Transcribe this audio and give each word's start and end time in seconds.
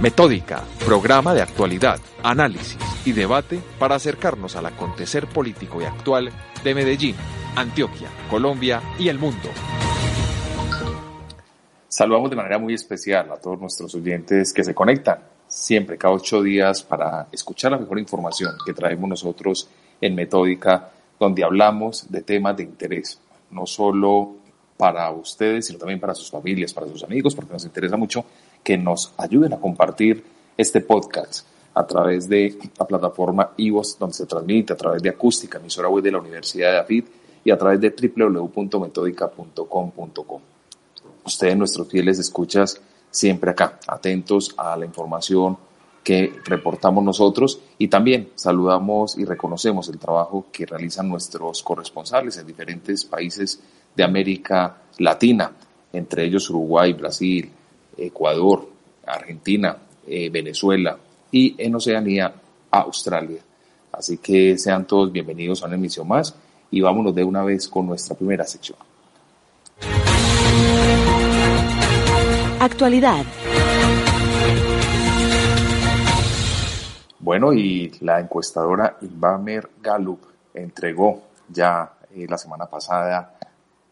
Metódica, 0.00 0.64
programa 0.86 1.34
de 1.34 1.42
actualidad, 1.42 2.00
análisis 2.22 2.78
y 3.04 3.12
debate 3.12 3.60
para 3.78 3.96
acercarnos 3.96 4.56
al 4.56 4.64
acontecer 4.64 5.26
político 5.26 5.82
y 5.82 5.84
actual 5.84 6.32
de 6.64 6.74
Medellín, 6.74 7.14
Antioquia, 7.54 8.08
Colombia 8.30 8.80
y 8.98 9.10
el 9.10 9.18
mundo. 9.18 9.50
Saludamos 11.86 12.30
de 12.30 12.36
manera 12.36 12.58
muy 12.58 12.72
especial 12.72 13.30
a 13.30 13.36
todos 13.36 13.60
nuestros 13.60 13.94
oyentes 13.94 14.54
que 14.54 14.64
se 14.64 14.74
conectan 14.74 15.18
siempre 15.46 15.98
cada 15.98 16.14
ocho 16.14 16.42
días 16.42 16.82
para 16.82 17.26
escuchar 17.30 17.72
la 17.72 17.78
mejor 17.78 17.98
información 17.98 18.54
que 18.64 18.72
traemos 18.72 19.06
nosotros 19.06 19.68
en 20.00 20.14
Metódica, 20.14 20.92
donde 21.18 21.44
hablamos 21.44 22.10
de 22.10 22.22
temas 22.22 22.56
de 22.56 22.62
interés, 22.62 23.20
no 23.50 23.66
solo 23.66 24.36
para 24.78 25.10
ustedes, 25.10 25.66
sino 25.66 25.78
también 25.78 26.00
para 26.00 26.14
sus 26.14 26.30
familias, 26.30 26.72
para 26.72 26.86
sus 26.86 27.04
amigos, 27.04 27.34
porque 27.34 27.52
nos 27.52 27.66
interesa 27.66 27.98
mucho 27.98 28.24
que 28.62 28.78
nos 28.78 29.12
ayuden 29.16 29.52
a 29.52 29.60
compartir 29.60 30.24
este 30.56 30.80
podcast 30.80 31.46
a 31.74 31.84
través 31.86 32.28
de 32.28 32.58
la 32.78 32.86
plataforma 32.86 33.50
IVOS, 33.56 33.98
donde 33.98 34.14
se 34.14 34.26
transmite 34.26 34.72
a 34.72 34.76
través 34.76 35.02
de 35.02 35.08
acústica, 35.08 35.58
emisora 35.58 35.88
web 35.88 36.04
de 36.04 36.12
la 36.12 36.18
Universidad 36.18 36.70
de 36.70 36.76
David 36.76 37.04
y 37.44 37.50
a 37.50 37.58
través 37.58 37.80
de 37.80 37.90
www.metódica.com.co. 37.90 40.40
Ustedes, 41.24 41.56
nuestros 41.56 41.88
fieles 41.88 42.18
escuchas, 42.18 42.78
siempre 43.10 43.50
acá, 43.50 43.78
atentos 43.86 44.54
a 44.56 44.76
la 44.76 44.84
información 44.84 45.56
que 46.02 46.32
reportamos 46.44 47.04
nosotros 47.04 47.60
y 47.78 47.86
también 47.88 48.30
saludamos 48.34 49.16
y 49.18 49.24
reconocemos 49.24 49.88
el 49.88 49.98
trabajo 49.98 50.46
que 50.50 50.66
realizan 50.66 51.08
nuestros 51.08 51.62
corresponsales 51.62 52.36
en 52.38 52.46
diferentes 52.46 53.04
países 53.04 53.60
de 53.94 54.02
América 54.02 54.78
Latina, 54.98 55.52
entre 55.92 56.24
ellos 56.24 56.50
Uruguay, 56.50 56.94
Brasil, 56.94 57.50
Ecuador, 58.00 58.68
Argentina, 59.06 59.76
eh, 60.06 60.30
Venezuela 60.30 60.98
y 61.30 61.54
en 61.58 61.74
Oceanía, 61.74 62.32
Australia. 62.70 63.40
Así 63.92 64.18
que 64.18 64.56
sean 64.56 64.86
todos 64.86 65.12
bienvenidos 65.12 65.62
a 65.62 65.66
una 65.66 65.74
emisión 65.74 66.08
más 66.08 66.34
y 66.70 66.80
vámonos 66.80 67.14
de 67.14 67.24
una 67.24 67.42
vez 67.42 67.68
con 67.68 67.86
nuestra 67.86 68.16
primera 68.16 68.44
sección. 68.44 68.78
Actualidad. 72.60 73.24
Bueno, 77.18 77.52
y 77.52 77.92
la 78.00 78.20
encuestadora 78.20 78.96
Inbamer 79.02 79.68
Gallup 79.82 80.20
entregó 80.54 81.22
ya 81.48 81.92
eh, 82.14 82.26
la 82.28 82.38
semana 82.38 82.66
pasada 82.66 83.38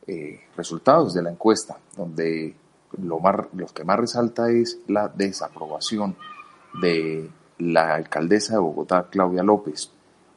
eh, 0.06 0.41
resultados 0.56 1.12
de 1.15 1.22
la 1.22 1.31
encuesta, 1.31 1.77
donde 1.97 2.55
lo, 3.03 3.19
más, 3.20 3.36
lo 3.55 3.67
que 3.67 3.84
más 3.84 3.98
resalta 3.98 4.50
es 4.50 4.78
la 4.86 5.08
desaprobación 5.08 6.17
de 6.81 7.28
la 7.58 7.94
alcaldesa 7.94 8.55
de 8.55 8.61
Bogotá, 8.61 9.06
Claudia 9.11 9.42
López, 9.42 9.91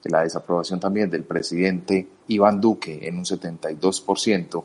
la 0.04 0.22
desaprobación 0.22 0.80
también 0.80 1.10
del 1.10 1.24
presidente 1.24 2.08
Iván 2.28 2.60
Duque 2.60 3.08
en 3.08 3.18
un 3.18 3.24
72% 3.24 4.64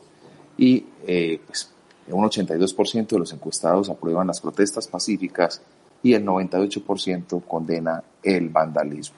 y 0.57 0.85
eh, 1.05 1.39
pues, 1.45 1.71
un 2.09 2.23
82% 2.23 3.07
de 3.07 3.19
los 3.19 3.33
encuestados 3.33 3.89
aprueban 3.89 4.27
las 4.27 4.41
protestas 4.41 4.87
pacíficas 4.87 5.61
y 6.01 6.13
el 6.13 6.25
98% 6.25 7.43
condena 7.45 8.03
el 8.23 8.49
vandalismo. 8.49 9.17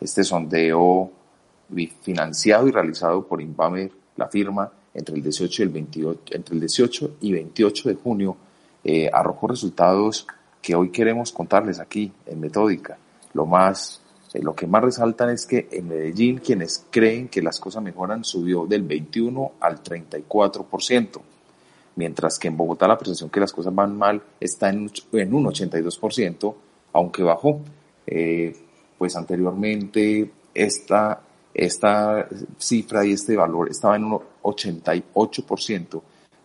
Este 0.00 0.22
sondeo 0.22 1.10
financiado 2.02 2.68
y 2.68 2.70
realizado 2.70 3.26
por 3.26 3.40
Inbamer, 3.40 3.90
la 4.16 4.28
firma, 4.28 4.70
entre 4.98 5.14
el 5.14 5.22
18 5.22 5.62
y, 5.62 5.64
el 5.64 5.68
28, 5.70 6.20
entre 6.32 6.54
el 6.54 6.60
18 6.60 7.16
y 7.20 7.32
28 7.32 7.88
de 7.88 7.94
junio, 7.94 8.36
eh, 8.84 9.08
arrojó 9.12 9.48
resultados 9.48 10.26
que 10.60 10.74
hoy 10.74 10.90
queremos 10.90 11.32
contarles 11.32 11.78
aquí 11.78 12.12
en 12.26 12.40
Metódica. 12.40 12.98
Lo, 13.32 13.46
más, 13.46 14.02
eh, 14.34 14.42
lo 14.42 14.54
que 14.54 14.66
más 14.66 14.82
resaltan 14.82 15.30
es 15.30 15.46
que 15.46 15.68
en 15.70 15.88
Medellín 15.88 16.38
quienes 16.38 16.84
creen 16.90 17.28
que 17.28 17.42
las 17.42 17.60
cosas 17.60 17.82
mejoran 17.82 18.24
subió 18.24 18.66
del 18.66 18.82
21 18.82 19.52
al 19.60 19.82
34%, 19.82 21.20
mientras 21.96 22.38
que 22.38 22.48
en 22.48 22.56
Bogotá 22.56 22.88
la 22.88 22.98
percepción 22.98 23.30
que 23.30 23.40
las 23.40 23.52
cosas 23.52 23.74
van 23.74 23.96
mal 23.96 24.22
está 24.40 24.68
en, 24.70 24.90
en 25.12 25.34
un 25.34 25.44
82%, 25.44 26.54
aunque 26.92 27.22
bajó. 27.22 27.60
Eh, 28.06 28.56
pues 28.98 29.14
anteriormente 29.14 30.30
esta 30.54 31.22
esta 31.58 32.28
cifra 32.56 33.04
y 33.04 33.12
este 33.12 33.36
valor 33.36 33.68
estaba 33.68 33.96
en 33.96 34.04
un 34.04 34.20
88%, 34.42 36.02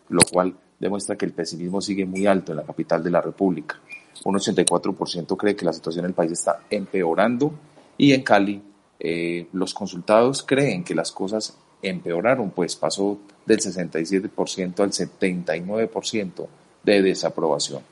lo 0.09 0.19
cual 0.31 0.55
demuestra 0.79 1.15
que 1.15 1.25
el 1.25 1.33
pesimismo 1.33 1.81
sigue 1.81 2.05
muy 2.05 2.25
alto 2.25 2.51
en 2.51 2.57
la 2.57 2.63
capital 2.63 3.03
de 3.03 3.11
la 3.11 3.21
República. 3.21 3.79
Un 4.25 4.35
84% 4.35 5.37
cree 5.37 5.55
que 5.55 5.65
la 5.65 5.73
situación 5.73 6.05
en 6.05 6.09
el 6.09 6.15
país 6.15 6.31
está 6.31 6.61
empeorando 6.69 7.53
y 7.95 8.13
en 8.13 8.23
Cali 8.23 8.61
eh, 8.99 9.47
los 9.53 9.73
consultados 9.73 10.41
creen 10.41 10.83
que 10.83 10.95
las 10.95 11.11
cosas 11.11 11.57
empeoraron, 11.83 12.49
pues 12.49 12.75
pasó 12.75 13.19
del 13.45 13.59
67% 13.59 14.79
al 14.79 14.91
79% 14.91 16.47
de 16.83 17.01
desaprobación. 17.03 17.83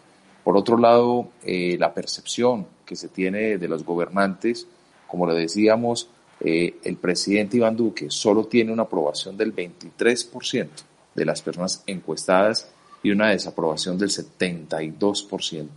Por 0.43 0.57
otro 0.57 0.77
lado, 0.77 1.27
eh, 1.43 1.77
la 1.79 1.93
percepción 1.93 2.65
que 2.83 2.95
se 2.95 3.09
tiene 3.09 3.59
de 3.59 3.67
los 3.67 3.85
gobernantes, 3.85 4.65
como 5.07 5.27
le 5.27 5.35
decíamos, 5.35 6.09
eh, 6.43 6.79
el 6.83 6.97
presidente 6.97 7.57
Iván 7.57 7.77
Duque 7.77 8.09
solo 8.09 8.45
tiene 8.45 8.73
una 8.73 8.83
aprobación 8.83 9.37
del 9.37 9.55
23% 9.55 10.67
de 11.13 11.25
las 11.25 11.41
personas 11.41 11.83
encuestadas 11.85 12.67
y 13.03 13.11
una 13.11 13.29
desaprobación 13.29 13.97
del 13.97 14.09
72%. 14.09 15.67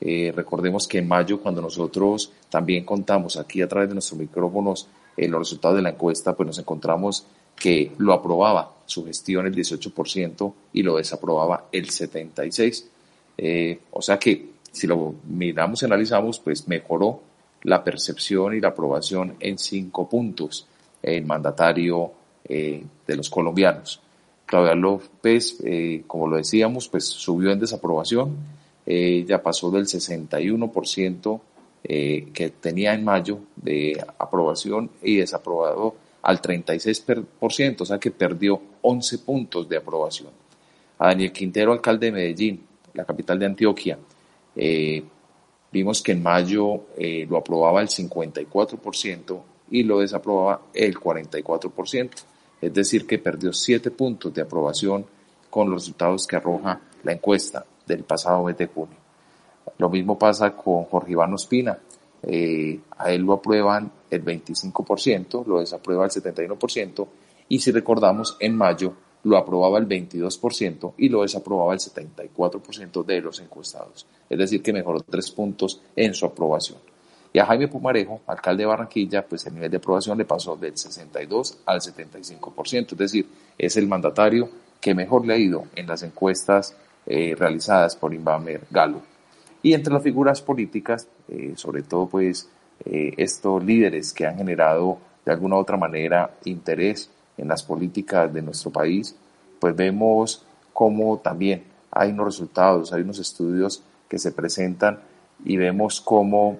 Eh, 0.00 0.32
recordemos 0.34 0.86
que 0.86 0.98
en 0.98 1.08
mayo, 1.08 1.40
cuando 1.40 1.60
nosotros 1.60 2.32
también 2.48 2.84
contamos 2.84 3.36
aquí 3.36 3.60
a 3.60 3.68
través 3.68 3.88
de 3.88 3.96
nuestros 3.96 4.20
micrófonos 4.20 4.86
eh, 5.16 5.26
los 5.26 5.40
resultados 5.40 5.76
de 5.76 5.82
la 5.82 5.90
encuesta, 5.90 6.36
pues 6.36 6.46
nos 6.46 6.58
encontramos 6.58 7.26
que 7.56 7.90
lo 7.98 8.12
aprobaba 8.12 8.76
su 8.86 9.04
gestión 9.04 9.46
el 9.46 9.54
18% 9.56 10.54
y 10.72 10.82
lo 10.84 10.96
desaprobaba 10.96 11.66
el 11.72 11.88
76%. 11.88 12.84
o 13.90 14.00
sea 14.00 14.18
que 14.18 14.50
si 14.70 14.86
lo 14.86 15.14
miramos 15.24 15.82
y 15.82 15.86
analizamos, 15.86 16.38
pues 16.38 16.68
mejoró 16.68 17.22
la 17.62 17.82
percepción 17.82 18.54
y 18.54 18.60
la 18.60 18.68
aprobación 18.68 19.36
en 19.40 19.58
cinco 19.58 20.08
puntos 20.08 20.66
el 21.02 21.24
mandatario 21.24 22.12
eh, 22.44 22.82
de 23.06 23.16
los 23.16 23.30
colombianos. 23.30 24.00
Claudia 24.46 24.74
López, 24.74 25.58
eh, 25.64 26.04
como 26.06 26.26
lo 26.26 26.36
decíamos, 26.36 26.88
pues 26.88 27.04
subió 27.04 27.52
en 27.52 27.60
desaprobación, 27.60 28.36
eh, 28.86 29.24
ya 29.26 29.42
pasó 29.42 29.70
del 29.70 29.86
61% 29.86 31.40
que 31.80 32.52
tenía 32.60 32.92
en 32.92 33.04
mayo 33.04 33.38
de 33.56 34.04
aprobación 34.18 34.90
y 35.02 35.16
desaprobado 35.16 35.94
al 36.20 36.42
36%, 36.42 37.80
o 37.80 37.86
sea 37.86 37.98
que 37.98 38.10
perdió 38.10 38.60
11 38.82 39.18
puntos 39.20 39.68
de 39.68 39.78
aprobación. 39.78 40.28
A 40.98 41.06
Daniel 41.06 41.32
Quintero, 41.32 41.72
alcalde 41.72 42.06
de 42.06 42.12
Medellín, 42.12 42.60
la 42.92 43.04
capital 43.06 43.38
de 43.38 43.46
Antioquia, 43.46 43.96
Vimos 45.70 46.02
que 46.02 46.12
en 46.12 46.22
mayo 46.22 46.86
eh, 46.96 47.26
lo 47.28 47.36
aprobaba 47.36 47.80
el 47.80 47.88
54% 47.88 49.40
y 49.70 49.82
lo 49.82 50.00
desaprobaba 50.00 50.62
el 50.72 50.98
44%. 50.98 52.10
Es 52.60 52.74
decir, 52.74 53.06
que 53.06 53.18
perdió 53.18 53.52
7 53.52 53.90
puntos 53.90 54.32
de 54.34 54.42
aprobación 54.42 55.06
con 55.50 55.70
los 55.70 55.82
resultados 55.82 56.26
que 56.26 56.36
arroja 56.36 56.80
la 57.04 57.12
encuesta 57.12 57.64
del 57.86 58.04
pasado 58.04 58.44
mes 58.44 58.56
de 58.56 58.66
junio. 58.66 58.96
Lo 59.78 59.88
mismo 59.88 60.18
pasa 60.18 60.56
con 60.56 60.84
Jorge 60.84 61.12
Iván 61.12 61.34
Ospina. 61.34 61.78
Eh, 62.22 62.80
a 62.96 63.12
él 63.12 63.22
lo 63.22 63.34
aprueban 63.34 63.90
el 64.10 64.24
25%, 64.24 65.46
lo 65.46 65.60
desaprueba 65.60 66.04
el 66.04 66.10
71%, 66.10 67.06
y 67.48 67.60
si 67.60 67.70
recordamos, 67.70 68.36
en 68.40 68.56
mayo 68.56 68.94
lo 69.24 69.36
aprobaba 69.36 69.78
el 69.78 69.88
22% 69.88 70.94
y 70.98 71.08
lo 71.08 71.22
desaprobaba 71.22 71.72
el 71.74 71.80
74% 71.80 73.04
de 73.04 73.20
los 73.20 73.40
encuestados. 73.40 74.06
Es 74.28 74.38
decir, 74.38 74.62
que 74.62 74.72
mejoró 74.72 75.00
tres 75.00 75.30
puntos 75.30 75.80
en 75.96 76.14
su 76.14 76.26
aprobación. 76.26 76.78
Y 77.32 77.38
a 77.38 77.46
Jaime 77.46 77.68
Pumarejo, 77.68 78.20
alcalde 78.26 78.62
de 78.62 78.68
Barranquilla, 78.68 79.26
pues 79.26 79.46
el 79.46 79.54
nivel 79.54 79.70
de 79.70 79.76
aprobación 79.76 80.16
le 80.16 80.24
pasó 80.24 80.56
del 80.56 80.76
62 80.76 81.58
al 81.66 81.80
75%. 81.80 82.92
Es 82.92 82.98
decir, 82.98 83.26
es 83.58 83.76
el 83.76 83.86
mandatario 83.86 84.48
que 84.80 84.94
mejor 84.94 85.26
le 85.26 85.34
ha 85.34 85.38
ido 85.38 85.64
en 85.74 85.86
las 85.86 86.02
encuestas 86.02 86.74
eh, 87.06 87.34
realizadas 87.38 87.96
por 87.96 88.14
Inbamer 88.14 88.62
Galo. 88.70 89.02
Y 89.62 89.74
entre 89.74 89.92
las 89.92 90.02
figuras 90.02 90.40
políticas, 90.40 91.08
eh, 91.28 91.52
sobre 91.56 91.82
todo 91.82 92.06
pues 92.06 92.48
estos 92.84 93.64
líderes 93.64 94.12
que 94.12 94.24
han 94.24 94.36
generado 94.36 94.98
de 95.26 95.32
alguna 95.32 95.56
u 95.56 95.58
otra 95.58 95.76
manera 95.76 96.30
interés 96.44 97.10
en 97.38 97.48
las 97.48 97.62
políticas 97.62 98.32
de 98.32 98.42
nuestro 98.42 98.70
país, 98.70 99.14
pues 99.58 99.74
vemos 99.74 100.42
cómo 100.72 101.18
también 101.18 101.64
hay 101.90 102.10
unos 102.10 102.26
resultados, 102.26 102.92
hay 102.92 103.02
unos 103.02 103.18
estudios 103.18 103.82
que 104.08 104.18
se 104.18 104.32
presentan 104.32 105.00
y 105.44 105.56
vemos 105.56 106.00
cómo 106.00 106.58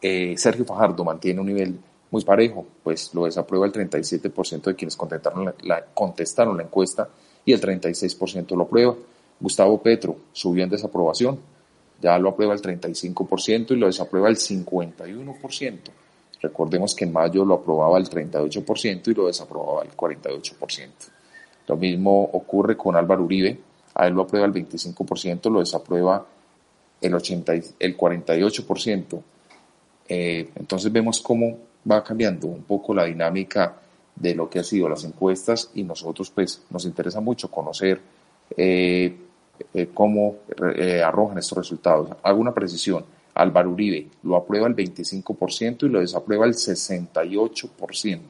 Sergio 0.00 0.64
Fajardo 0.64 1.04
mantiene 1.04 1.40
un 1.40 1.46
nivel 1.46 1.78
muy 2.10 2.24
parejo, 2.24 2.66
pues 2.82 3.12
lo 3.14 3.24
desaprueba 3.24 3.66
el 3.66 3.72
37% 3.72 4.62
de 4.62 4.74
quienes 4.74 4.96
contestaron 4.96 5.52
la, 5.62 5.84
contestaron 5.86 6.56
la 6.56 6.62
encuesta 6.62 7.08
y 7.44 7.52
el 7.52 7.60
36% 7.60 8.56
lo 8.56 8.64
aprueba. 8.64 8.94
Gustavo 9.40 9.82
Petro 9.82 10.16
subió 10.32 10.64
en 10.64 10.70
desaprobación, 10.70 11.38
ya 12.00 12.18
lo 12.18 12.30
aprueba 12.30 12.54
el 12.54 12.62
35% 12.62 13.72
y 13.72 13.76
lo 13.76 13.86
desaprueba 13.86 14.28
el 14.28 14.36
51%. 14.36 15.78
Recordemos 16.40 16.94
que 16.94 17.04
en 17.04 17.12
mayo 17.12 17.44
lo 17.44 17.54
aprobaba 17.54 17.98
el 17.98 18.08
38% 18.08 19.08
y 19.08 19.14
lo 19.14 19.26
desaprobaba 19.26 19.82
el 19.82 19.96
48%. 19.96 20.88
Lo 21.66 21.76
mismo 21.76 22.22
ocurre 22.32 22.76
con 22.76 22.94
Álvaro 22.94 23.24
Uribe, 23.24 23.58
a 23.94 24.06
él 24.06 24.14
lo 24.14 24.22
aprueba 24.22 24.46
el 24.46 24.52
25%, 24.52 25.50
lo 25.50 25.60
desaprueba 25.60 26.24
el, 27.00 27.14
80, 27.14 27.52
el 27.78 27.96
48%. 27.96 29.22
Eh, 30.08 30.50
entonces 30.54 30.92
vemos 30.92 31.20
cómo 31.20 31.58
va 31.90 32.04
cambiando 32.04 32.46
un 32.46 32.62
poco 32.62 32.94
la 32.94 33.04
dinámica 33.04 33.76
de 34.14 34.34
lo 34.34 34.48
que 34.48 34.58
han 34.60 34.64
sido 34.64 34.88
las 34.88 35.04
encuestas 35.04 35.70
y 35.74 35.82
nosotros 35.82 36.30
pues 36.30 36.62
nos 36.70 36.84
interesa 36.84 37.20
mucho 37.20 37.50
conocer 37.50 38.00
eh, 38.56 39.16
eh, 39.74 39.88
cómo 39.92 40.36
arrojan 41.04 41.38
estos 41.38 41.58
resultados. 41.58 42.10
Hago 42.22 42.40
una 42.40 42.54
precisión. 42.54 43.04
Álvaro 43.36 43.70
Uribe 43.70 44.08
lo 44.22 44.36
aprueba 44.36 44.66
el 44.66 44.74
25% 44.74 45.84
y 45.84 45.88
lo 45.88 46.00
desaprueba 46.00 46.46
el 46.46 46.54
68%. 46.54 48.20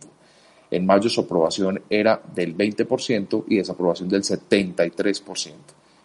En 0.71 0.85
mayo 0.85 1.09
su 1.09 1.21
aprobación 1.21 1.83
era 1.89 2.21
del 2.35 2.57
20% 2.57 3.45
y 3.49 3.57
desaprobación 3.57 4.09
del 4.09 4.23
73% 4.23 5.55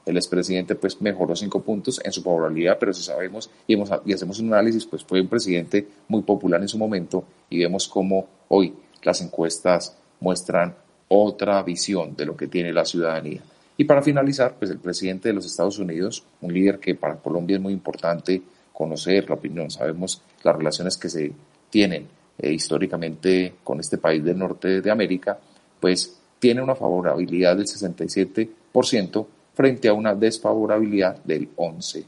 el 0.06 0.18
expresidente 0.18 0.76
pues 0.76 1.02
mejoró 1.02 1.36
cinco 1.36 1.62
puntos 1.62 2.02
en 2.04 2.12
su 2.12 2.22
favorabilidad, 2.22 2.78
pero 2.80 2.94
si 2.94 3.04
sabemos 3.04 3.50
y, 3.68 3.76
y 4.06 4.14
hacemos 4.14 4.40
un 4.40 4.54
análisis, 4.54 4.86
pues 4.86 5.04
fue 5.04 5.22
un 5.22 5.28
presidente 5.28 5.88
muy 6.08 6.22
popular 6.24 6.62
en 6.62 6.68
su 6.68 6.78
momento 6.78 7.24
y 7.50 7.60
vemos 7.60 7.88
cómo 7.88 8.28
hoy 8.48 8.74
las 9.04 9.22
encuestas 9.22 9.96
muestran 10.20 10.76
otra 11.08 11.62
visión 11.64 12.16
de 12.16 12.26
lo 12.26 12.36
que 12.36 12.48
tiene 12.48 12.74
la 12.74 12.86
ciudadanía. 12.86 13.42
Y 13.78 13.86
para 13.86 14.02
finalizar, 14.02 14.56
pues 14.58 14.70
el 14.70 14.80
presidente 14.80 15.30
de 15.30 15.34
los 15.34 15.46
Estados 15.46 15.80
Unidos, 15.80 16.24
un 16.42 16.54
líder 16.54 16.80
que 16.80 16.96
para 16.96 17.16
Colombia 17.16 17.56
es 17.56 17.62
muy 17.62 17.74
importante 17.74 18.42
conocer 18.82 19.30
la 19.30 19.36
opinión, 19.36 19.70
sabemos 19.70 20.24
las 20.42 20.56
relaciones 20.56 20.98
que 20.98 21.08
se 21.08 21.32
tienen 21.70 22.08
eh, 22.40 22.52
históricamente 22.52 23.54
con 23.64 23.80
este 23.80 24.00
país 24.00 24.24
del 24.24 24.40
norte 24.40 24.82
de 24.82 24.90
América, 24.90 25.38
pues 25.80 26.18
tiene 26.40 26.64
una 26.64 26.74
favorabilidad 26.74 27.56
del 27.56 27.68
67%, 27.68 29.26
frente 29.54 29.88
a 29.88 29.94
una 29.94 30.16
desfavorabilidad 30.16 31.24
del 31.24 31.56
11%. 31.56 32.06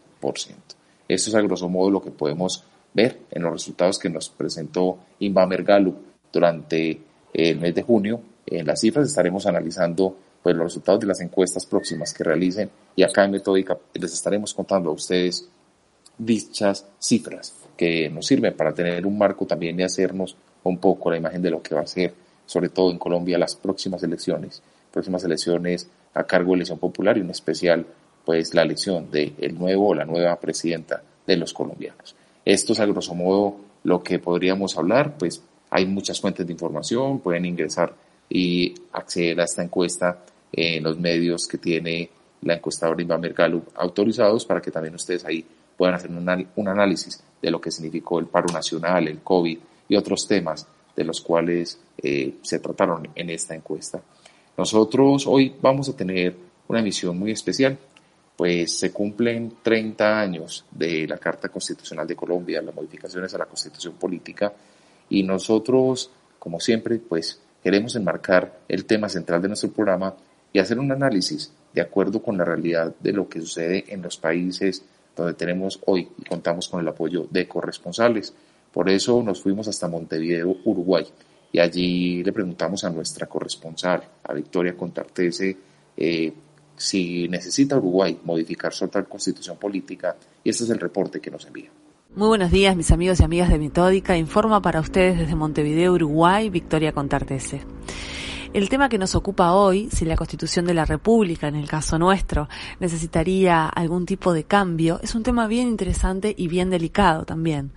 Esto 1.07 1.29
es 1.29 1.35
a 1.35 1.41
grosso 1.41 1.69
modo 1.69 1.91
lo 1.91 2.01
que 2.01 2.09
podemos 2.09 2.63
ver 2.91 3.19
en 3.29 3.43
los 3.43 3.51
resultados 3.51 3.99
que 3.99 4.09
nos 4.09 4.29
presentó 4.29 4.97
Inbamer 5.19 5.63
Gallup 5.63 5.97
durante 6.31 6.99
el 7.33 7.59
mes 7.59 7.75
de 7.75 7.83
junio. 7.83 8.19
En 8.47 8.65
las 8.65 8.79
cifras 8.79 9.07
estaremos 9.07 9.45
analizando 9.45 10.17
pues, 10.41 10.55
los 10.55 10.65
resultados 10.65 11.01
de 11.01 11.07
las 11.07 11.21
encuestas 11.21 11.67
próximas 11.67 12.11
que 12.11 12.23
realicen 12.23 12.71
y 12.95 13.03
acá 13.03 13.25
en 13.25 13.31
Metódica 13.31 13.77
les 13.93 14.13
estaremos 14.13 14.55
contando 14.55 14.89
a 14.89 14.93
ustedes 14.93 15.47
dichas 16.17 16.85
cifras 16.99 17.53
que 17.75 18.09
nos 18.09 18.27
sirven 18.27 18.55
para 18.55 18.73
tener 18.73 19.05
un 19.05 19.17
marco 19.17 19.45
también 19.45 19.79
y 19.79 19.83
hacernos 19.83 20.35
un 20.63 20.77
poco 20.77 21.11
la 21.11 21.17
imagen 21.17 21.41
de 21.41 21.51
lo 21.51 21.61
que 21.61 21.75
va 21.75 21.81
a 21.81 21.87
ser, 21.87 22.13
sobre 22.45 22.69
todo 22.69 22.91
en 22.91 22.97
Colombia, 22.97 23.37
las 23.37 23.55
próximas 23.55 24.03
elecciones, 24.03 24.61
próximas 24.91 25.23
elecciones 25.23 25.89
a 26.13 26.23
cargo 26.23 26.51
de 26.51 26.57
elección 26.57 26.79
popular 26.79 27.17
y 27.17 27.21
en 27.21 27.29
especial 27.29 27.85
pues 28.25 28.53
la 28.53 28.61
elección 28.61 29.11
del 29.11 29.33
el 29.39 29.57
nuevo 29.57 29.89
o 29.89 29.95
la 29.95 30.05
nueva 30.05 30.39
presidenta 30.39 31.01
de 31.25 31.37
los 31.37 31.53
colombianos. 31.53 32.15
Esto 32.45 32.73
es 32.73 32.79
a 32.79 32.85
grosso 32.85 33.15
modo 33.15 33.57
lo 33.83 34.01
que 34.01 34.19
podríamos 34.19 34.77
hablar, 34.77 35.17
pues 35.17 35.41
hay 35.69 35.85
muchas 35.85 36.21
fuentes 36.21 36.45
de 36.45 36.53
información, 36.53 37.19
pueden 37.19 37.45
ingresar 37.45 37.93
y 38.29 38.73
acceder 38.91 39.41
a 39.41 39.43
esta 39.43 39.63
encuesta 39.63 40.19
en 40.51 40.83
los 40.83 40.99
medios 40.99 41.47
que 41.47 41.57
tiene 41.57 42.09
la 42.43 42.55
encuestadora 42.55 43.01
Invamer 43.01 43.33
Gallup 43.33 43.69
autorizados 43.75 44.45
para 44.45 44.61
que 44.61 44.71
también 44.71 44.95
ustedes 44.95 45.25
ahí 45.25 45.45
puedan 45.77 45.95
hacer 45.95 46.11
un, 46.11 46.67
análisis 46.67 47.23
de 47.41 47.51
lo 47.51 47.59
que 47.59 47.71
significó 47.71 48.19
el 48.19 48.27
paro 48.27 48.47
nacional, 48.53 49.07
el 49.07 49.19
COVID 49.19 49.57
y 49.89 49.95
otros 49.95 50.27
temas 50.27 50.67
de 50.95 51.03
los 51.03 51.21
cuales 51.21 51.79
eh, 51.97 52.35
se 52.41 52.59
trataron 52.59 53.09
en 53.15 53.29
esta 53.29 53.55
encuesta. 53.55 54.01
Nosotros 54.57 55.25
hoy 55.27 55.55
vamos 55.61 55.89
a 55.89 55.95
tener 55.95 56.35
una 56.67 56.79
emisión 56.79 57.17
muy 57.17 57.31
especial, 57.31 57.77
pues 58.35 58.79
se 58.79 58.91
cumplen 58.91 59.55
30 59.61 60.19
años 60.19 60.65
de 60.71 61.07
la 61.07 61.17
Carta 61.17 61.49
Constitucional 61.49 62.07
de 62.07 62.15
Colombia, 62.15 62.61
las 62.61 62.73
modificaciones 62.73 63.33
a 63.33 63.37
la 63.37 63.45
Constitución 63.45 63.95
Política, 63.95 64.53
y 65.09 65.23
nosotros, 65.23 66.09
como 66.39 66.59
siempre, 66.59 66.97
pues 66.97 67.39
queremos 67.63 67.95
enmarcar 67.95 68.59
el 68.67 68.85
tema 68.85 69.09
central 69.09 69.41
de 69.41 69.49
nuestro 69.49 69.71
programa 69.71 70.15
y 70.51 70.59
hacer 70.59 70.79
un 70.79 70.91
análisis 70.91 71.51
de 71.73 71.81
acuerdo 71.81 72.21
con 72.21 72.37
la 72.37 72.45
realidad 72.45 72.95
de 72.99 73.13
lo 73.13 73.27
que 73.27 73.41
sucede 73.41 73.85
en 73.87 74.01
los 74.01 74.17
países 74.17 74.83
donde 75.15 75.33
tenemos 75.33 75.79
hoy 75.85 76.09
y 76.17 76.23
contamos 76.23 76.67
con 76.67 76.81
el 76.81 76.87
apoyo 76.87 77.27
de 77.29 77.47
corresponsales. 77.47 78.33
Por 78.71 78.89
eso 78.89 79.21
nos 79.21 79.41
fuimos 79.41 79.67
hasta 79.67 79.87
Montevideo, 79.87 80.57
Uruguay, 80.65 81.05
y 81.51 81.59
allí 81.59 82.23
le 82.23 82.33
preguntamos 82.33 82.83
a 82.83 82.89
nuestra 82.89 83.27
corresponsal, 83.27 84.03
a 84.23 84.33
Victoria 84.33 84.75
Contartese, 84.75 85.55
eh, 85.95 86.33
si 86.75 87.27
necesita 87.27 87.77
Uruguay 87.77 88.19
modificar 88.23 88.73
su 88.73 88.85
actual 88.85 89.07
constitución 89.07 89.57
política 89.57 90.15
y 90.43 90.49
este 90.49 90.63
es 90.63 90.69
el 90.71 90.79
reporte 90.79 91.19
que 91.19 91.29
nos 91.29 91.45
envía. 91.45 91.69
Muy 92.15 92.27
buenos 92.27 92.51
días 92.51 92.75
mis 92.75 92.91
amigos 92.91 93.19
y 93.19 93.23
amigas 93.23 93.49
de 93.49 93.59
Metódica, 93.59 94.17
informa 94.17 94.61
para 94.61 94.79
ustedes 94.79 95.17
desde 95.17 95.35
Montevideo, 95.35 95.93
Uruguay, 95.93 96.49
Victoria 96.49 96.91
Contartese. 96.91 97.61
El 98.53 98.69
tema 98.69 98.87
que 98.87 98.99
nos 98.99 99.15
ocupa 99.15 99.53
hoy, 99.53 99.89
si 99.91 100.05
la 100.05 100.15
Constitución 100.15 100.65
de 100.65 100.75
la 100.75 100.85
República, 100.85 101.47
en 101.47 101.55
el 101.55 101.67
caso 101.67 101.97
nuestro, 101.97 102.47
necesitaría 102.79 103.65
algún 103.67 104.05
tipo 104.05 104.31
de 104.31 104.43
cambio, 104.43 104.99
es 105.01 105.15
un 105.15 105.23
tema 105.23 105.47
bien 105.47 105.67
interesante 105.67 106.35
y 106.37 106.47
bien 106.47 106.69
delicado 106.69 107.25
también. 107.25 107.71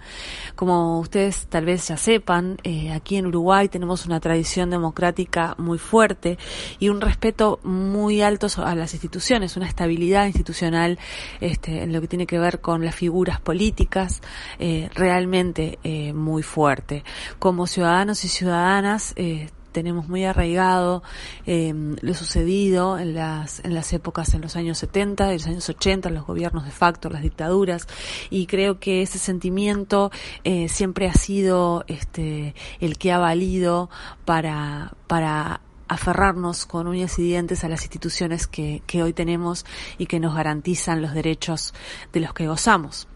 Como 0.54 1.00
ustedes 1.00 1.47
tal 1.47 1.64
vez 1.64 1.88
ya 1.88 1.97
sepan, 1.97 2.59
eh, 2.62 2.92
aquí 2.92 3.16
en 3.16 3.26
Uruguay 3.26 3.71
tenemos 3.71 4.04
una 4.04 4.21
tradición 4.21 4.68
democrática 4.68 5.54
muy 5.56 5.78
fuerte 5.78 6.37
y 6.78 6.90
un 6.90 7.00
respeto 7.00 7.59
muy 7.62 8.21
alto 8.21 8.47
a 8.62 8.75
las 8.75 8.92
instituciones, 8.92 9.56
una 9.56 9.68
estabilidad 9.68 10.26
institucional 10.26 10.99
este, 11.40 11.85
en 11.85 11.95
lo 11.95 12.02
que 12.02 12.09
tiene 12.09 12.26
que 12.26 12.38
ver 12.38 12.61
con 12.61 12.85
las 12.85 12.95
figuras 12.95 13.40
políticas 13.40 14.21
eh, 14.59 14.90
realmente 14.95 15.78
eh, 15.85 16.12
muy 16.12 16.42
fuerte. 16.42 17.02
Como 17.38 17.66
ciudadanos 17.66 18.26
y 18.26 18.28
ciudadanas, 18.28 19.14
tenemos 19.76 20.09
muy 20.09 20.25
arraigado 20.25 21.02
eh, 21.45 21.75
lo 22.00 22.14
sucedido 22.14 22.99
en 22.99 23.12
las, 23.12 23.62
en 23.62 23.75
las 23.75 23.92
épocas, 23.92 24.33
en 24.33 24.40
los 24.40 24.56
años 24.56 24.78
70, 24.78 25.26
en 25.26 25.33
los 25.35 25.47
años 25.47 25.68
80, 25.68 26.09
los 26.09 26.25
gobiernos 26.25 26.64
de 26.64 26.71
facto, 26.71 27.11
las 27.11 27.21
dictaduras, 27.21 27.87
y 28.30 28.47
creo 28.47 28.80
que 28.80 29.02
ese 29.02 29.18
sentimiento 29.18 30.11
eh, 30.45 30.71
siempre 30.71 31.09
ha 31.09 31.12
sido 31.12 31.85
este, 31.88 32.54
el 32.80 32.97
que 32.97 33.12
ha 33.12 33.18
valido 33.18 33.90
para, 34.25 34.95
para 35.09 35.61
aferrarnos 35.88 36.64
con 36.64 36.87
uñas 36.87 37.18
y 37.18 37.25
dientes 37.25 37.62
a 37.62 37.68
las 37.68 37.83
instituciones 37.83 38.47
que, 38.47 38.83
que 38.87 39.02
hoy 39.02 39.12
tenemos 39.12 39.66
y 39.99 40.06
que 40.06 40.21
nos 40.21 40.35
garantizan 40.35 41.02
los 41.02 41.12
derechos 41.12 41.75
de 42.14 42.21
los 42.21 42.33
que 42.33 42.49
gozamos. 42.49 43.09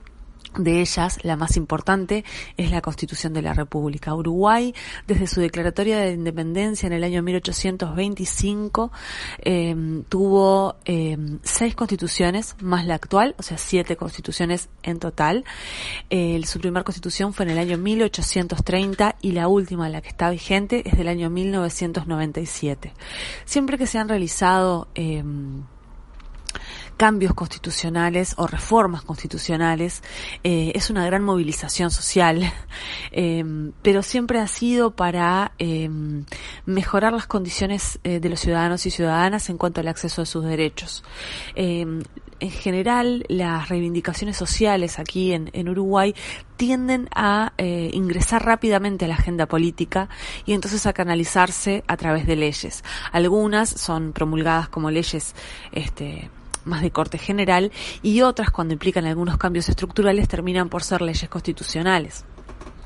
De 0.57 0.81
ellas, 0.81 1.19
la 1.23 1.37
más 1.37 1.57
importante 1.57 2.25
es 2.57 2.73
la 2.73 2.81
Constitución 2.81 3.33
de 3.33 3.43
la 3.43 3.55
República. 3.55 4.15
Uruguay, 4.15 4.75
desde 5.07 5.29
su 5.29 5.41
declaratoria 5.41 5.99
de 5.99 6.13
independencia 6.13 6.89
en 6.89 6.93
el 6.93 7.05
año 7.05 7.23
1825, 7.23 8.91
em, 9.39 10.03
tuvo 10.05 10.77
em, 10.85 11.39
seis 11.45 11.77
constituciones 11.77 12.57
más 12.61 12.85
la 12.85 12.97
actual, 12.97 13.37
o 13.39 13.43
sea, 13.43 13.59
siete 13.59 13.97
constituciones 13.97 14.69
en 14.83 14.99
total. 14.99 15.45
su 16.45 16.59
primera 16.59 16.83
constitución 16.85 17.33
fue 17.33 17.45
en 17.45 17.53
el 17.53 17.59
año 17.59 17.79
1830 17.79 19.17
y 19.21 19.33
la 19.33 19.49
última, 19.49 19.89
la 19.89 20.01
que 20.01 20.09
está 20.09 20.31
vigente, 20.31 20.83
es 20.89 20.99
del 20.99 21.09
año 21.09 21.31
1997. 21.31 22.93
Siempre 23.45 23.79
que 23.79 23.87
se 23.87 23.99
han 23.99 24.09
realizado 24.09 24.89
em, 24.95 25.63
cambios 27.01 27.33
constitucionales 27.33 28.35
o 28.37 28.47
reformas 28.47 29.01
constitucionales 29.01 30.03
eh, 30.45 30.73
es 30.75 30.91
una 30.91 31.07
gran 31.07 31.23
movilización 31.25 31.91
social, 31.91 32.53
eh, 33.11 33.43
pero 33.81 34.03
siempre 34.03 34.39
ha 34.39 34.47
sido 34.47 34.91
para 34.91 35.53
eh, 35.59 35.89
mejorar 36.67 37.15
las 37.15 37.27
condiciones 37.27 37.99
de 38.03 38.29
los 38.29 38.41
ciudadanos 38.41 38.85
y 38.85 38.91
ciudadanas 38.91 39.49
en 39.49 39.57
cuanto 39.57 39.81
al 39.81 39.89
acceso 39.89 40.21
a 40.21 40.27
sus 40.27 40.45
derechos 40.45 41.03
en 42.41 42.51
general 42.51 43.25
las 43.29 43.69
reivindicaciones 43.69 44.37
sociales 44.37 44.99
aquí 44.99 45.33
en, 45.33 45.69
Uruguay 45.69 46.15
tienden 46.57 47.09
a 47.15 47.53
eh, 47.59 47.91
ingresar 47.93 48.45
rápidamente 48.45 49.05
a 49.05 49.09
la 49.09 49.15
agenda 49.15 49.47
política 49.47 50.09
y 50.47 50.55
entonces 50.55 50.87
a 50.87 50.93
canalizarse 50.93 51.85
a 51.87 51.97
través 51.97 52.27
de 52.27 52.37
leyes. 52.37 52.83
Algunas 53.13 53.69
son 53.69 54.13
promulgadas 54.13 54.69
como 54.69 54.91
leyes 54.91 55.35
este, 55.73 56.31
más 56.65 56.83
de 56.83 56.91
corte 56.91 57.19
general 57.19 57.73
y 58.03 58.23
otras 58.23 58.51
cuando 58.51 58.75
implican 58.75 59.05
algunos 59.07 59.39
cambios 59.39 59.69
estructurales 59.69 60.29
terminan 60.29 60.69
por 60.69 60.83
ser 60.83 61.03
leyes 61.03 61.29
constitucionales. 61.29 62.25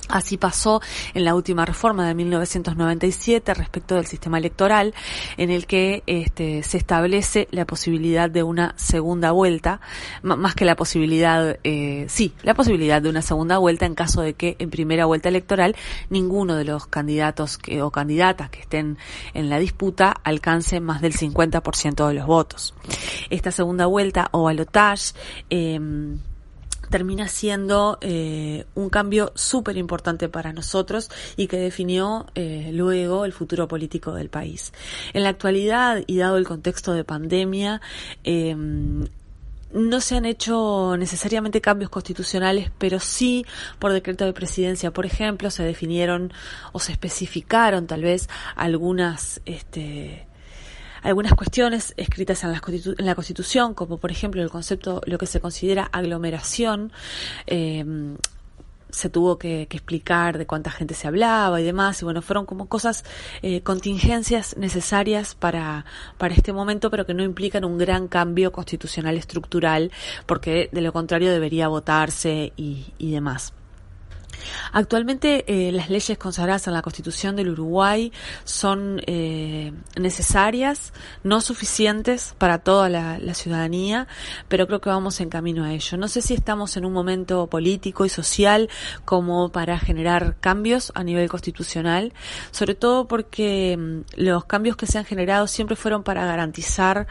Así 0.08 0.36
pasó 0.36 0.80
en 1.14 1.24
la 1.24 1.34
última 1.34 1.64
reforma 1.64 2.06
de 2.06 2.14
1997 2.14 3.54
respecto 3.54 3.94
del 3.94 4.06
sistema 4.06 4.38
electoral, 4.38 4.94
en 5.36 5.50
el 5.50 5.66
que 5.66 6.02
este, 6.06 6.62
se 6.62 6.76
establece 6.76 7.48
la 7.50 7.64
posibilidad 7.64 8.28
de 8.28 8.42
una 8.42 8.74
segunda 8.76 9.32
vuelta, 9.32 9.80
más 10.22 10.54
que 10.54 10.64
la 10.64 10.76
posibilidad, 10.76 11.58
eh, 11.64 12.06
sí, 12.08 12.32
la 12.42 12.54
posibilidad 12.54 13.00
de 13.00 13.08
una 13.08 13.22
segunda 13.22 13.58
vuelta 13.58 13.86
en 13.86 13.94
caso 13.94 14.22
de 14.22 14.34
que 14.34 14.56
en 14.58 14.70
primera 14.70 15.06
vuelta 15.06 15.28
electoral 15.28 15.76
ninguno 16.10 16.56
de 16.56 16.64
los 16.64 16.86
candidatos 16.86 17.58
o 17.80 17.90
candidatas 17.90 18.50
que 18.50 18.60
estén 18.60 18.98
en 19.32 19.48
la 19.48 19.58
disputa 19.58 20.14
alcance 20.24 20.80
más 20.80 21.00
del 21.00 21.14
50% 21.14 22.08
de 22.08 22.14
los 22.14 22.26
votos. 22.26 22.74
Esta 23.30 23.50
segunda 23.50 23.86
vuelta 23.86 24.28
o 24.32 24.44
balotage 24.44 25.14
eh, 25.50 25.78
termina 26.94 27.26
siendo 27.26 27.98
eh, 28.02 28.66
un 28.76 28.88
cambio 28.88 29.32
súper 29.34 29.76
importante 29.78 30.28
para 30.28 30.52
nosotros 30.52 31.10
y 31.36 31.48
que 31.48 31.56
definió 31.56 32.26
eh, 32.36 32.70
luego 32.72 33.24
el 33.24 33.32
futuro 33.32 33.66
político 33.66 34.14
del 34.14 34.28
país. 34.28 34.72
En 35.12 35.24
la 35.24 35.30
actualidad 35.30 36.04
y 36.06 36.18
dado 36.18 36.36
el 36.36 36.46
contexto 36.46 36.92
de 36.92 37.02
pandemia, 37.02 37.80
em, 38.22 39.08
no 39.72 40.00
se 40.00 40.14
han 40.14 40.24
hecho 40.24 40.94
necesariamente 40.96 41.60
cambios 41.60 41.90
constitucionales, 41.90 42.70
pero 42.78 43.00
sí 43.00 43.44
por 43.80 43.92
decreto 43.92 44.24
de 44.24 44.32
presidencia, 44.32 44.92
por 44.92 45.04
ejemplo, 45.04 45.50
se 45.50 45.64
definieron 45.64 46.32
o 46.70 46.78
se 46.78 46.92
especificaron 46.92 47.88
tal 47.88 48.02
vez 48.02 48.28
algunas 48.54 49.40
este, 49.46 50.28
algunas 51.04 51.34
cuestiones 51.34 51.94
escritas 51.96 52.42
en 52.42 52.52
la, 52.52 53.14
Constitución, 53.14 53.74
como 53.74 53.98
por 53.98 54.10
ejemplo 54.10 54.42
el 54.42 54.50
concepto, 54.50 55.00
lo 55.06 55.18
que 55.18 55.26
se 55.26 55.40
considera 55.40 55.88
aglomeración, 55.92 56.92
eh, 57.46 58.16
se 58.94 59.10
tuvo 59.10 59.38
que, 59.38 59.62
explicar 59.62 60.38
de 60.38 60.46
cuánta 60.46 60.70
gente 60.70 60.94
se 60.94 61.06
hablaba 61.08 61.60
y 61.60 61.64
demás, 61.64 62.00
y 62.00 62.04
bueno, 62.04 62.22
fueron 62.22 62.46
como 62.46 62.68
cosas, 62.68 63.04
eh, 63.42 63.60
contingencias 63.62 64.56
necesarias 64.56 65.34
para, 65.34 65.84
para 66.16 66.34
este 66.34 66.52
momento, 66.52 66.90
pero 66.90 67.04
que 67.04 67.14
no 67.14 67.22
implican 67.22 67.64
un 67.64 67.76
gran 67.76 68.08
cambio 68.08 68.52
constitucional 68.52 69.16
estructural, 69.16 69.90
porque 70.26 70.70
de 70.72 70.80
lo 70.80 70.92
contrario 70.92 71.30
debería 71.30 71.68
votarse 71.68 72.52
y, 72.56 72.86
y 72.98 73.12
demás. 73.12 73.52
Actualmente 74.74 75.44
eh, 75.46 75.70
las 75.70 75.88
leyes 75.88 76.18
consagradas 76.18 76.66
en 76.66 76.74
la 76.74 76.82
Constitución 76.82 77.36
del 77.36 77.50
Uruguay 77.50 78.10
son 78.42 79.00
eh, 79.06 79.72
necesarias, 79.96 80.92
no 81.22 81.40
suficientes 81.40 82.34
para 82.38 82.58
toda 82.58 82.88
la, 82.88 83.34
ciudadanía, 83.34 84.08
pero 84.48 84.66
creo 84.66 84.80
que 84.80 84.88
vamos 84.90 85.20
en 85.20 85.28
camino 85.28 85.64
a 85.64 85.72
ello. 85.72 85.96
No 85.96 86.08
sé 86.08 86.22
si 86.22 86.34
estamos 86.34 86.76
en 86.76 86.84
un 86.84 86.92
momento 86.92 87.46
político 87.46 88.04
y 88.04 88.08
social 88.08 88.68
como 89.04 89.50
para 89.50 89.78
generar 89.78 90.36
cambios 90.40 90.90
a 90.96 91.04
nivel 91.04 91.28
constitucional, 91.28 92.12
sobre 92.50 92.74
todo 92.74 93.06
porque 93.06 93.76
mm, 93.76 94.00
los 94.16 94.44
cambios 94.44 94.76
que 94.76 94.86
se 94.86 94.98
han 94.98 95.04
generado 95.04 95.46
siempre 95.46 95.76
fueron 95.76 96.02
para 96.02 96.26
garantizar 96.26 97.06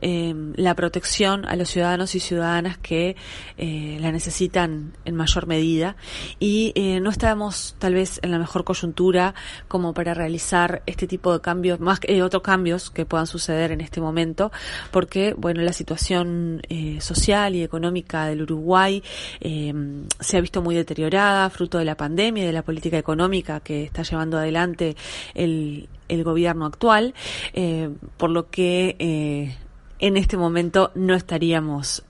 eh, 0.00 0.34
la 0.54 0.76
protección 0.76 1.46
a 1.46 1.56
los 1.56 1.68
ciudadanos 1.68 2.14
y 2.14 2.20
ciudadanas 2.20 2.78
que 2.78 3.16
la 3.56 4.12
necesitan 4.12 4.92
en 5.04 5.16
mayor 5.16 5.46
medida 5.48 5.96
y 6.38 6.72
no 7.02 7.07
estamos 7.10 7.74
tal 7.78 7.94
vez 7.94 8.20
en 8.22 8.30
la 8.30 8.38
mejor 8.38 8.64
coyuntura 8.64 9.34
como 9.68 9.94
para 9.94 10.14
realizar 10.14 10.82
este 10.86 11.06
tipo 11.06 11.32
de 11.32 11.40
cambios, 11.40 11.80
más 11.80 12.00
que 12.00 12.22
otros 12.22 12.42
cambios 12.42 12.90
que 12.90 13.04
puedan 13.06 13.26
suceder 13.26 13.72
en 13.72 13.80
este 13.80 14.00
momento, 14.00 14.50
porque 14.90 15.34
bueno, 15.36 15.62
la 15.62 15.72
situación 15.72 16.62
eh, 16.68 17.00
social 17.00 17.54
y 17.54 17.62
económica 17.62 18.26
del 18.26 18.42
Uruguay 18.42 19.02
eh, 19.40 19.72
se 20.20 20.36
ha 20.36 20.40
visto 20.40 20.62
muy 20.62 20.74
deteriorada, 20.74 21.50
fruto 21.50 21.78
de 21.78 21.84
la 21.84 21.96
pandemia 21.96 22.44
y 22.44 22.46
de 22.46 22.52
la 22.52 22.62
política 22.62 22.98
económica 22.98 23.60
que 23.60 23.84
está 23.84 24.02
llevando 24.02 24.38
adelante 24.38 24.96
el, 25.34 25.88
el 26.08 26.24
gobierno 26.24 26.66
actual, 26.66 27.14
eh, 27.52 27.90
por 28.16 28.30
lo 28.30 28.50
que 28.50 29.56
en 29.98 30.16
este 30.16 30.36
momento 30.36 30.92
no 30.94 31.14
estaríamos 31.14 32.04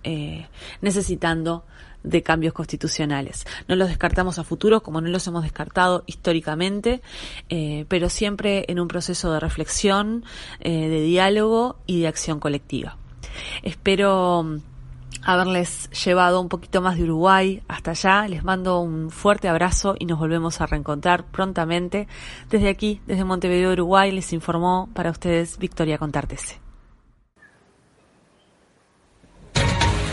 necesitando 0.80 1.64
de 2.02 2.22
cambios 2.22 2.54
constitucionales. 2.54 3.46
No 3.66 3.76
los 3.76 3.88
descartamos 3.88 4.38
a 4.38 4.44
futuro 4.44 4.82
como 4.82 5.00
no 5.00 5.08
los 5.08 5.26
hemos 5.26 5.42
descartado 5.42 6.04
históricamente, 6.06 7.02
eh, 7.48 7.84
pero 7.88 8.08
siempre 8.08 8.64
en 8.68 8.80
un 8.80 8.88
proceso 8.88 9.32
de 9.32 9.40
reflexión, 9.40 10.24
eh, 10.60 10.88
de 10.88 11.02
diálogo 11.02 11.76
y 11.86 12.00
de 12.00 12.08
acción 12.08 12.40
colectiva. 12.40 12.96
Espero 13.62 14.42
mm, 14.42 14.58
haberles 15.22 15.90
llevado 15.90 16.40
un 16.40 16.48
poquito 16.48 16.80
más 16.80 16.96
de 16.96 17.04
Uruguay 17.04 17.62
hasta 17.68 17.92
allá. 17.92 18.28
Les 18.28 18.44
mando 18.44 18.80
un 18.80 19.10
fuerte 19.10 19.48
abrazo 19.48 19.94
y 19.98 20.06
nos 20.06 20.18
volvemos 20.18 20.60
a 20.60 20.66
reencontrar 20.66 21.24
prontamente. 21.24 22.08
Desde 22.50 22.68
aquí, 22.68 23.00
desde 23.06 23.24
Montevideo, 23.24 23.72
Uruguay, 23.72 24.12
les 24.12 24.32
informó 24.32 24.88
para 24.94 25.10
ustedes 25.10 25.58
Victoria 25.58 25.98
Contartese. 25.98 26.67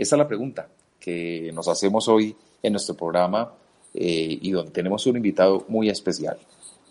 Esa 0.00 0.16
es 0.16 0.18
la 0.18 0.26
pregunta 0.26 0.66
que 0.98 1.50
nos 1.52 1.68
hacemos 1.68 2.08
hoy 2.08 2.34
en 2.62 2.72
nuestro 2.72 2.94
programa 2.94 3.52
eh, 3.92 4.38
y 4.40 4.50
donde 4.50 4.70
tenemos 4.70 5.04
un 5.06 5.18
invitado 5.18 5.66
muy 5.68 5.90
especial. 5.90 6.38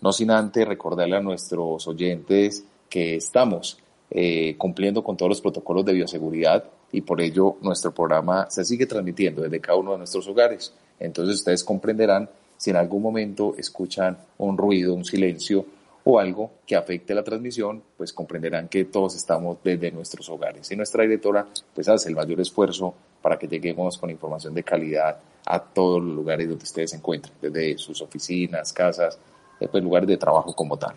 No 0.00 0.12
sin 0.12 0.30
antes 0.30 0.68
recordarle 0.68 1.16
a 1.16 1.20
nuestros 1.20 1.88
oyentes 1.88 2.62
que 2.88 3.16
estamos 3.16 3.78
eh, 4.12 4.54
cumpliendo 4.56 5.02
con 5.02 5.16
todos 5.16 5.28
los 5.28 5.40
protocolos 5.40 5.84
de 5.84 5.94
bioseguridad 5.94 6.62
y 6.92 7.00
por 7.00 7.20
ello 7.20 7.56
nuestro 7.62 7.92
programa 7.92 8.48
se 8.48 8.64
sigue 8.64 8.86
transmitiendo 8.86 9.42
desde 9.42 9.60
cada 9.60 9.78
uno 9.78 9.92
de 9.92 9.98
nuestros 9.98 10.28
hogares. 10.28 10.72
Entonces 11.00 11.34
ustedes 11.34 11.64
comprenderán 11.64 12.30
si 12.56 12.70
en 12.70 12.76
algún 12.76 13.02
momento 13.02 13.56
escuchan 13.58 14.18
un 14.38 14.56
ruido, 14.56 14.94
un 14.94 15.04
silencio 15.04 15.66
o 16.04 16.18
algo 16.18 16.50
que 16.66 16.76
afecte 16.76 17.14
la 17.14 17.22
transmisión, 17.22 17.82
pues 17.96 18.12
comprenderán 18.12 18.68
que 18.68 18.84
todos 18.84 19.14
estamos 19.14 19.58
desde 19.62 19.90
nuestros 19.90 20.28
hogares. 20.28 20.70
Y 20.70 20.76
nuestra 20.76 21.02
directora 21.02 21.46
pues 21.74 21.88
hace 21.88 22.08
el 22.08 22.16
mayor 22.16 22.40
esfuerzo 22.40 22.94
para 23.20 23.38
que 23.38 23.46
lleguemos 23.46 23.98
con 23.98 24.10
información 24.10 24.54
de 24.54 24.62
calidad 24.62 25.18
a 25.46 25.60
todos 25.60 26.02
los 26.02 26.14
lugares 26.14 26.48
donde 26.48 26.64
ustedes 26.64 26.90
se 26.90 26.96
encuentren, 26.96 27.34
desde 27.40 27.78
sus 27.78 28.00
oficinas, 28.00 28.72
casas, 28.72 29.18
eh, 29.58 29.68
pues 29.68 29.82
lugares 29.82 30.08
de 30.08 30.16
trabajo 30.16 30.54
como 30.54 30.76
tal. 30.76 30.94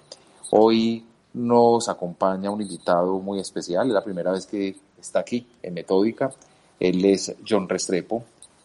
Hoy 0.52 1.06
nos 1.34 1.90
acompaña 1.90 2.52
un 2.52 2.62
invitado 2.62 3.20
muy 3.20 3.40
especial, 3.40 3.88
es 3.88 3.94
la 3.94 4.04
primera 4.04 4.32
vez 4.32 4.46
que 4.46 4.76
está 5.00 5.20
aquí 5.20 5.48
en 5.62 5.74
Metódica. 5.74 6.32
Él 6.80 7.04
es 7.06 7.36
John 7.48 7.68
Restrepo, 7.68 8.24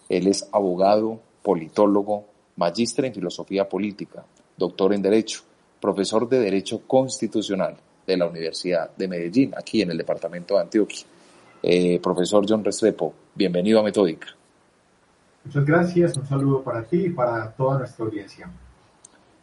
él 0.08 0.26
es 0.26 0.48
abogado, 0.52 1.20
politólogo, 1.42 2.24
magíster 2.56 3.06
en 3.06 3.14
filosofía 3.14 3.68
política, 3.68 4.24
doctor 4.56 4.92
en 4.92 5.02
Derecho, 5.02 5.42
profesor 5.80 6.28
de 6.28 6.40
Derecho 6.40 6.82
Constitucional 6.86 7.76
de 8.06 8.16
la 8.16 8.26
Universidad 8.26 8.90
de 8.96 9.08
Medellín, 9.08 9.52
aquí 9.56 9.82
en 9.82 9.90
el 9.90 9.98
departamento 9.98 10.54
de 10.54 10.60
Antioquia. 10.62 11.04
Eh, 11.62 11.98
profesor 12.00 12.44
John 12.48 12.64
Restrepo, 12.64 13.12
bienvenido 13.34 13.80
a 13.80 13.82
Metódica. 13.82 14.28
Muchas 15.44 15.64
gracias, 15.64 16.16
un 16.16 16.26
saludo 16.26 16.62
para 16.62 16.84
ti 16.84 17.06
y 17.06 17.10
para 17.10 17.50
toda 17.52 17.78
nuestra 17.78 18.04
audiencia. 18.04 18.50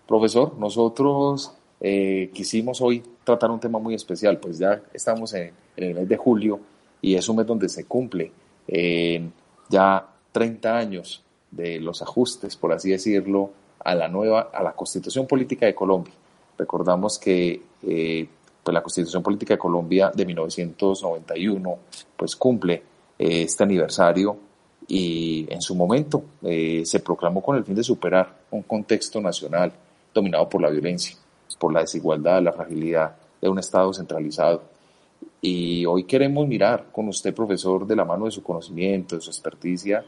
Profesor, 0.08 0.58
nosotros 0.58 1.54
eh, 1.80 2.32
quisimos 2.34 2.82
hoy 2.82 3.04
tratar 3.24 3.52
un 3.52 3.60
tema 3.60 3.80
muy 3.80 3.96
especial, 3.96 4.38
pues 4.40 4.58
ya 4.58 4.82
estamos 4.94 5.34
en, 5.34 5.52
el 5.78 5.94
mes 5.94 6.08
de 6.08 6.18
julio 6.18 6.60
y 7.02 7.16
es 7.16 7.28
un 7.28 7.38
mes 7.38 7.46
donde 7.46 7.68
se 7.70 7.86
cumple 7.86 8.32
ya 9.70 10.08
30 10.32 10.78
años 10.78 11.24
de 11.52 11.80
los 11.80 12.02
ajustes, 12.02 12.56
por 12.56 12.74
así 12.74 12.92
decirlo, 12.92 13.52
a 13.80 13.96
la 13.96 14.08
nueva, 14.08 14.50
a 14.54 14.64
la 14.64 14.74
Constitución 14.74 15.28
Política 15.28 15.66
de 15.66 15.76
Colombia. 15.76 16.14
Recordamos 16.58 17.20
que 17.20 17.62
eh, 17.84 18.28
pues 18.64 18.74
la 18.74 18.82
Constitución 18.82 19.22
Política 19.22 19.54
de 19.54 19.60
Colombia 19.60 20.12
de 20.14 20.26
1991 20.26 21.78
pues 22.18 22.36
cumple 22.36 22.74
eh, 23.20 23.44
este 23.44 23.64
aniversario 23.64 24.38
y 24.88 25.46
en 25.50 25.62
su 25.62 25.76
momento 25.76 26.24
eh, 26.44 26.84
se 26.86 27.00
proclamó 27.00 27.42
con 27.42 27.58
el 27.58 27.64
fin 27.64 27.76
de 27.76 27.84
superar 27.84 28.36
un 28.52 28.64
contexto 28.64 29.22
nacional 29.22 29.72
dominado 30.14 30.48
por 30.50 30.62
la 30.62 30.70
violencia, 30.70 31.16
por 31.60 31.74
la 31.74 31.82
desigualdad, 31.82 32.42
la 32.42 32.54
fragilidad 32.54 33.16
de 33.42 33.50
un 33.50 33.60
Estado 33.60 33.94
centralizado. 33.94 34.64
Y 35.42 35.86
hoy 35.86 36.06
queremos 36.06 36.48
mirar 36.48 36.88
con 36.92 37.08
usted, 37.08 37.34
profesor, 37.34 37.86
de 37.86 37.96
la 37.96 38.06
mano 38.06 38.26
de 38.26 38.32
su 38.32 38.42
conocimiento, 38.42 39.16
de 39.16 39.22
su 39.22 39.30
experticia, 39.30 40.04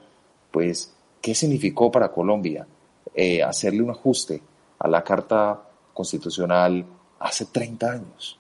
pues, 0.51 0.96
¿qué 1.22 1.36
significó 1.36 1.92
para 1.92 2.12
Colombia 2.12 2.66
eh, 3.13 3.44
hacerle 3.44 3.82
un 3.84 3.92
ajuste 3.92 4.42
a 4.80 4.88
la 4.88 5.04
Carta 5.04 5.67
Constitucional 5.98 6.86
hace 7.20 7.46
30 7.46 7.92
años? 7.92 8.39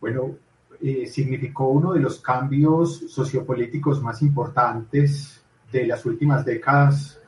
Bueno, 0.00 0.36
eh, 0.80 1.06
significó 1.06 1.68
uno 1.68 1.92
de 1.92 2.00
los 2.00 2.18
cambios 2.20 3.00
sociopolíticos 3.10 4.00
más 4.00 4.22
importantes 4.22 5.44
de 5.70 5.86
las 5.86 6.06
últimas 6.06 6.46
décadas, 6.46 7.20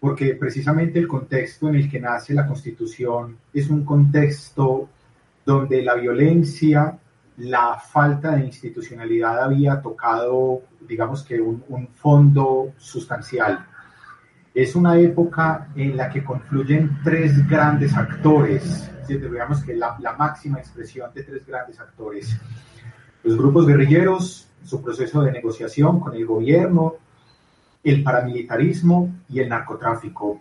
porque 0.00 0.34
precisamente 0.36 0.98
el 0.98 1.06
contexto 1.06 1.68
en 1.68 1.74
el 1.74 1.90
que 1.90 2.00
nace 2.00 2.32
la 2.32 2.46
Constitución 2.46 3.36
es 3.52 3.68
un 3.68 3.84
contexto 3.84 4.88
donde 5.44 5.82
la 5.82 5.96
violencia, 5.96 6.98
la 7.36 7.78
falta 7.78 8.36
de 8.36 8.46
institucionalidad 8.46 9.44
había 9.44 9.82
tocado, 9.82 10.62
digamos 10.88 11.22
que 11.22 11.38
un, 11.38 11.88
fondo 11.92 12.72
sustancial. 12.78 13.66
Es 14.52 14.74
una 14.74 14.98
época 14.98 15.68
en 15.76 15.96
la 15.96 16.10
que 16.10 16.24
confluyen 16.24 16.98
tres 17.04 17.46
grandes 17.48 17.96
actores, 17.96 18.90
digamos 19.06 19.62
que 19.62 19.74
la, 19.74 19.96
la 20.00 20.14
máxima 20.14 20.58
expresión 20.58 21.10
de 21.14 21.22
tres 21.22 21.46
grandes 21.46 21.78
actores. 21.78 22.36
Los 23.22 23.36
grupos 23.36 23.66
guerrilleros, 23.66 24.48
su 24.64 24.82
proceso 24.82 25.22
de 25.22 25.32
negociación 25.32 26.00
con 26.00 26.14
el 26.14 26.26
gobierno, 26.26 26.94
el 27.84 28.02
paramilitarismo 28.02 29.14
y 29.28 29.40
el 29.40 29.48
narcotráfico. 29.48 30.40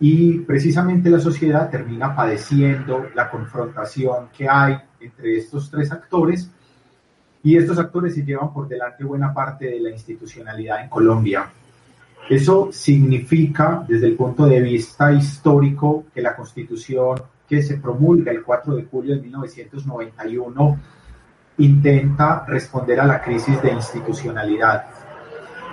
Y 0.00 0.40
precisamente 0.40 1.10
la 1.10 1.20
sociedad 1.20 1.70
termina 1.70 2.14
padeciendo 2.14 3.06
la 3.14 3.30
confrontación 3.30 4.28
que 4.36 4.48
hay 4.48 4.76
entre 5.00 5.38
estos 5.38 5.70
tres 5.70 5.92
actores 5.92 6.50
y 7.42 7.56
estos 7.56 7.78
actores 7.78 8.14
se 8.14 8.24
llevan 8.24 8.52
por 8.52 8.68
delante 8.68 9.04
buena 9.04 9.32
parte 9.32 9.66
de 9.66 9.80
la 9.80 9.90
institucionalidad 9.90 10.82
en 10.82 10.88
Colombia. 10.88 11.50
Eso 12.28 12.70
significa, 12.72 13.84
desde 13.86 14.06
el 14.06 14.16
punto 14.16 14.46
de 14.46 14.60
vista 14.60 15.12
histórico, 15.12 16.04
que 16.14 16.22
la 16.22 16.36
constitución 16.36 17.20
que 17.48 17.62
se 17.62 17.76
promulga 17.76 18.32
el 18.32 18.42
4 18.42 18.76
de 18.76 18.84
julio 18.84 19.14
de 19.16 19.22
1991 19.22 20.80
intenta 21.58 22.44
responder 22.46 23.00
a 23.00 23.06
la 23.06 23.20
crisis 23.20 23.60
de 23.60 23.72
institucionalidad, 23.72 24.86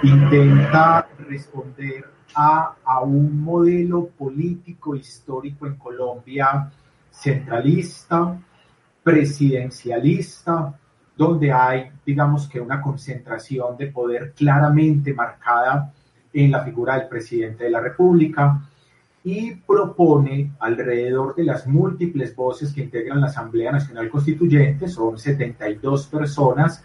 intenta 0.04 1.08
responder 1.20 2.06
a, 2.36 2.76
a 2.84 3.00
un 3.02 3.42
modelo 3.42 4.08
político 4.08 4.96
histórico 4.96 5.68
en 5.68 5.76
Colombia 5.76 6.70
centralista, 7.12 8.40
presidencialista, 9.04 10.78
donde 11.16 11.52
hay, 11.52 11.92
digamos 12.06 12.48
que 12.48 12.62
una 12.62 12.82
concentración 12.82 13.76
de 13.78 13.88
poder 13.88 14.34
claramente 14.34 15.14
marcada 15.14 15.94
en 16.34 16.52
la 16.52 16.64
figura 16.64 16.98
del 16.98 17.08
presidente 17.08 17.66
de 17.66 17.72
la 17.72 17.80
República 17.80 18.62
y 19.24 19.56
propone 19.56 20.54
alrededor 20.60 21.36
de 21.36 21.44
las 21.44 21.68
múltiples 21.68 22.36
voces 22.36 22.74
que 22.74 22.82
integran 22.82 23.22
la 23.22 23.28
Asamblea 23.28 23.72
Nacional 23.72 24.10
Constituyente, 24.10 24.88
son 24.88 25.18
72 25.18 26.08
personas 26.08 26.84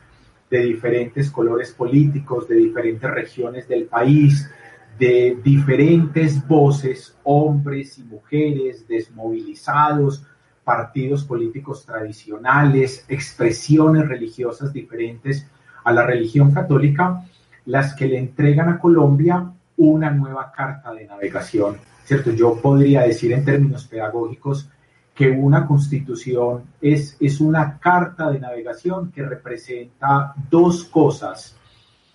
de 0.50 0.58
diferentes 0.58 1.30
colores 1.30 1.72
políticos, 1.72 2.48
de 2.48 2.56
diferentes 2.56 3.10
regiones 3.10 3.68
del 3.68 3.84
país, 3.84 4.50
de 4.98 5.38
diferentes 5.42 6.46
voces, 6.46 7.16
hombres 7.24 7.98
y 7.98 8.04
mujeres 8.04 8.86
desmovilizados, 8.86 10.24
partidos 10.62 11.24
políticos 11.24 11.84
tradicionales, 11.84 13.04
expresiones 13.08 14.08
religiosas 14.08 14.72
diferentes 14.72 15.46
a 15.84 15.92
la 15.92 16.06
religión 16.06 16.52
católica, 16.52 17.24
las 17.66 17.94
que 17.94 18.06
le 18.06 18.18
entregan 18.18 18.68
a 18.68 18.78
Colombia 18.78 19.50
una 19.76 20.10
nueva 20.10 20.52
carta 20.52 20.92
de 20.92 21.06
navegación. 21.06 21.76
¿Cierto? 22.04 22.32
Yo 22.32 22.56
podría 22.60 23.02
decir 23.02 23.32
en 23.32 23.44
términos 23.44 23.86
pedagógicos 23.86 24.68
que 25.14 25.30
una 25.30 25.66
constitución 25.66 26.64
es, 26.80 27.16
es 27.20 27.40
una 27.40 27.78
carta 27.78 28.30
de 28.30 28.40
navegación 28.40 29.10
que 29.10 29.22
representa 29.22 30.34
dos 30.50 30.84
cosas. 30.84 31.56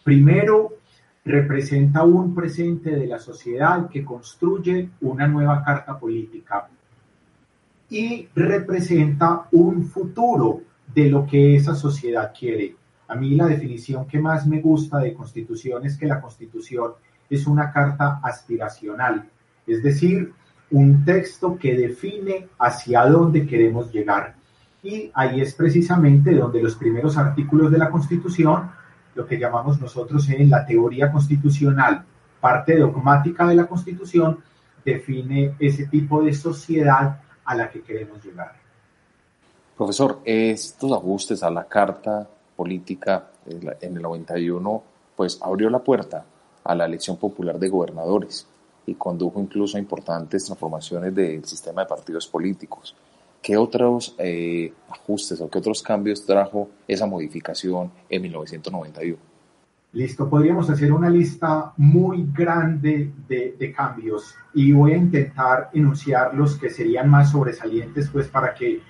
Primero, 0.03 0.73
representa 1.25 2.03
un 2.03 2.35
presente 2.35 2.91
de 2.91 3.07
la 3.07 3.19
sociedad 3.19 3.89
que 3.89 4.03
construye 4.03 4.89
una 5.01 5.27
nueva 5.27 5.63
carta 5.63 5.97
política 5.97 6.67
y 7.89 8.27
representa 8.35 9.47
un 9.51 9.85
futuro 9.85 10.61
de 10.93 11.09
lo 11.09 11.25
que 11.25 11.55
esa 11.55 11.75
sociedad 11.75 12.33
quiere. 12.37 12.75
A 13.09 13.15
mí 13.15 13.35
la 13.35 13.47
definición 13.47 14.05
que 14.05 14.19
más 14.19 14.45
me 14.45 14.61
gusta 14.61 14.99
de 14.99 15.15
constitución 15.15 15.83
es 15.83 15.97
que 15.97 16.05
la 16.05 16.21
constitución 16.21 16.91
es 17.27 17.47
una 17.47 17.71
carta 17.71 18.19
aspiracional, 18.23 19.27
es 19.65 19.81
decir, 19.81 20.31
un 20.71 21.03
texto 21.03 21.57
que 21.57 21.75
define 21.75 22.49
hacia 22.59 23.05
dónde 23.07 23.47
queremos 23.47 23.91
llegar. 23.91 24.35
Y 24.83 25.11
ahí 25.15 25.41
es 25.41 25.55
precisamente 25.55 26.35
donde 26.35 26.61
los 26.61 26.75
primeros 26.75 27.17
artículos 27.17 27.71
de 27.71 27.79
la 27.79 27.89
Constitución, 27.89 28.71
lo 29.15 29.25
que 29.25 29.39
llamamos 29.39 29.81
nosotros 29.81 30.29
en 30.29 30.49
la 30.49 30.65
teoría 30.65 31.11
constitucional, 31.11 32.05
parte 32.39 32.77
dogmática 32.77 33.47
de 33.47 33.55
la 33.55 33.65
Constitución, 33.65 34.37
define 34.85 35.55
ese 35.59 35.87
tipo 35.87 36.21
de 36.21 36.33
sociedad 36.33 37.19
a 37.43 37.55
la 37.55 37.69
que 37.69 37.81
queremos 37.81 38.23
llegar. 38.23 38.53
Profesor, 39.75 40.21
estos 40.23 40.91
ajustes 40.91 41.41
a 41.41 41.49
la 41.49 41.65
Carta 41.65 42.29
Política 42.59 43.31
en 43.45 43.95
el 43.95 44.01
91, 44.01 44.83
pues 45.15 45.39
abrió 45.41 45.69
la 45.69 45.79
puerta 45.79 46.25
a 46.61 46.75
la 46.75 46.87
elección 46.87 47.15
popular 47.15 47.57
de 47.57 47.69
gobernadores 47.69 48.45
y 48.85 48.95
condujo 48.95 49.39
incluso 49.39 49.77
a 49.77 49.79
importantes 49.79 50.43
transformaciones 50.43 51.15
del 51.15 51.45
sistema 51.45 51.83
de 51.83 51.87
partidos 51.87 52.27
políticos. 52.27 52.93
¿Qué 53.41 53.55
otros 53.55 54.13
eh, 54.17 54.73
ajustes 54.89 55.39
o 55.39 55.49
qué 55.49 55.59
otros 55.59 55.81
cambios 55.81 56.25
trajo 56.25 56.67
esa 56.85 57.05
modificación 57.05 57.93
en 58.09 58.21
1991? 58.23 59.17
Listo, 59.93 60.29
podríamos 60.29 60.69
hacer 60.69 60.91
una 60.91 61.09
lista 61.09 61.71
muy 61.77 62.27
grande 62.33 63.13
de, 63.25 63.55
de, 63.57 63.71
cambios 63.71 64.35
y 64.53 64.73
voy 64.73 64.91
a 64.91 64.97
intentar 64.97 65.69
enunciar 65.73 66.35
los 66.35 66.57
que 66.57 66.69
serían 66.69 67.09
más 67.09 67.31
sobresalientes, 67.31 68.09
pues 68.09 68.27
para 68.27 68.53
que 68.53 68.81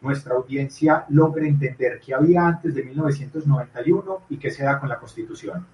nuestra 0.00 0.34
audiencia 0.34 1.04
logre 1.08 1.48
entender 1.48 2.00
qué 2.04 2.14
había 2.14 2.46
antes 2.46 2.74
de 2.74 2.84
1991 2.84 4.20
y 4.30 4.36
qué 4.36 4.50
se 4.50 4.64
da 4.64 4.78
con 4.78 4.88
la 4.88 4.98
Constitución. 4.98 5.66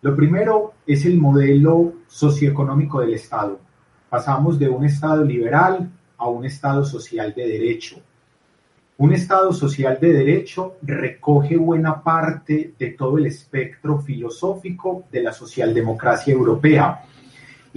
Lo 0.00 0.14
primero 0.14 0.74
es 0.86 1.04
el 1.04 1.18
modelo 1.18 1.94
socioeconómico 2.06 3.00
del 3.00 3.14
Estado. 3.14 3.58
Pasamos 4.08 4.58
de 4.58 4.68
un 4.68 4.84
Estado 4.84 5.24
liberal 5.24 5.90
a 6.16 6.28
un 6.28 6.44
Estado 6.44 6.84
social 6.84 7.34
de 7.34 7.48
derecho. 7.48 7.96
Un 8.98 9.12
Estado 9.12 9.52
social 9.52 9.98
de 10.00 10.12
derecho 10.12 10.76
recoge 10.82 11.56
buena 11.56 12.02
parte 12.02 12.74
de 12.78 12.90
todo 12.90 13.18
el 13.18 13.26
espectro 13.26 14.00
filosófico 14.00 15.04
de 15.10 15.22
la 15.22 15.32
socialdemocracia 15.32 16.32
europea. 16.32 17.04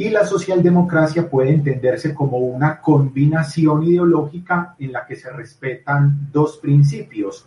Y 0.01 0.09
la 0.09 0.25
socialdemocracia 0.25 1.29
puede 1.29 1.51
entenderse 1.51 2.15
como 2.15 2.37
una 2.39 2.81
combinación 2.81 3.83
ideológica 3.83 4.73
en 4.79 4.93
la 4.93 5.05
que 5.05 5.15
se 5.15 5.29
respetan 5.29 6.27
dos 6.31 6.57
principios, 6.57 7.45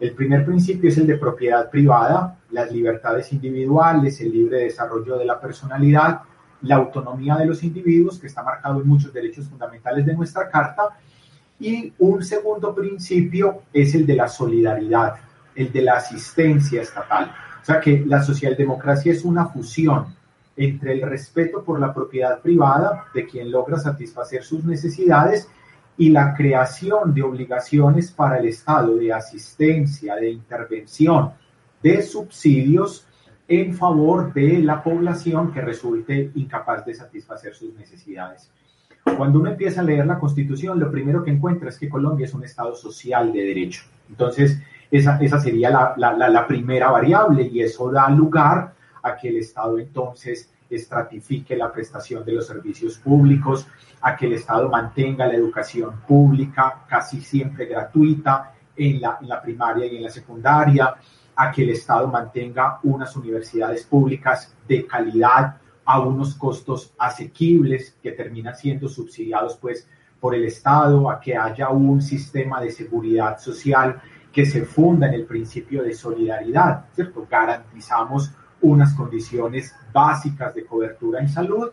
el 0.00 0.10
primer 0.10 0.44
principio 0.44 0.90
es 0.90 0.98
el 0.98 1.06
de 1.06 1.16
propiedad 1.16 1.70
privada, 1.70 2.40
las 2.50 2.72
libertades 2.72 3.32
individuales, 3.32 4.20
el 4.20 4.32
libre 4.32 4.64
desarrollo 4.64 5.16
de 5.16 5.24
la 5.24 5.40
personalidad, 5.40 6.22
la 6.62 6.74
autonomía 6.74 7.36
de 7.36 7.46
los 7.46 7.62
individuos, 7.62 8.18
que 8.18 8.26
está 8.26 8.42
marcado 8.42 8.80
en 8.80 8.88
muchos 8.88 9.12
derechos 9.12 9.46
fundamentales 9.48 10.04
de 10.04 10.16
nuestra 10.16 10.50
Carta. 10.50 10.88
Y 11.60 11.92
un 12.00 12.24
segundo 12.24 12.74
principio 12.74 13.62
es 13.72 13.94
el 13.94 14.06
de 14.06 14.16
la 14.16 14.26
solidaridad, 14.26 15.14
el 15.54 15.70
de 15.70 15.82
la 15.82 15.98
asistencia 15.98 16.82
estatal. 16.82 17.32
O 17.62 17.64
sea 17.64 17.78
que 17.78 18.04
la 18.04 18.20
socialdemocracia 18.24 19.12
es 19.12 19.24
una 19.24 19.46
fusión 19.46 20.20
entre 20.56 20.92
el 20.92 21.02
respeto 21.02 21.62
por 21.62 21.80
la 21.80 21.94
propiedad 21.94 22.40
privada 22.40 23.06
de 23.14 23.26
quien 23.26 23.50
logra 23.50 23.78
satisfacer 23.78 24.42
sus 24.42 24.64
necesidades 24.64 25.48
y 25.96 26.10
la 26.10 26.34
creación 26.34 27.14
de 27.14 27.22
obligaciones 27.22 28.10
para 28.10 28.38
el 28.38 28.46
Estado 28.46 28.96
de 28.96 29.12
asistencia, 29.12 30.16
de 30.16 30.30
intervención, 30.30 31.32
de 31.82 32.02
subsidios 32.02 33.06
en 33.48 33.74
favor 33.74 34.32
de 34.32 34.58
la 34.60 34.82
población 34.82 35.52
que 35.52 35.60
resulte 35.60 36.30
incapaz 36.34 36.86
de 36.86 36.94
satisfacer 36.94 37.54
sus 37.54 37.74
necesidades. 37.74 38.50
Cuando 39.16 39.40
uno 39.40 39.50
empieza 39.50 39.80
a 39.80 39.84
leer 39.84 40.06
la 40.06 40.18
Constitución, 40.18 40.78
lo 40.78 40.90
primero 40.90 41.24
que 41.24 41.30
encuentra 41.30 41.68
es 41.68 41.78
que 41.78 41.88
Colombia 41.88 42.24
es 42.24 42.34
un 42.34 42.44
Estado 42.44 42.74
social 42.74 43.32
de 43.32 43.42
derecho. 43.42 43.82
Entonces, 44.08 44.60
esa, 44.90 45.18
esa 45.18 45.40
sería 45.40 45.70
la, 45.70 45.94
la, 45.96 46.28
la 46.28 46.46
primera 46.46 46.90
variable 46.90 47.42
y 47.42 47.62
eso 47.62 47.90
da 47.90 48.08
lugar 48.10 48.74
a 49.02 49.16
que 49.16 49.28
el 49.28 49.38
Estado 49.38 49.78
entonces 49.78 50.50
estratifique 50.70 51.56
la 51.56 51.72
prestación 51.72 52.24
de 52.24 52.32
los 52.32 52.46
servicios 52.46 52.98
públicos, 52.98 53.66
a 54.00 54.16
que 54.16 54.26
el 54.26 54.34
Estado 54.34 54.68
mantenga 54.68 55.26
la 55.26 55.34
educación 55.34 56.00
pública 56.06 56.84
casi 56.88 57.20
siempre 57.20 57.66
gratuita 57.66 58.54
en 58.76 59.00
la, 59.00 59.18
en 59.20 59.28
la 59.28 59.42
primaria 59.42 59.86
y 59.86 59.96
en 59.96 60.02
la 60.02 60.10
secundaria, 60.10 60.94
a 61.34 61.50
que 61.50 61.62
el 61.62 61.70
Estado 61.70 62.08
mantenga 62.08 62.78
unas 62.82 63.14
universidades 63.16 63.84
públicas 63.84 64.54
de 64.66 64.86
calidad 64.86 65.56
a 65.84 66.00
unos 66.00 66.34
costos 66.34 66.92
asequibles 66.98 67.96
que 68.02 68.12
terminan 68.12 68.56
siendo 68.56 68.88
subsidiados 68.88 69.56
pues 69.56 69.88
por 70.20 70.34
el 70.34 70.44
Estado, 70.44 71.10
a 71.10 71.20
que 71.20 71.36
haya 71.36 71.70
un 71.70 72.00
sistema 72.00 72.60
de 72.60 72.70
seguridad 72.70 73.38
social 73.38 74.00
que 74.32 74.46
se 74.46 74.64
funda 74.64 75.08
en 75.08 75.14
el 75.14 75.26
principio 75.26 75.82
de 75.82 75.92
solidaridad, 75.92 76.86
¿cierto? 76.94 77.26
Garantizamos 77.28 78.32
unas 78.62 78.94
condiciones 78.94 79.74
básicas 79.92 80.54
de 80.54 80.64
cobertura 80.64 81.20
en 81.20 81.28
salud, 81.28 81.70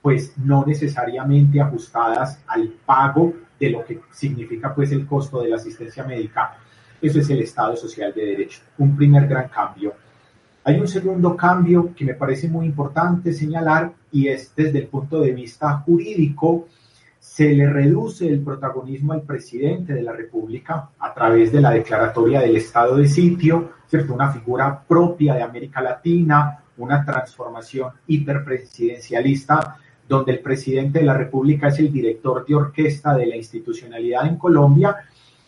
pues 0.00 0.32
no 0.38 0.64
necesariamente 0.64 1.60
ajustadas 1.60 2.40
al 2.46 2.68
pago 2.86 3.34
de 3.58 3.70
lo 3.70 3.84
que 3.84 4.00
significa 4.12 4.74
pues 4.74 4.92
el 4.92 5.06
costo 5.06 5.42
de 5.42 5.48
la 5.48 5.56
asistencia 5.56 6.04
médica. 6.04 6.56
Eso 7.00 7.20
es 7.20 7.28
el 7.30 7.42
Estado 7.42 7.76
social 7.76 8.12
de 8.14 8.24
derecho, 8.24 8.60
un 8.78 8.96
primer 8.96 9.26
gran 9.26 9.48
cambio. 9.48 9.94
Hay 10.64 10.78
un 10.78 10.88
segundo 10.88 11.36
cambio 11.36 11.94
que 11.94 12.04
me 12.04 12.14
parece 12.14 12.48
muy 12.48 12.66
importante 12.66 13.32
señalar 13.32 13.92
y 14.12 14.28
es 14.28 14.52
desde 14.54 14.80
el 14.80 14.86
punto 14.86 15.20
de 15.20 15.32
vista 15.32 15.78
jurídico 15.78 16.68
se 17.18 17.52
le 17.52 17.68
reduce 17.68 18.28
el 18.28 18.40
protagonismo 18.40 19.12
al 19.12 19.22
presidente 19.22 19.92
de 19.92 20.02
la 20.02 20.12
República 20.12 20.90
a 20.98 21.14
través 21.14 21.52
de 21.52 21.60
la 21.60 21.70
declaratoria 21.70 22.40
del 22.40 22.56
estado 22.56 22.96
de 22.96 23.08
sitio, 23.08 23.72
¿cierto? 23.86 24.14
Una 24.14 24.32
figura 24.32 24.82
propia 24.86 25.34
de 25.34 25.42
América 25.42 25.80
Latina, 25.80 26.62
una 26.76 27.04
transformación 27.04 27.92
hiperpresidencialista, 28.06 29.76
donde 30.08 30.32
el 30.32 30.40
presidente 30.40 31.00
de 31.00 31.04
la 31.04 31.14
República 31.14 31.68
es 31.68 31.78
el 31.80 31.92
director 31.92 32.46
de 32.46 32.54
orquesta 32.54 33.14
de 33.14 33.26
la 33.26 33.36
institucionalidad 33.36 34.26
en 34.26 34.36
Colombia 34.36 34.96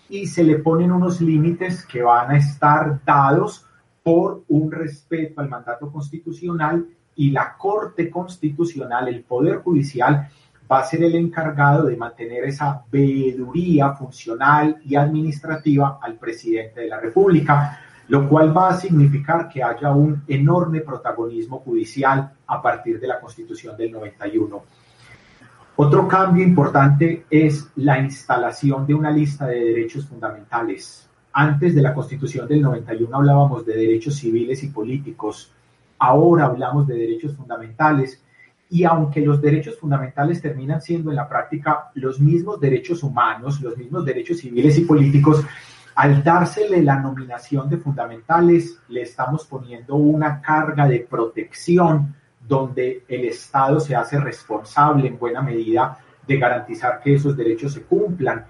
y 0.08 0.26
se 0.26 0.42
le 0.44 0.58
ponen 0.58 0.92
unos 0.92 1.20
límites 1.20 1.86
que 1.86 2.02
van 2.02 2.32
a 2.32 2.36
estar 2.36 3.00
dados 3.04 3.64
por 4.02 4.42
un 4.48 4.70
respeto 4.70 5.40
al 5.40 5.48
mandato 5.48 5.90
constitucional 5.90 6.86
y 7.16 7.30
la 7.30 7.56
Corte 7.56 8.10
Constitucional, 8.10 9.08
el 9.08 9.22
Poder 9.22 9.58
Judicial, 9.58 10.28
va 10.70 10.80
a 10.80 10.84
ser 10.84 11.02
el 11.02 11.16
encargado 11.16 11.86
de 11.86 11.96
mantener 11.96 12.44
esa 12.44 12.84
veeduría 12.90 13.92
funcional 13.94 14.80
y 14.84 14.94
administrativa 14.94 15.98
al 16.00 16.16
presidente 16.16 16.82
de 16.82 16.88
la 16.88 17.00
República, 17.00 17.80
lo 18.08 18.28
cual 18.28 18.56
va 18.56 18.68
a 18.68 18.76
significar 18.76 19.48
que 19.48 19.62
haya 19.62 19.90
un 19.92 20.22
enorme 20.28 20.80
protagonismo 20.80 21.58
judicial 21.58 22.32
a 22.46 22.62
partir 22.62 23.00
de 23.00 23.06
la 23.08 23.18
Constitución 23.18 23.76
del 23.76 23.90
91. 23.90 24.62
Otro 25.76 26.06
cambio 26.06 26.44
importante 26.44 27.24
es 27.30 27.68
la 27.76 27.98
instalación 27.98 28.86
de 28.86 28.94
una 28.94 29.10
lista 29.10 29.46
de 29.46 29.64
derechos 29.64 30.06
fundamentales. 30.06 31.08
Antes 31.32 31.74
de 31.74 31.82
la 31.82 31.94
Constitución 31.94 32.46
del 32.46 32.60
91 32.62 33.16
hablábamos 33.16 33.64
de 33.64 33.76
derechos 33.76 34.16
civiles 34.16 34.62
y 34.62 34.68
políticos. 34.68 35.52
Ahora 35.98 36.46
hablamos 36.46 36.86
de 36.86 36.94
derechos 36.94 37.34
fundamentales 37.36 38.22
y 38.70 38.84
aunque 38.84 39.20
los 39.20 39.42
derechos 39.42 39.76
fundamentales 39.76 40.40
terminan 40.40 40.80
siendo 40.80 41.10
en 41.10 41.16
la 41.16 41.28
práctica 41.28 41.90
los 41.94 42.20
mismos 42.20 42.60
derechos 42.60 43.02
humanos, 43.02 43.60
los 43.60 43.76
mismos 43.76 44.04
derechos 44.04 44.38
civiles 44.38 44.78
y 44.78 44.82
políticos, 44.82 45.44
al 45.96 46.22
dársele 46.22 46.80
la 46.80 46.96
nominación 47.00 47.68
de 47.68 47.78
fundamentales, 47.78 48.78
le 48.88 49.02
estamos 49.02 49.44
poniendo 49.44 49.96
una 49.96 50.40
carga 50.40 50.86
de 50.86 51.00
protección 51.00 52.14
donde 52.46 53.04
el 53.08 53.24
Estado 53.24 53.80
se 53.80 53.96
hace 53.96 54.20
responsable 54.20 55.08
en 55.08 55.18
buena 55.18 55.42
medida 55.42 55.98
de 56.26 56.38
garantizar 56.38 57.00
que 57.02 57.14
esos 57.14 57.36
derechos 57.36 57.72
se 57.72 57.82
cumplan. 57.82 58.46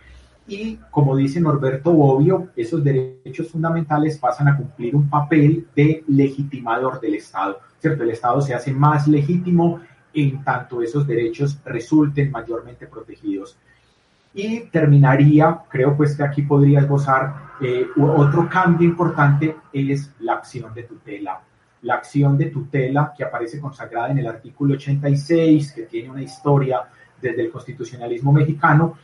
Y 0.46 0.76
como 0.90 1.16
dice 1.16 1.40
Norberto 1.40 1.92
Bobbio, 1.92 2.48
esos 2.56 2.84
derechos 2.84 3.48
fundamentales 3.48 4.18
pasan 4.18 4.48
a 4.48 4.56
cumplir 4.56 4.94
un 4.94 5.08
papel 5.08 5.66
de 5.74 6.04
legitimador 6.08 7.00
del 7.00 7.14
Estado. 7.14 7.58
¿Cierto? 7.78 8.02
El 8.02 8.10
Estado 8.10 8.42
se 8.42 8.52
hace 8.52 8.72
más 8.72 9.08
legítimo 9.08 9.80
en 10.14 10.42
tanto 10.44 10.82
esos 10.82 11.06
derechos 11.06 11.58
resulten 11.64 12.30
mayormente 12.30 12.86
protegidos. 12.86 13.56
Y 14.34 14.60
terminaría, 14.60 15.60
creo 15.68 15.96
pues 15.96 16.16
que 16.16 16.22
aquí 16.22 16.42
podría 16.42 16.80
esbozar 16.80 17.50
eh, 17.60 17.86
otro 17.96 18.48
cambio 18.48 18.88
importante 18.88 19.56
es 19.72 20.12
la 20.20 20.34
acción 20.34 20.72
de 20.72 20.84
tutela. 20.84 21.40
La 21.82 21.94
acción 21.94 22.38
de 22.38 22.46
tutela 22.46 23.12
que 23.16 23.24
aparece 23.24 23.60
consagrada 23.60 24.10
en 24.10 24.18
el 24.18 24.26
artículo 24.26 24.74
86, 24.74 25.72
que 25.72 25.82
tiene 25.82 26.10
una 26.10 26.22
historia 26.22 26.82
desde 27.20 27.42
el 27.42 27.50
constitucionalismo 27.50 28.32
mexicano, 28.32 28.96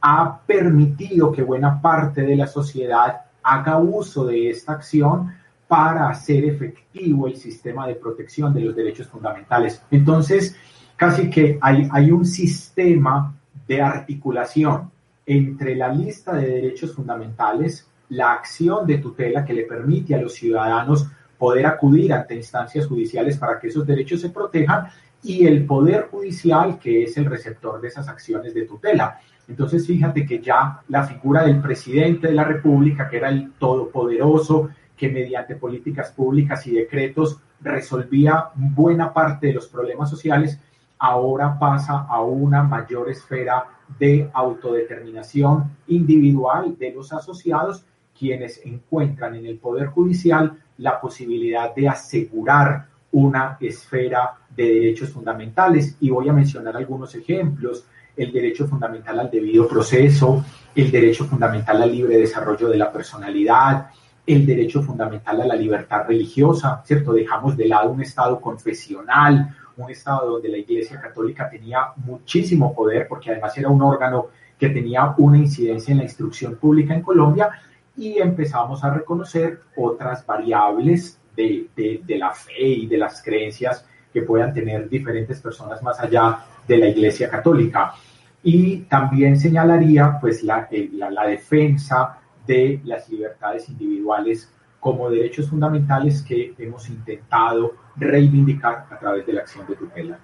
ha 0.00 0.40
permitido 0.46 1.30
que 1.30 1.42
buena 1.42 1.80
parte 1.80 2.22
de 2.22 2.36
la 2.36 2.46
sociedad 2.46 3.20
haga 3.42 3.78
uso 3.78 4.24
de 4.26 4.50
esta 4.50 4.72
acción 4.72 5.34
para 5.70 6.08
hacer 6.08 6.44
efectivo 6.46 7.28
el 7.28 7.36
sistema 7.36 7.86
de 7.86 7.94
protección 7.94 8.52
de 8.52 8.62
los 8.62 8.74
derechos 8.74 9.06
fundamentales. 9.06 9.80
Entonces, 9.92 10.56
casi 10.96 11.30
que 11.30 11.60
hay, 11.60 11.86
hay 11.92 12.10
un 12.10 12.24
sistema 12.24 13.32
de 13.68 13.80
articulación 13.80 14.90
entre 15.24 15.76
la 15.76 15.92
lista 15.92 16.34
de 16.34 16.48
derechos 16.48 16.92
fundamentales, 16.92 17.88
la 18.08 18.32
acción 18.32 18.84
de 18.84 18.98
tutela 18.98 19.44
que 19.44 19.52
le 19.52 19.62
permite 19.62 20.16
a 20.16 20.20
los 20.20 20.34
ciudadanos 20.34 21.06
poder 21.38 21.66
acudir 21.66 22.12
ante 22.14 22.34
instancias 22.34 22.88
judiciales 22.88 23.38
para 23.38 23.60
que 23.60 23.68
esos 23.68 23.86
derechos 23.86 24.22
se 24.22 24.30
protejan 24.30 24.88
y 25.22 25.46
el 25.46 25.66
Poder 25.66 26.08
Judicial 26.10 26.80
que 26.80 27.04
es 27.04 27.16
el 27.16 27.26
receptor 27.26 27.80
de 27.80 27.86
esas 27.86 28.08
acciones 28.08 28.54
de 28.54 28.66
tutela. 28.66 29.20
Entonces, 29.46 29.86
fíjate 29.86 30.26
que 30.26 30.40
ya 30.40 30.82
la 30.88 31.04
figura 31.04 31.44
del 31.44 31.60
presidente 31.60 32.26
de 32.26 32.34
la 32.34 32.44
República, 32.44 33.08
que 33.08 33.18
era 33.18 33.28
el 33.28 33.52
todopoderoso, 33.52 34.70
que 35.00 35.08
mediante 35.08 35.56
políticas 35.56 36.12
públicas 36.12 36.66
y 36.66 36.72
decretos 36.72 37.40
resolvía 37.62 38.50
buena 38.54 39.14
parte 39.14 39.46
de 39.46 39.54
los 39.54 39.66
problemas 39.66 40.10
sociales, 40.10 40.60
ahora 40.98 41.58
pasa 41.58 42.00
a 42.06 42.20
una 42.20 42.62
mayor 42.64 43.08
esfera 43.08 43.64
de 43.98 44.28
autodeterminación 44.30 45.74
individual 45.88 46.76
de 46.78 46.92
los 46.92 47.14
asociados, 47.14 47.82
quienes 48.16 48.60
encuentran 48.66 49.36
en 49.36 49.46
el 49.46 49.56
Poder 49.56 49.86
Judicial 49.86 50.52
la 50.76 51.00
posibilidad 51.00 51.74
de 51.74 51.88
asegurar 51.88 52.86
una 53.12 53.56
esfera 53.58 54.34
de 54.54 54.64
derechos 54.64 55.08
fundamentales. 55.08 55.96
Y 56.00 56.10
voy 56.10 56.28
a 56.28 56.34
mencionar 56.34 56.76
algunos 56.76 57.14
ejemplos. 57.14 57.86
El 58.14 58.32
derecho 58.32 58.68
fundamental 58.68 59.18
al 59.18 59.30
debido 59.30 59.66
proceso, 59.66 60.44
el 60.74 60.90
derecho 60.90 61.24
fundamental 61.24 61.80
al 61.82 61.90
libre 61.90 62.18
desarrollo 62.18 62.68
de 62.68 62.76
la 62.76 62.92
personalidad, 62.92 63.86
el 64.26 64.46
derecho 64.46 64.82
fundamental 64.82 65.40
a 65.40 65.46
la 65.46 65.54
libertad 65.54 66.06
religiosa, 66.06 66.82
¿cierto? 66.84 67.12
Dejamos 67.12 67.56
de 67.56 67.66
lado 67.66 67.90
un 67.90 68.02
Estado 68.02 68.40
confesional, 68.40 69.56
un 69.76 69.90
Estado 69.90 70.32
donde 70.32 70.48
la 70.48 70.58
Iglesia 70.58 71.00
Católica 71.00 71.48
tenía 71.48 71.88
muchísimo 71.96 72.74
poder, 72.74 73.08
porque 73.08 73.30
además 73.30 73.56
era 73.56 73.68
un 73.68 73.82
órgano 73.82 74.28
que 74.58 74.68
tenía 74.68 75.14
una 75.16 75.38
incidencia 75.38 75.92
en 75.92 75.98
la 75.98 76.04
instrucción 76.04 76.56
pública 76.56 76.94
en 76.94 77.02
Colombia, 77.02 77.50
y 77.96 78.18
empezamos 78.18 78.82
a 78.84 78.94
reconocer 78.94 79.60
otras 79.76 80.24
variables 80.24 81.18
de, 81.36 81.68
de, 81.74 82.18
la 82.18 82.32
fe 82.32 82.62
y 82.62 82.86
de 82.86 82.98
las 82.98 83.22
creencias 83.22 83.84
que 84.12 84.22
puedan 84.22 84.52
tener 84.52 84.88
diferentes 84.88 85.40
personas 85.40 85.82
más 85.82 85.98
allá 86.00 86.40
de 86.66 86.76
la 86.76 86.88
Iglesia 86.88 87.28
Católica. 87.30 87.94
Y 88.42 88.78
también 88.82 89.38
señalaría 89.38 90.18
pues 90.20 90.42
la, 90.42 90.68
eh, 90.70 90.90
la, 90.94 91.10
la 91.10 91.26
defensa 91.26 92.19
de 92.50 92.80
las 92.84 93.08
libertades 93.08 93.68
individuales 93.68 94.50
como 94.80 95.08
derechos 95.08 95.48
fundamentales 95.48 96.20
que 96.22 96.52
hemos 96.58 96.88
intentado 96.88 97.74
reivindicar 97.96 98.88
a 98.90 98.98
través 98.98 99.24
de 99.24 99.34
la 99.34 99.42
acción 99.42 99.66
de 99.68 99.76
tutela. 99.76 100.18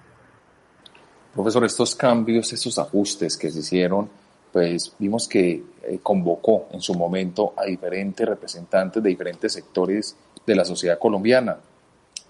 Profesor, 1.33 1.63
estos 1.63 1.95
cambios, 1.95 2.51
estos 2.51 2.77
ajustes 2.79 3.37
que 3.37 3.49
se 3.49 3.59
hicieron, 3.59 4.09
pues 4.51 4.93
vimos 4.99 5.27
que 5.27 5.63
eh, 5.83 5.99
convocó 6.03 6.67
en 6.71 6.81
su 6.81 6.95
momento 6.95 7.53
a 7.55 7.65
diferentes 7.65 8.27
representantes 8.27 9.01
de 9.01 9.09
diferentes 9.09 9.53
sectores 9.53 10.17
de 10.45 10.55
la 10.55 10.65
sociedad 10.65 10.99
colombiana. 10.99 11.57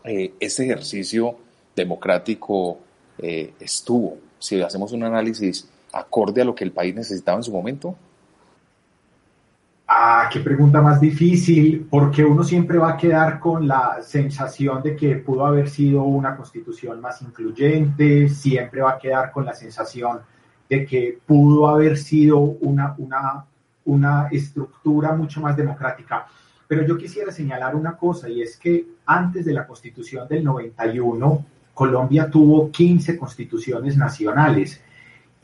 Eh, 0.04 0.34
este 0.40 0.66
ejercicio 0.66 1.36
democrático 1.76 2.78
eh, 3.18 3.54
estuvo, 3.60 4.18
si 4.38 4.62
hacemos 4.62 4.92
un 4.92 5.04
análisis 5.04 5.68
acorde 5.92 6.42
a 6.42 6.46
lo 6.46 6.54
que 6.54 6.66
el 6.66 6.72
país 6.72 6.94
necesitaba 6.94 7.38
en 7.38 7.44
su 7.44 7.52
momento? 7.52 7.96
Ah, 10.00 10.30
qué 10.32 10.42
pregunta 10.42 10.80
más 10.80 11.02
difícil, 11.02 11.88
porque 11.90 12.24
uno 12.24 12.44
siempre 12.44 12.78
va 12.78 12.92
a 12.92 12.98
quedar 12.98 13.40
con 13.40 13.68
la 13.68 13.98
sensación 14.04 14.84
de 14.84 14.96
que 14.96 15.16
pudo 15.16 15.44
haber 15.44 15.68
sido 15.68 16.04
una 16.04 16.38
constitución 16.38 17.02
más 17.02 17.24
incluyente, 17.24 18.30
siempre 18.30 18.82
va 18.82 18.92
a 18.92 19.00
quedar 19.00 19.32
con 19.32 19.44
la 19.44 19.56
sensación 19.56 20.20
de 20.70 20.86
que 20.86 21.18
pudo 21.26 21.68
haber 21.68 21.98
sido 21.98 22.38
una, 22.38 22.94
una, 23.00 23.46
una 23.86 24.28
estructura 24.28 25.16
mucho 25.16 25.42
más 25.42 25.58
democrática. 25.58 26.28
Pero 26.68 26.86
yo 26.86 26.96
quisiera 26.96 27.32
señalar 27.32 27.76
una 27.76 27.98
cosa, 27.98 28.30
y 28.30 28.44
es 28.44 28.56
que 28.56 28.86
antes 29.08 29.46
de 29.46 29.54
la 29.54 29.66
constitución 29.66 30.28
del 30.28 30.44
91, 30.44 31.46
Colombia 31.74 32.30
tuvo 32.30 32.70
15 32.70 33.18
constituciones 33.18 33.98
nacionales 33.98 34.80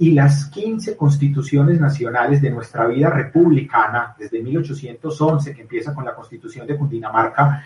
y 0.04 0.12
las 0.12 0.48
15 0.48 0.98
constituciones 0.98 1.80
nacionales 1.80 2.42
de 2.42 2.50
nuestra 2.50 2.86
vida 2.88 3.10
republicana, 3.10 4.14
desde 4.20 4.44
1811, 4.44 5.56
que 5.56 5.62
empieza 5.62 5.94
con 5.94 6.04
la 6.04 6.14
constitución 6.14 6.68
de 6.68 6.76
Cundinamarca, 6.76 7.64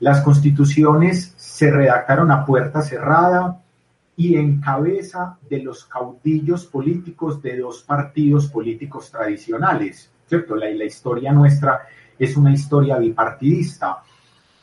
las 0.00 0.22
constituciones 0.22 1.34
se 1.36 1.70
redactaron 1.70 2.30
a 2.30 2.46
puerta 2.46 2.80
cerrada 2.80 3.60
y 4.16 4.36
en 4.36 4.58
cabeza 4.58 5.36
de 5.50 5.58
los 5.58 5.84
caudillos 5.84 6.64
políticos 6.64 7.42
de 7.42 7.58
dos 7.58 7.82
partidos 7.82 8.46
políticos 8.48 9.10
tradicionales, 9.10 10.10
¿cierto? 10.26 10.56
La, 10.56 10.70
la 10.70 10.84
historia 10.84 11.30
nuestra 11.30 11.82
es 12.18 12.38
una 12.38 12.54
historia 12.54 12.96
bipartidista. 12.96 13.98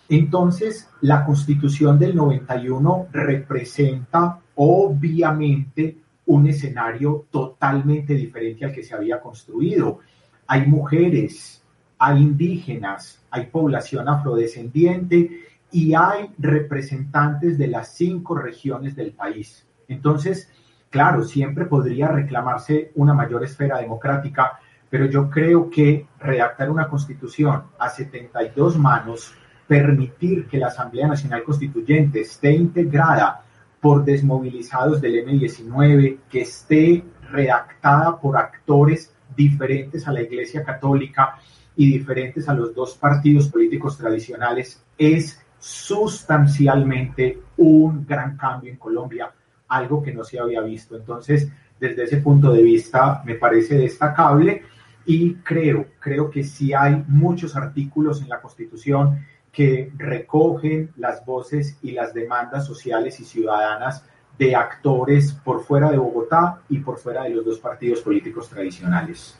Entonces, 0.09 0.89
la 1.01 1.23
constitución 1.23 1.99
del 1.99 2.15
91 2.15 3.09
representa 3.11 4.39
obviamente 4.55 6.02
un 6.25 6.47
escenario 6.47 7.25
totalmente 7.31 8.13
diferente 8.13 8.65
al 8.65 8.71
que 8.71 8.83
se 8.83 8.95
había 8.95 9.19
construido. 9.19 9.99
Hay 10.47 10.65
mujeres, 10.67 11.63
hay 11.97 12.21
indígenas, 12.21 13.23
hay 13.29 13.47
población 13.47 14.07
afrodescendiente 14.07 15.41
y 15.71 15.93
hay 15.95 16.29
representantes 16.37 17.57
de 17.57 17.67
las 17.67 17.95
cinco 17.95 18.35
regiones 18.35 18.95
del 18.95 19.11
país. 19.11 19.65
Entonces, 19.87 20.49
claro, 20.89 21.23
siempre 21.23 21.65
podría 21.65 22.07
reclamarse 22.07 22.91
una 22.95 23.13
mayor 23.13 23.43
esfera 23.43 23.79
democrática, 23.79 24.59
pero 24.89 25.05
yo 25.07 25.29
creo 25.29 25.69
que 25.69 26.07
redactar 26.19 26.69
una 26.69 26.87
constitución 26.87 27.63
a 27.79 27.89
72 27.89 28.77
manos, 28.77 29.33
permitir 29.67 30.47
que 30.47 30.59
la 30.59 30.67
Asamblea 30.67 31.07
Nacional 31.07 31.43
Constituyente 31.43 32.21
esté 32.21 32.51
integrada 32.51 33.41
por 33.83 34.05
desmovilizados 34.05 35.01
del 35.01 35.25
M19, 35.25 36.19
que 36.29 36.43
esté 36.43 37.03
redactada 37.29 38.17
por 38.17 38.37
actores 38.37 39.13
diferentes 39.35 40.07
a 40.07 40.13
la 40.13 40.21
Iglesia 40.21 40.63
Católica 40.63 41.37
y 41.75 41.91
diferentes 41.91 42.47
a 42.47 42.53
los 42.53 42.73
dos 42.73 42.95
partidos 42.95 43.49
políticos 43.49 43.97
tradicionales, 43.97 44.81
es 44.97 45.37
sustancialmente 45.59 47.39
un 47.57 48.05
gran 48.05 48.37
cambio 48.37 48.71
en 48.71 48.77
Colombia, 48.77 49.29
algo 49.67 50.01
que 50.01 50.13
no 50.13 50.23
se 50.23 50.39
había 50.39 50.61
visto. 50.61 50.95
Entonces, 50.95 51.51
desde 51.77 52.03
ese 52.03 52.17
punto 52.21 52.53
de 52.53 52.63
vista, 52.63 53.21
me 53.25 53.35
parece 53.35 53.77
destacable 53.77 54.61
y 55.05 55.33
creo, 55.35 55.87
creo 55.99 56.31
que 56.31 56.45
sí 56.45 56.73
hay 56.73 57.03
muchos 57.09 57.53
artículos 57.57 58.21
en 58.21 58.29
la 58.29 58.39
Constitución 58.39 59.19
que 59.53 59.93
recogen 59.97 60.91
las 60.97 61.23
voces 61.23 61.77
y 61.83 61.91
las 61.91 62.13
demandas 62.13 62.65
sociales 62.65 63.19
y 63.19 63.23
ciudadanas 63.23 64.03
de 64.37 64.55
actores 64.55 65.31
por 65.31 65.63
fuera 65.63 65.91
de 65.91 65.97
Bogotá 65.97 66.63
y 66.69 66.79
por 66.79 66.97
fuera 66.97 67.23
de 67.23 67.29
los 67.29 67.45
dos 67.45 67.59
partidos 67.59 68.01
políticos 68.01 68.49
tradicionales. 68.49 69.37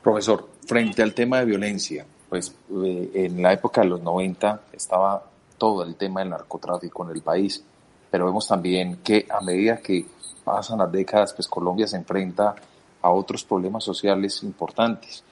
Profesor, 0.00 0.48
frente 0.66 1.02
al 1.02 1.14
tema 1.14 1.40
de 1.40 1.46
violencia, 1.46 2.06
pues 2.28 2.54
eh, 2.84 3.10
en 3.12 3.42
la 3.42 3.52
época 3.52 3.80
de 3.80 3.88
los 3.88 4.00
90 4.00 4.62
estaba 4.72 5.24
todo 5.58 5.82
el 5.82 5.96
tema 5.96 6.20
del 6.20 6.30
narcotráfico 6.30 7.04
en 7.04 7.16
el 7.16 7.22
país, 7.22 7.62
pero 8.08 8.26
vemos 8.26 8.46
también 8.46 8.98
que 8.98 9.26
a 9.28 9.40
medida 9.40 9.78
que 9.78 10.06
pasan 10.44 10.78
las 10.78 10.92
décadas, 10.92 11.34
pues 11.34 11.48
Colombia 11.48 11.88
se 11.88 11.96
enfrenta 11.96 12.54
a 13.00 13.10
otros 13.10 13.42
problemas 13.42 13.82
sociales 13.82 14.42
importantes. 14.44 15.24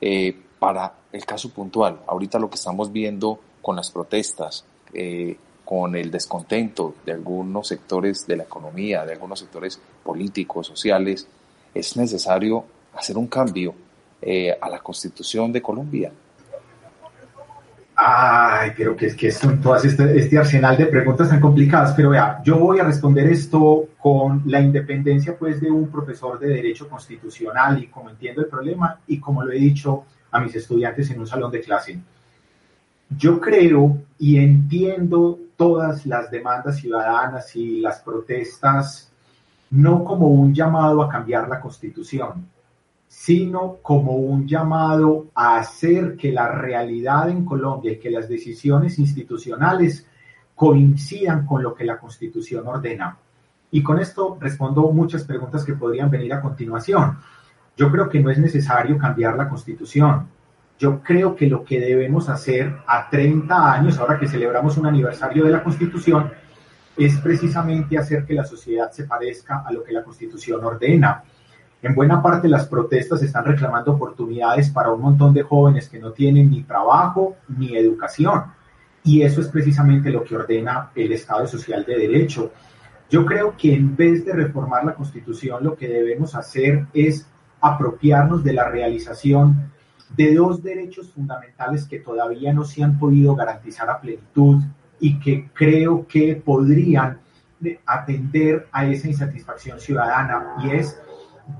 Eh, 0.00 0.44
para 0.58 0.92
el 1.12 1.24
caso 1.24 1.50
puntual, 1.50 2.00
ahorita 2.06 2.38
lo 2.38 2.48
que 2.50 2.56
estamos 2.56 2.92
viendo 2.92 3.38
con 3.62 3.76
las 3.76 3.90
protestas, 3.90 4.64
eh, 4.92 5.36
con 5.64 5.94
el 5.96 6.10
descontento 6.10 6.94
de 7.04 7.12
algunos 7.12 7.68
sectores 7.68 8.26
de 8.26 8.36
la 8.36 8.44
economía, 8.44 9.04
de 9.04 9.12
algunos 9.12 9.38
sectores 9.38 9.80
políticos, 10.02 10.66
sociales, 10.66 11.28
es 11.74 11.96
necesario 11.96 12.64
hacer 12.94 13.18
un 13.18 13.26
cambio 13.26 13.74
eh, 14.22 14.56
a 14.60 14.68
la 14.68 14.80
constitución 14.80 15.52
de 15.52 15.62
Colombia. 15.62 16.12
Ay, 18.00 18.70
creo 18.76 18.96
que 18.96 19.06
es 19.06 19.16
que 19.16 19.30
son 19.32 19.60
todas 19.60 19.84
este, 19.84 20.16
este, 20.16 20.38
arsenal 20.38 20.76
de 20.76 20.86
preguntas 20.86 21.28
tan 21.28 21.40
complicadas, 21.40 21.92
pero 21.94 22.10
vea, 22.10 22.40
yo 22.44 22.56
voy 22.56 22.78
a 22.78 22.84
responder 22.84 23.28
esto 23.28 23.88
con 23.98 24.42
la 24.46 24.60
independencia 24.60 25.36
pues 25.36 25.60
de 25.60 25.68
un 25.68 25.88
profesor 25.88 26.38
de 26.38 26.48
derecho 26.48 26.88
constitucional 26.88 27.82
y 27.82 27.88
como 27.88 28.08
entiendo 28.08 28.40
el 28.40 28.46
problema 28.46 29.00
y 29.08 29.18
como 29.18 29.42
lo 29.42 29.50
he 29.50 29.58
dicho 29.58 30.04
a 30.30 30.40
mis 30.40 30.54
estudiantes 30.54 31.10
en 31.10 31.20
un 31.20 31.26
salón 31.26 31.50
de 31.50 31.60
clase. 31.60 32.00
Yo 33.10 33.40
creo 33.40 33.98
y 34.18 34.38
entiendo 34.38 35.38
todas 35.56 36.06
las 36.06 36.30
demandas 36.30 36.76
ciudadanas 36.76 37.54
y 37.56 37.80
las 37.80 38.00
protestas 38.00 39.10
no 39.70 40.04
como 40.04 40.28
un 40.28 40.54
llamado 40.54 41.02
a 41.02 41.08
cambiar 41.08 41.48
la 41.48 41.60
constitución, 41.60 42.46
sino 43.06 43.76
como 43.82 44.16
un 44.16 44.46
llamado 44.46 45.26
a 45.34 45.58
hacer 45.58 46.16
que 46.16 46.32
la 46.32 46.48
realidad 46.48 47.28
en 47.30 47.44
Colombia 47.44 47.92
y 47.92 47.98
que 47.98 48.10
las 48.10 48.28
decisiones 48.28 48.98
institucionales 48.98 50.06
coincidan 50.54 51.46
con 51.46 51.62
lo 51.62 51.74
que 51.74 51.84
la 51.84 51.98
constitución 51.98 52.66
ordena. 52.66 53.16
Y 53.70 53.82
con 53.82 53.98
esto 53.98 54.38
respondo 54.40 54.90
muchas 54.92 55.24
preguntas 55.24 55.64
que 55.64 55.74
podrían 55.74 56.10
venir 56.10 56.32
a 56.32 56.40
continuación. 56.40 57.18
Yo 57.78 57.92
creo 57.92 58.08
que 58.08 58.18
no 58.18 58.28
es 58.28 58.38
necesario 58.38 58.98
cambiar 58.98 59.36
la 59.36 59.48
constitución. 59.48 60.26
Yo 60.80 61.00
creo 61.00 61.36
que 61.36 61.46
lo 61.46 61.64
que 61.64 61.78
debemos 61.78 62.28
hacer 62.28 62.74
a 62.84 63.08
30 63.08 63.72
años, 63.72 63.98
ahora 63.98 64.18
que 64.18 64.26
celebramos 64.26 64.76
un 64.78 64.86
aniversario 64.86 65.44
de 65.44 65.52
la 65.52 65.62
constitución, 65.62 66.28
es 66.96 67.16
precisamente 67.18 67.96
hacer 67.96 68.24
que 68.24 68.34
la 68.34 68.44
sociedad 68.44 68.90
se 68.90 69.04
parezca 69.04 69.62
a 69.64 69.70
lo 69.70 69.84
que 69.84 69.92
la 69.92 70.02
constitución 70.02 70.64
ordena. 70.64 71.22
En 71.80 71.94
buena 71.94 72.20
parte 72.20 72.48
las 72.48 72.66
protestas 72.66 73.22
están 73.22 73.44
reclamando 73.44 73.92
oportunidades 73.92 74.70
para 74.70 74.90
un 74.90 75.00
montón 75.00 75.32
de 75.32 75.44
jóvenes 75.44 75.88
que 75.88 76.00
no 76.00 76.10
tienen 76.10 76.50
ni 76.50 76.64
trabajo 76.64 77.36
ni 77.46 77.76
educación. 77.76 78.42
Y 79.04 79.22
eso 79.22 79.40
es 79.40 79.46
precisamente 79.46 80.10
lo 80.10 80.24
que 80.24 80.34
ordena 80.34 80.90
el 80.96 81.12
Estado 81.12 81.46
Social 81.46 81.84
de 81.84 81.96
Derecho. 81.96 82.50
Yo 83.08 83.24
creo 83.24 83.56
que 83.56 83.72
en 83.72 83.94
vez 83.94 84.24
de 84.24 84.32
reformar 84.32 84.84
la 84.84 84.96
Constitución, 84.96 85.62
lo 85.62 85.76
que 85.76 85.86
debemos 85.86 86.34
hacer 86.34 86.86
es 86.92 87.24
apropiarnos 87.60 88.44
de 88.44 88.52
la 88.52 88.68
realización 88.68 89.72
de 90.16 90.34
dos 90.34 90.62
derechos 90.62 91.10
fundamentales 91.10 91.86
que 91.86 91.98
todavía 91.98 92.52
no 92.52 92.64
se 92.64 92.82
han 92.82 92.98
podido 92.98 93.34
garantizar 93.34 93.90
a 93.90 94.00
plenitud 94.00 94.62
y 95.00 95.18
que 95.18 95.50
creo 95.52 96.06
que 96.06 96.36
podrían 96.36 97.18
atender 97.86 98.68
a 98.72 98.86
esa 98.86 99.08
insatisfacción 99.08 99.80
ciudadana 99.80 100.56
y 100.62 100.70
es 100.70 100.98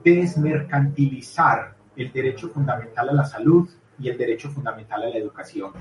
desmercantilizar 0.05 1.75
el 1.97 2.13
derecho 2.13 2.49
fundamental 2.49 3.09
a 3.09 3.13
la 3.13 3.25
salud 3.25 3.69
y 3.99 4.09
el 4.09 4.17
derecho 4.17 4.49
fundamental 4.51 5.03
a 5.03 5.09
la 5.09 5.17
educación. 5.17 5.73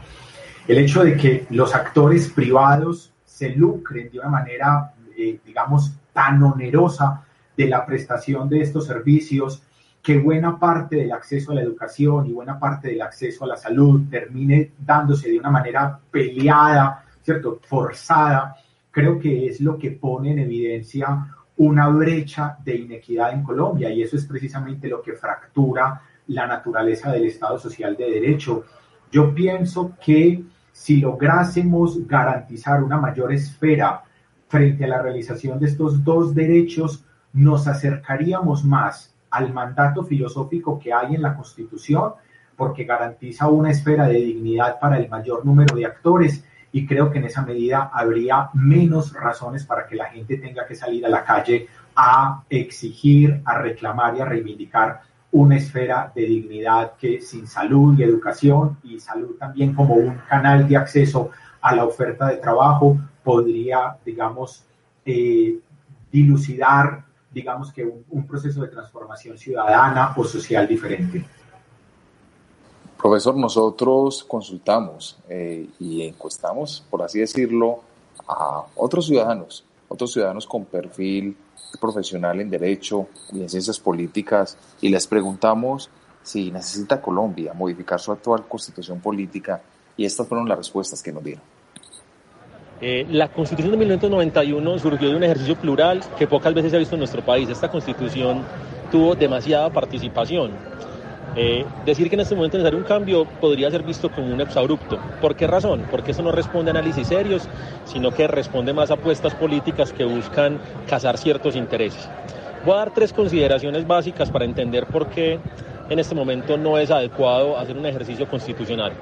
El 0.68 0.80
hecho 0.80 1.04
de 1.04 1.16
que 1.16 1.46
los 1.52 1.76
actores 1.76 2.30
privados 2.30 3.14
se 3.24 3.50
lucren 3.50 4.10
de 4.12 4.20
una 4.20 4.30
manera, 4.30 4.94
eh, 5.16 5.40
digamos, 5.46 5.94
tan 6.14 6.42
onerosa 6.42 7.24
de 7.56 7.68
la 7.68 7.86
prestación 7.86 8.50
de 8.50 8.62
estos 8.62 8.88
servicios 8.88 9.62
que 10.08 10.20
buena 10.20 10.58
parte 10.58 10.96
del 10.96 11.12
acceso 11.12 11.52
a 11.52 11.56
la 11.56 11.64
educación 11.64 12.28
y 12.28 12.32
buena 12.32 12.58
parte 12.58 12.88
del 12.88 13.02
acceso 13.02 13.44
a 13.44 13.48
la 13.48 13.58
salud 13.58 14.04
termine 14.10 14.72
dándose 14.80 15.30
de 15.30 15.38
una 15.38 15.52
manera 15.52 16.00
peleada, 16.10 17.04
¿cierto? 17.22 17.60
Forzada, 17.62 18.56
creo 18.90 19.20
que 19.20 19.48
es 19.48 19.60
lo 19.60 19.78
que 19.78 19.92
pone 19.92 20.32
en 20.32 20.40
evidencia 20.40 21.28
una 21.58 21.90
brecha 21.90 22.58
de 22.64 22.78
inequidad 22.78 23.34
en 23.34 23.44
Colombia 23.44 23.90
y 23.90 24.02
eso 24.02 24.16
es 24.16 24.26
precisamente 24.26 24.88
lo 24.88 25.02
que 25.02 25.12
fractura 25.12 26.02
la 26.28 26.48
naturaleza 26.48 27.12
del 27.12 27.26
Estado 27.26 27.60
social 27.60 27.98
de 27.98 28.10
derecho. 28.10 28.64
Yo 29.12 29.36
pienso 29.36 29.92
que 30.02 30.42
si 30.72 31.02
lográsemos 31.02 32.08
garantizar 32.08 32.82
una 32.82 32.98
mayor 32.98 33.34
esfera 33.34 34.04
frente 34.48 34.86
a 34.86 34.88
la 34.88 35.02
realización 35.02 35.60
de 35.60 35.66
estos 35.66 36.02
dos 36.02 36.34
derechos, 36.34 37.04
nos 37.34 37.68
acercaríamos 37.68 38.64
más 38.64 39.14
al 39.38 39.54
mandato 39.54 40.04
filosófico 40.04 40.80
que 40.80 40.92
hay 40.92 41.16
en 41.16 41.22
la 41.22 41.36
Constitución, 41.36 42.14
porque 42.56 42.86
garantiza 42.86 43.48
una 43.48 43.72
esfera 43.72 44.08
de 44.08 44.16
dignidad 44.16 44.80
para 44.80 44.98
el 44.98 45.08
mayor 45.10 45.46
número 45.46 45.76
de 45.76 45.86
actores 45.86 46.44
y 46.72 46.86
creo 46.86 47.12
que 47.12 47.20
en 47.20 47.26
esa 47.26 47.44
medida 47.44 47.92
habría 47.94 48.50
menos 48.54 49.14
razones 49.14 49.64
para 49.66 49.86
que 49.88 49.96
la 49.96 50.06
gente 50.06 50.38
tenga 50.38 50.66
que 50.66 50.76
salir 50.76 51.06
a 51.06 51.10
la 51.10 51.24
calle 51.24 51.68
a 51.96 52.44
exigir, 52.50 53.42
a 53.46 53.60
reclamar 53.60 54.18
y 54.18 54.22
a 54.22 54.26
reivindicar 54.26 55.02
una 55.32 55.58
esfera 55.58 56.12
de 56.16 56.24
dignidad 56.24 56.94
que 56.98 57.22
sin 57.22 57.48
salud 57.48 57.98
y 57.98 58.04
educación 58.04 58.78
y 58.84 59.00
salud 59.00 59.36
también 59.38 59.74
como 59.74 59.96
un 59.96 60.16
canal 60.28 60.68
de 60.68 60.78
acceso 60.78 61.30
a 61.62 61.76
la 61.76 61.86
oferta 61.86 62.28
de 62.28 62.38
trabajo 62.38 62.98
podría, 63.24 63.98
digamos, 64.06 64.66
eh, 65.06 65.60
dilucidar, 66.12 67.04
digamos 67.38 67.72
que 67.72 67.86
un, 67.86 68.26
proceso 68.26 68.62
de 68.62 68.68
transformación 68.68 69.38
ciudadana 69.38 70.14
o 70.18 70.24
social 70.24 70.68
diferente. 70.68 71.24
Profesor, 72.98 73.36
nosotros 73.36 74.24
consultamos 74.24 75.20
eh, 75.30 75.70
y 75.80 76.02
encuestamos, 76.02 76.84
por 76.90 77.04
así 77.04 77.20
decirlo, 77.20 77.82
a 78.28 78.64
otros 78.76 79.06
ciudadanos, 79.06 79.64
otros 79.88 80.14
ciudadanos 80.14 80.48
con 80.48 80.66
perfil 80.66 81.38
profesional 81.80 82.42
en 82.42 82.50
Derecho 82.50 83.08
y 83.32 83.44
en 83.44 83.50
Ciencias 83.50 83.80
Políticas, 83.80 84.58
y 84.82 84.90
les 84.90 85.06
preguntamos 85.06 85.92
si 86.24 86.50
necesita 86.52 87.00
Colombia 87.00 87.54
modificar 87.54 88.00
su 88.00 88.12
actual 88.12 88.48
constitución 88.48 89.00
política, 89.00 89.62
y 89.96 90.06
estas 90.06 90.28
fueron 90.28 90.50
las 90.50 90.58
respuestas 90.58 91.04
que 91.04 91.12
nos 91.12 91.24
dieron. 91.24 91.57
Eh, 92.80 93.08
la 93.10 93.30
constitución 93.30 93.72
de 93.72 93.78
1991 93.78 94.78
surgió 94.78 95.10
de 95.10 95.16
un 95.16 95.24
ejercicio 95.24 95.56
plural 95.56 96.02
que 96.18 96.28
pocas 96.28 96.54
veces 96.54 96.70
se 96.70 96.78
ha 96.78 96.80
visto 96.80 96.96
en 96.96 97.00
nuestro 97.00 97.24
país. 97.24 97.50
Esta 97.50 97.70
constitución 97.70 98.44
tuvo 98.92 99.16
demasiada 99.16 99.72
participación. 99.72 100.52
Eh, 101.36 101.66
decir 101.86 102.10
que 102.10 102.16
en 102.16 102.22
este 102.22 102.36
momento 102.36 102.58
es 102.58 102.64
necesario 102.64 102.80
un 102.80 102.86
cambio 102.86 103.26
podría 103.26 103.70
ser 103.70 103.84
visto 103.84 104.12
como 104.12 104.32
un 104.32 104.42
exabrupto. 104.42 105.00
¿Por 105.22 105.36
qué 105.36 105.48
razón? 105.48 105.86
Porque 105.90 106.12
eso 106.12 106.22
no 106.22 106.32
responde 106.32 106.70
a 106.70 106.74
análisis 106.74 107.08
serios, 107.08 107.48
sino 107.86 108.12
que 108.12 108.28
responde 108.28 108.74
más 108.74 108.92
a 108.92 108.96
apuestas 108.96 109.34
políticas 109.36 109.92
que 109.92 110.06
buscan 110.06 110.60
cazar 110.88 111.18
ciertos 111.18 111.56
intereses. 111.56 112.08
Voy 112.64 112.76
a 112.76 112.78
dar 112.78 112.94
tres 112.94 113.14
consideraciones 113.14 113.86
básicas 113.88 114.30
para 114.32 114.46
entender 114.46 114.86
por 114.88 115.08
qué 115.08 115.40
en 115.90 116.00
este 116.00 116.16
momento 116.16 116.58
no 116.58 116.78
es 116.78 116.92
adecuado 116.92 117.58
hacer 117.58 117.78
un 117.78 117.86
ejercicio 117.86 118.28
constitucional. 118.28 118.94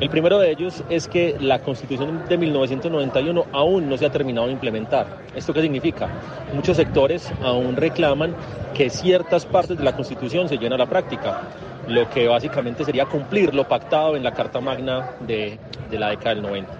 El 0.00 0.08
primero 0.08 0.38
de 0.38 0.50
ellos 0.50 0.82
es 0.88 1.08
que 1.08 1.36
la 1.40 1.58
Constitución 1.58 2.22
de 2.26 2.38
1991 2.38 3.44
aún 3.52 3.88
no 3.88 3.98
se 3.98 4.06
ha 4.06 4.10
terminado 4.10 4.46
de 4.46 4.54
implementar. 4.54 5.06
¿Esto 5.34 5.52
qué 5.52 5.60
significa? 5.60 6.08
Muchos 6.54 6.78
sectores 6.78 7.30
aún 7.42 7.76
reclaman 7.76 8.34
que 8.74 8.88
ciertas 8.88 9.44
partes 9.44 9.76
de 9.76 9.84
la 9.84 9.94
Constitución 9.94 10.48
se 10.48 10.56
lleven 10.56 10.72
a 10.72 10.78
la 10.78 10.86
práctica, 10.86 11.42
lo 11.86 12.08
que 12.08 12.28
básicamente 12.28 12.84
sería 12.84 13.04
cumplir 13.04 13.54
lo 13.54 13.68
pactado 13.68 14.16
en 14.16 14.22
la 14.22 14.32
Carta 14.32 14.60
Magna 14.60 15.10
de, 15.20 15.58
de 15.90 15.98
la 15.98 16.08
década 16.08 16.34
del 16.34 16.42
90. 16.42 16.72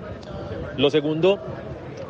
Lo 0.79 0.89
segundo 0.89 1.39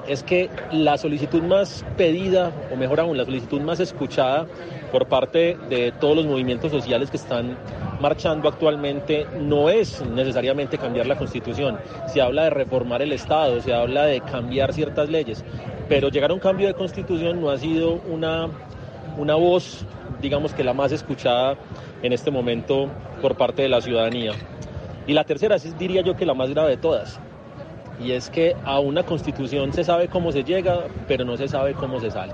es 0.06 0.22
que 0.22 0.48
la 0.70 0.96
solicitud 0.96 1.42
más 1.42 1.84
pedida, 1.96 2.52
o 2.72 2.76
mejor 2.76 3.00
aún, 3.00 3.16
la 3.16 3.24
solicitud 3.24 3.60
más 3.60 3.80
escuchada 3.80 4.46
por 4.90 5.06
parte 5.06 5.56
de 5.68 5.92
todos 5.92 6.16
los 6.16 6.26
movimientos 6.26 6.70
sociales 6.70 7.10
que 7.10 7.16
están 7.16 7.56
marchando 8.00 8.48
actualmente 8.48 9.26
no 9.38 9.68
es 9.68 10.02
necesariamente 10.02 10.78
cambiar 10.78 11.06
la 11.06 11.16
constitución. 11.16 11.78
Se 12.06 12.20
habla 12.20 12.44
de 12.44 12.50
reformar 12.50 13.02
el 13.02 13.12
Estado, 13.12 13.60
se 13.60 13.72
habla 13.72 14.04
de 14.04 14.20
cambiar 14.20 14.72
ciertas 14.72 15.08
leyes, 15.08 15.44
pero 15.88 16.08
llegar 16.08 16.30
a 16.30 16.34
un 16.34 16.40
cambio 16.40 16.66
de 16.66 16.74
constitución 16.74 17.40
no 17.40 17.50
ha 17.50 17.58
sido 17.58 18.00
una, 18.08 18.48
una 19.16 19.34
voz, 19.34 19.84
digamos 20.20 20.54
que 20.54 20.64
la 20.64 20.72
más 20.72 20.92
escuchada 20.92 21.56
en 22.02 22.12
este 22.12 22.30
momento 22.30 22.88
por 23.20 23.36
parte 23.36 23.62
de 23.62 23.68
la 23.68 23.80
ciudadanía. 23.80 24.32
Y 25.06 25.12
la 25.12 25.24
tercera, 25.24 25.56
diría 25.78 26.02
yo 26.02 26.16
que 26.16 26.26
la 26.26 26.34
más 26.34 26.50
grave 26.50 26.70
de 26.70 26.76
todas, 26.76 27.20
y 28.02 28.12
es 28.12 28.30
que 28.30 28.56
a 28.64 28.80
una 28.80 29.02
constitución 29.02 29.72
se 29.72 29.84
sabe 29.84 30.08
cómo 30.08 30.32
se 30.32 30.42
llega, 30.42 30.84
pero 31.06 31.24
no 31.24 31.36
se 31.36 31.48
sabe 31.48 31.74
cómo 31.74 32.00
se 32.00 32.10
sale. 32.10 32.32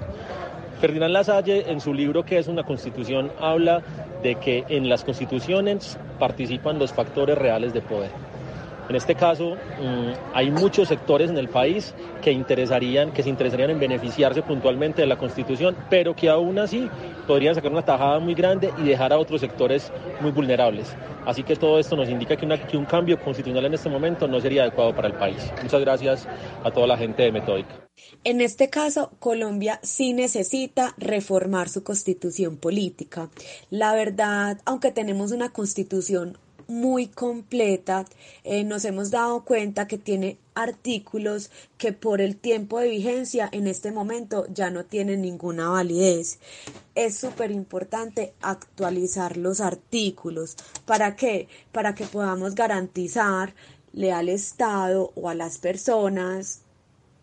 Ferdinand 0.81 1.13
Lasalle, 1.13 1.71
en 1.71 1.81
su 1.81 1.95
libro 1.95 2.25
que 2.25 2.39
es 2.39 2.49
una 2.49 2.63
constitución, 2.63 3.33
habla 3.41 3.83
de 4.23 4.35
que 4.37 4.65
en 4.69 4.89
las 4.89 5.05
constituciones 5.05 5.99
participan 6.19 6.79
los 6.79 6.93
factores 6.93 7.39
reales 7.39 7.73
de 7.73 7.81
poder. 7.81 8.11
En 8.89 8.95
este 8.95 9.15
caso, 9.15 9.55
mm, 9.55 10.13
hay 10.33 10.51
muchos 10.51 10.89
sectores 10.89 11.31
en 11.31 11.39
el 11.39 11.49
país 11.49 11.95
que, 12.23 12.31
interesarían, 12.31 13.13
que 13.13 13.23
se 13.23 13.29
interesarían 13.29 13.71
en 13.71 13.81
beneficiarse 13.81 14.43
puntualmente 14.43 15.03
de 15.03 15.09
la 15.09 15.19
Constitución, 15.19 15.77
pero 15.91 16.15
que 16.15 16.29
aún 16.29 16.59
así 16.59 16.89
podrían 17.27 17.55
sacar 17.55 17.73
una 17.73 17.83
tajada 17.83 18.21
muy 18.21 18.35
grande 18.35 18.73
y 18.79 18.85
dejar 18.85 19.13
a 19.13 19.19
otros 19.19 19.41
sectores 19.41 19.91
muy 20.21 20.31
vulnerables. 20.31 20.95
Así 21.25 21.43
que 21.43 21.57
todo 21.57 21.81
esto 21.81 21.97
nos 21.97 22.09
indica 22.09 22.37
que, 22.37 22.47
que 22.47 22.77
un 22.77 22.85
cambio 22.85 23.19
constitucional 23.19 23.65
en 23.65 23.75
este 23.75 23.89
momento 23.89 24.29
no 24.29 24.41
sería 24.41 24.63
adecuado 24.63 24.95
para 24.95 25.09
el 25.09 25.15
país. 25.15 25.53
Muchas 25.61 25.81
gracias 25.81 26.29
a 26.63 26.71
toda 26.71 26.87
la 26.87 26.97
gente 26.97 27.25
de 27.25 27.33
Metódica. 27.33 27.87
En 28.25 28.41
este 28.41 28.71
caso, 28.71 29.11
Colombia 29.19 29.81
sí 29.83 30.13
necesita 30.13 30.95
reformar 30.99 31.69
su 31.69 31.83
constitución 31.83 32.57
política. 32.57 33.31
La 33.71 33.95
verdad, 33.95 34.59
aunque 34.65 34.93
tenemos 34.93 35.33
una 35.33 35.49
constitución 35.49 36.39
muy 36.69 37.09
completa, 37.09 38.05
eh, 38.45 38.65
nos 38.65 38.85
hemos 38.85 39.11
dado 39.11 39.45
cuenta 39.45 39.87
que 39.87 39.99
tiene 39.99 40.39
artículos 40.55 41.51
que 41.79 41.93
por 41.93 42.21
el 42.21 42.37
tiempo 42.37 42.81
de 42.81 42.89
vigencia 42.89 43.49
en 43.53 43.67
este 43.67 43.93
momento 43.93 44.47
ya 44.49 44.71
no 44.71 44.85
tienen 44.85 45.23
ninguna 45.23 45.69
validez. 45.69 46.39
Es 46.95 47.17
súper 47.17 47.51
importante 47.51 48.35
actualizar 48.41 49.37
los 49.37 49.61
artículos. 49.61 50.57
¿Para 50.87 51.15
qué? 51.17 51.49
Para 51.73 51.95
que 51.95 52.05
podamos 52.05 52.55
garantizarle 52.55 54.13
al 54.13 54.29
Estado 54.29 55.13
o 55.15 55.29
a 55.29 55.35
las 55.35 55.59
personas 55.59 56.63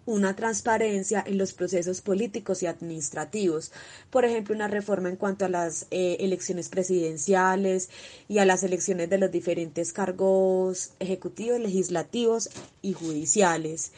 una 0.05 0.35
transparencia 0.35 1.23
en 1.25 1.37
los 1.37 1.53
procesos 1.53 2.01
políticos 2.01 2.63
y 2.63 2.67
administrativos. 2.67 3.71
Por 4.09 4.25
ejemplo, 4.25 4.55
una 4.55 4.67
reforma 4.67 5.09
en 5.09 5.15
cuanto 5.15 5.45
a 5.45 5.49
las 5.49 5.87
eh, 5.91 6.17
elecciones 6.19 6.69
presidenciales 6.69 7.89
y 8.27 8.39
a 8.39 8.45
las 8.45 8.63
elecciones 8.63 9.09
de 9.09 9.17
los 9.17 9.31
diferentes 9.31 9.93
cargos 9.93 10.91
ejecutivos, 10.99 11.59
legislativos 11.59 12.49
y 12.81 12.93
judiciales. 12.93 13.91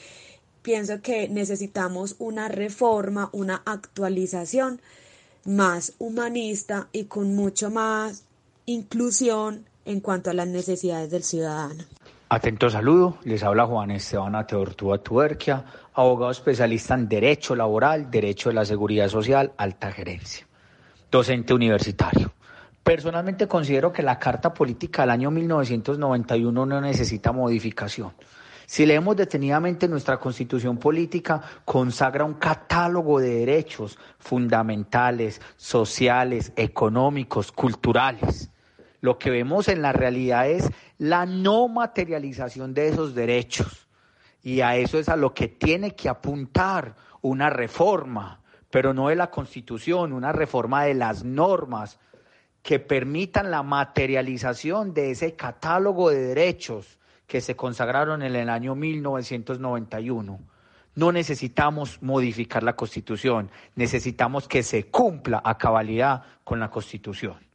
Pienso 0.61 1.01
que 1.01 1.29
necesitamos 1.29 2.15
una 2.19 2.47
reforma, 2.47 3.29
una 3.33 3.61
actualización 3.65 4.81
más 5.43 5.93
humanista 5.99 6.89
y 6.91 7.05
con 7.05 7.35
mucho 7.35 7.69
más 7.69 8.23
inclusión 8.65 9.65
en 9.85 9.99
cuanto 9.99 10.31
a 10.31 10.33
las 10.33 10.47
necesidades 10.47 11.11
del 11.11 11.23
ciudadano. 11.23 11.83
Atento 12.27 12.71
saludo, 12.71 13.19
les 13.23 13.43
habla 13.43 13.67
Juan 13.67 13.91
Esteban 13.91 14.33
Ateortúa 14.33 14.97
Tuerquia, 14.97 15.63
abogado 15.93 16.31
especialista 16.31 16.95
en 16.95 17.07
Derecho 17.07 17.55
Laboral, 17.55 18.09
Derecho 18.09 18.49
de 18.49 18.55
la 18.55 18.65
Seguridad 18.65 19.09
Social, 19.09 19.53
Alta 19.57 19.91
Gerencia, 19.91 20.47
docente 21.11 21.53
universitario. 21.53 22.33
Personalmente 22.81 23.47
considero 23.47 23.93
que 23.93 24.01
la 24.01 24.17
Carta 24.17 24.51
Política 24.55 25.03
del 25.03 25.11
año 25.11 25.29
1991 25.29 26.65
no 26.65 26.81
necesita 26.81 27.31
modificación. 27.31 28.13
Si 28.65 28.87
leemos 28.87 29.15
detenidamente 29.15 29.87
nuestra 29.87 30.17
constitución 30.17 30.77
política, 30.77 31.39
consagra 31.63 32.25
un 32.25 32.33
catálogo 32.33 33.19
de 33.19 33.35
derechos 33.35 33.99
fundamentales, 34.17 35.39
sociales, 35.57 36.53
económicos, 36.55 37.51
culturales 37.51 38.49
lo 39.05 39.19
que 39.19 39.29
vemos 39.29 39.67
en 39.67 39.83
la 39.83 39.93
realidad 39.93 40.49
es 40.49 40.69
la 40.97 41.27
no 41.27 41.67
materialización 41.67 42.73
de 42.73 42.87
esos 42.87 43.13
derechos. 43.13 43.87
Y 44.41 44.61
a 44.61 44.75
eso 44.77 44.97
es 44.97 45.09
a 45.09 45.15
lo 45.15 45.33
que 45.33 45.47
tiene 45.47 45.95
que 45.95 46.09
apuntar 46.09 46.95
una 47.21 47.51
reforma, 47.51 48.41
pero 48.69 48.93
no 48.93 49.09
de 49.09 49.15
la 49.15 49.29
constitución, 49.29 50.11
una 50.11 50.31
reforma 50.31 50.83
de 50.85 50.95
las 50.95 51.23
normas 51.23 51.99
que 52.63 52.79
permitan 52.79 53.51
la 53.51 53.61
materialización 53.61 54.93
de 54.93 55.11
ese 55.11 55.35
catálogo 55.35 56.09
de 56.09 56.21
derechos 56.21 56.97
que 57.27 57.41
se 57.41 57.55
consagraron 57.55 58.23
en 58.23 58.35
el 58.35 58.49
año 58.49 58.73
1991. 58.73 60.39
No 60.95 61.11
necesitamos 61.11 62.01
modificar 62.01 62.63
la 62.63 62.75
constitución, 62.75 63.51
necesitamos 63.75 64.47
que 64.47 64.63
se 64.63 64.85
cumpla 64.85 65.41
a 65.43 65.59
cabalidad 65.59 66.23
con 66.43 66.59
la 66.59 66.71
constitución. 66.71 67.45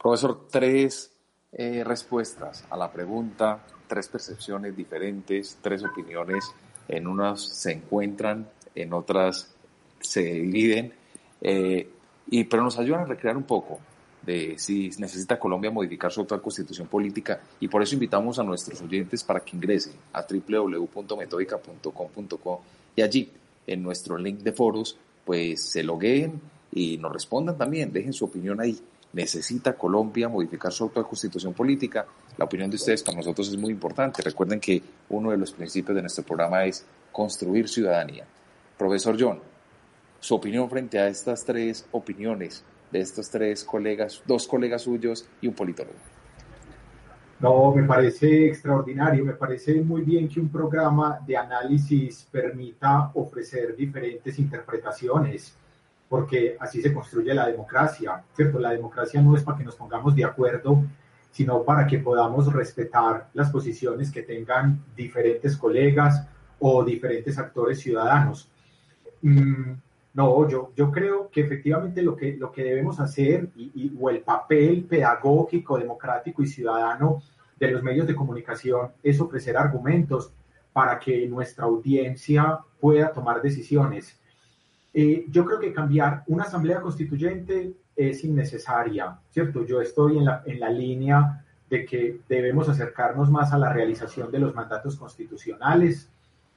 Profesor, 0.00 0.46
tres 0.48 1.10
eh, 1.50 1.82
respuestas 1.84 2.64
a 2.70 2.76
la 2.76 2.92
pregunta, 2.92 3.66
tres 3.88 4.06
percepciones 4.08 4.76
diferentes, 4.76 5.58
tres 5.60 5.82
opiniones. 5.82 6.54
En 6.86 7.08
unas 7.08 7.42
se 7.42 7.72
encuentran, 7.72 8.48
en 8.76 8.92
otras 8.92 9.52
se 10.00 10.22
dividen, 10.22 10.92
eh, 11.40 11.90
y, 12.28 12.44
pero 12.44 12.62
nos 12.62 12.78
ayudan 12.78 13.00
a 13.00 13.06
recrear 13.06 13.36
un 13.36 13.42
poco 13.42 13.80
de 14.22 14.56
si 14.58 14.90
necesita 14.98 15.36
Colombia 15.38 15.70
modificar 15.70 16.10
su 16.12 16.20
actual 16.20 16.42
constitución 16.42 16.86
política 16.86 17.40
y 17.60 17.68
por 17.68 17.82
eso 17.82 17.94
invitamos 17.94 18.38
a 18.38 18.42
nuestros 18.42 18.82
oyentes 18.82 19.24
para 19.24 19.40
que 19.40 19.56
ingresen 19.56 19.94
a 20.12 20.22
www.metodica.com.co 20.22 22.62
y 22.94 23.02
allí 23.02 23.32
en 23.66 23.82
nuestro 23.82 24.18
link 24.18 24.40
de 24.40 24.52
foros 24.52 24.98
pues 25.24 25.70
se 25.70 25.82
logueen 25.82 26.38
y 26.72 26.98
nos 26.98 27.10
respondan 27.12 27.56
también, 27.56 27.90
dejen 27.92 28.12
su 28.12 28.26
opinión 28.26 28.60
ahí 28.60 28.78
¿Necesita 29.12 29.72
Colombia 29.72 30.28
modificar 30.28 30.70
su 30.72 30.84
actual 30.84 31.06
constitución 31.06 31.54
política? 31.54 32.06
La 32.36 32.44
opinión 32.44 32.70
de 32.70 32.76
ustedes 32.76 33.02
para 33.02 33.16
nosotros 33.16 33.48
es 33.48 33.56
muy 33.56 33.70
importante. 33.70 34.22
Recuerden 34.22 34.60
que 34.60 34.82
uno 35.08 35.30
de 35.30 35.38
los 35.38 35.52
principios 35.52 35.96
de 35.96 36.02
nuestro 36.02 36.24
programa 36.24 36.64
es 36.64 36.84
construir 37.10 37.68
ciudadanía. 37.68 38.26
Profesor 38.76 39.16
John, 39.18 39.40
su 40.20 40.34
opinión 40.34 40.68
frente 40.68 40.98
a 40.98 41.08
estas 41.08 41.44
tres 41.44 41.86
opiniones 41.92 42.62
de 42.90 43.00
estos 43.00 43.30
tres 43.30 43.64
colegas, 43.64 44.22
dos 44.26 44.46
colegas 44.46 44.82
suyos 44.82 45.26
y 45.40 45.48
un 45.48 45.54
politólogo. 45.54 45.96
No, 47.40 47.72
me 47.72 47.84
parece 47.84 48.46
extraordinario, 48.46 49.24
me 49.24 49.34
parece 49.34 49.80
muy 49.80 50.02
bien 50.02 50.28
que 50.28 50.40
un 50.40 50.48
programa 50.48 51.20
de 51.24 51.36
análisis 51.36 52.26
permita 52.32 53.12
ofrecer 53.14 53.76
diferentes 53.76 54.38
interpretaciones, 54.40 55.54
porque 56.08 56.56
así 56.58 56.80
se 56.80 56.92
construye 56.92 57.34
la 57.34 57.46
democracia, 57.46 58.22
¿cierto? 58.34 58.58
La 58.58 58.70
democracia 58.70 59.20
no 59.20 59.36
es 59.36 59.42
para 59.42 59.58
que 59.58 59.64
nos 59.64 59.76
pongamos 59.76 60.14
de 60.14 60.24
acuerdo, 60.24 60.82
sino 61.30 61.62
para 61.62 61.86
que 61.86 61.98
podamos 61.98 62.52
respetar 62.52 63.28
las 63.34 63.50
posiciones 63.50 64.10
que 64.10 64.22
tengan 64.22 64.82
diferentes 64.96 65.56
colegas 65.56 66.26
o 66.58 66.82
diferentes 66.82 67.38
actores 67.38 67.78
ciudadanos. 67.80 68.50
Mm, 69.22 69.72
no, 70.14 70.48
yo, 70.48 70.72
yo 70.74 70.90
creo 70.90 71.30
que 71.30 71.42
efectivamente 71.42 72.02
lo 72.02 72.16
que, 72.16 72.36
lo 72.36 72.50
que 72.50 72.64
debemos 72.64 72.98
hacer 72.98 73.50
y, 73.54 73.92
o 74.00 74.10
el 74.10 74.20
papel 74.20 74.84
pedagógico, 74.84 75.78
democrático 75.78 76.42
y 76.42 76.46
ciudadano 76.46 77.22
de 77.58 77.70
los 77.70 77.82
medios 77.82 78.06
de 78.06 78.16
comunicación 78.16 78.92
es 79.02 79.20
ofrecer 79.20 79.56
argumentos 79.56 80.32
para 80.72 80.98
que 80.98 81.26
nuestra 81.28 81.66
audiencia 81.66 82.58
pueda 82.80 83.12
tomar 83.12 83.42
decisiones. 83.42 84.17
Eh, 84.92 85.26
yo 85.30 85.44
creo 85.44 85.60
que 85.60 85.72
cambiar 85.72 86.24
una 86.26 86.44
asamblea 86.44 86.80
constituyente 86.80 87.74
es 87.94 88.24
innecesaria, 88.24 89.18
¿cierto? 89.30 89.64
Yo 89.64 89.80
estoy 89.80 90.18
en 90.18 90.24
la, 90.24 90.42
en 90.46 90.60
la 90.60 90.70
línea 90.70 91.44
de 91.68 91.84
que 91.84 92.20
debemos 92.28 92.68
acercarnos 92.68 93.30
más 93.30 93.52
a 93.52 93.58
la 93.58 93.72
realización 93.72 94.30
de 94.30 94.38
los 94.38 94.54
mandatos 94.54 94.96
constitucionales. 94.96 96.08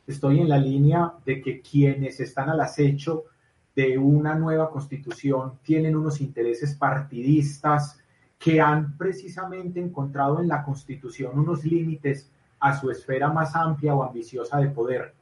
Estoy 0.07 0.39
en 0.39 0.49
la 0.49 0.57
línea 0.57 1.13
de 1.25 1.41
que 1.41 1.61
quienes 1.61 2.19
están 2.19 2.49
al 2.49 2.61
acecho 2.61 3.25
de 3.75 3.97
una 3.97 4.35
nueva 4.35 4.69
constitución 4.69 5.59
tienen 5.63 5.95
unos 5.95 6.21
intereses 6.21 6.75
partidistas 6.75 7.97
que 8.37 8.59
han 8.59 8.97
precisamente 8.97 9.79
encontrado 9.79 10.41
en 10.41 10.47
la 10.47 10.63
constitución 10.63 11.37
unos 11.37 11.63
límites 11.63 12.29
a 12.59 12.79
su 12.79 12.89
esfera 12.89 13.31
más 13.31 13.55
amplia 13.55 13.93
o 13.93 14.03
ambiciosa 14.03 14.57
de 14.59 14.69
poder. 14.69 15.13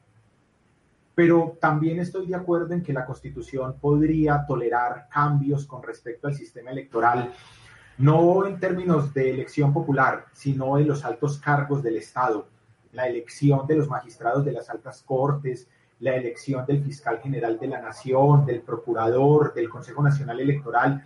Pero 1.15 1.57
también 1.59 1.99
estoy 1.99 2.27
de 2.27 2.35
acuerdo 2.35 2.73
en 2.73 2.83
que 2.83 2.93
la 2.93 3.05
constitución 3.05 3.75
podría 3.79 4.45
tolerar 4.47 5.07
cambios 5.09 5.65
con 5.65 5.83
respecto 5.83 6.27
al 6.27 6.35
sistema 6.35 6.71
electoral, 6.71 7.33
no 7.97 8.45
en 8.45 8.59
términos 8.59 9.13
de 9.13 9.31
elección 9.31 9.73
popular, 9.73 10.25
sino 10.31 10.77
de 10.77 10.85
los 10.85 11.03
altos 11.03 11.37
cargos 11.39 11.83
del 11.83 11.97
Estado, 11.97 12.47
la 12.93 13.07
elección 13.07 13.67
de 13.67 13.75
los 13.75 13.89
magistrados 13.89 14.45
de 14.45 14.53
las 14.53 14.69
altas 14.69 15.03
cortes, 15.03 15.67
la 15.99 16.15
elección 16.15 16.65
del 16.65 16.81
fiscal 16.83 17.19
general 17.19 17.59
de 17.59 17.67
la 17.67 17.81
nación, 17.81 18.45
del 18.45 18.61
procurador, 18.61 19.53
del 19.53 19.69
Consejo 19.69 20.01
Nacional 20.01 20.39
Electoral, 20.39 21.03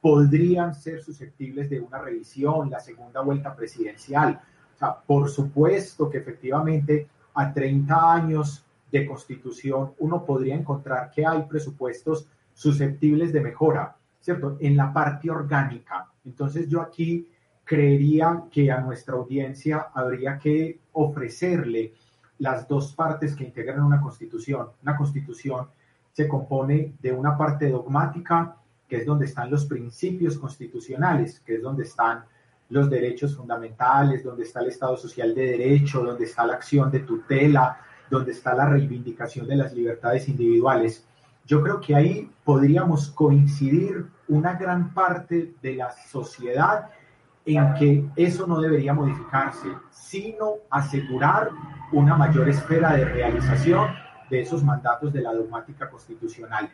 podrían 0.00 0.74
ser 0.74 1.02
susceptibles 1.02 1.70
de 1.70 1.80
una 1.80 1.98
revisión, 1.98 2.70
la 2.70 2.80
segunda 2.80 3.22
vuelta 3.22 3.56
presidencial. 3.56 4.40
O 4.74 4.78
sea, 4.78 4.94
por 4.94 5.30
supuesto 5.30 6.10
que 6.10 6.18
efectivamente 6.18 7.08
a 7.34 7.52
30 7.52 8.12
años 8.12 8.65
de 8.98 9.06
constitución 9.06 9.92
uno 9.98 10.24
podría 10.24 10.54
encontrar 10.54 11.10
que 11.10 11.26
hay 11.26 11.42
presupuestos 11.42 12.28
susceptibles 12.54 13.32
de 13.32 13.40
mejora, 13.40 13.96
¿cierto? 14.20 14.56
En 14.60 14.76
la 14.76 14.92
parte 14.92 15.30
orgánica. 15.30 16.10
Entonces 16.24 16.68
yo 16.68 16.80
aquí 16.80 17.28
creería 17.64 18.44
que 18.50 18.70
a 18.70 18.80
nuestra 18.80 19.14
audiencia 19.14 19.88
habría 19.92 20.38
que 20.38 20.78
ofrecerle 20.92 21.92
las 22.38 22.68
dos 22.68 22.94
partes 22.94 23.34
que 23.34 23.44
integran 23.44 23.82
una 23.82 24.00
constitución. 24.00 24.68
Una 24.82 24.96
constitución 24.96 25.68
se 26.12 26.28
compone 26.28 26.94
de 27.00 27.12
una 27.12 27.36
parte 27.36 27.68
dogmática, 27.68 28.56
que 28.88 28.98
es 28.98 29.06
donde 29.06 29.26
están 29.26 29.50
los 29.50 29.66
principios 29.66 30.38
constitucionales, 30.38 31.40
que 31.40 31.56
es 31.56 31.62
donde 31.62 31.82
están 31.82 32.24
los 32.68 32.88
derechos 32.88 33.36
fundamentales, 33.36 34.24
donde 34.24 34.44
está 34.44 34.60
el 34.60 34.68
Estado 34.68 34.96
social 34.96 35.34
de 35.34 35.46
derecho, 35.46 36.02
donde 36.02 36.24
está 36.24 36.46
la 36.46 36.54
acción 36.54 36.90
de 36.90 37.00
tutela, 37.00 37.80
donde 38.10 38.32
está 38.32 38.54
la 38.54 38.68
reivindicación 38.68 39.46
de 39.46 39.56
las 39.56 39.72
libertades 39.72 40.28
individuales. 40.28 41.04
Yo 41.44 41.62
creo 41.62 41.80
que 41.80 41.94
ahí 41.94 42.30
podríamos 42.44 43.08
coincidir 43.10 44.06
una 44.28 44.54
gran 44.54 44.92
parte 44.92 45.54
de 45.62 45.76
la 45.76 45.92
sociedad 45.92 46.90
en 47.44 47.74
que 47.74 48.04
eso 48.16 48.46
no 48.46 48.60
debería 48.60 48.92
modificarse, 48.92 49.68
sino 49.92 50.54
asegurar 50.68 51.50
una 51.92 52.16
mayor 52.16 52.48
esfera 52.48 52.96
de 52.96 53.04
realización 53.04 53.88
de 54.28 54.40
esos 54.40 54.64
mandatos 54.64 55.12
de 55.12 55.20
la 55.20 55.32
dogmática 55.32 55.88
constitucional. 55.88 56.68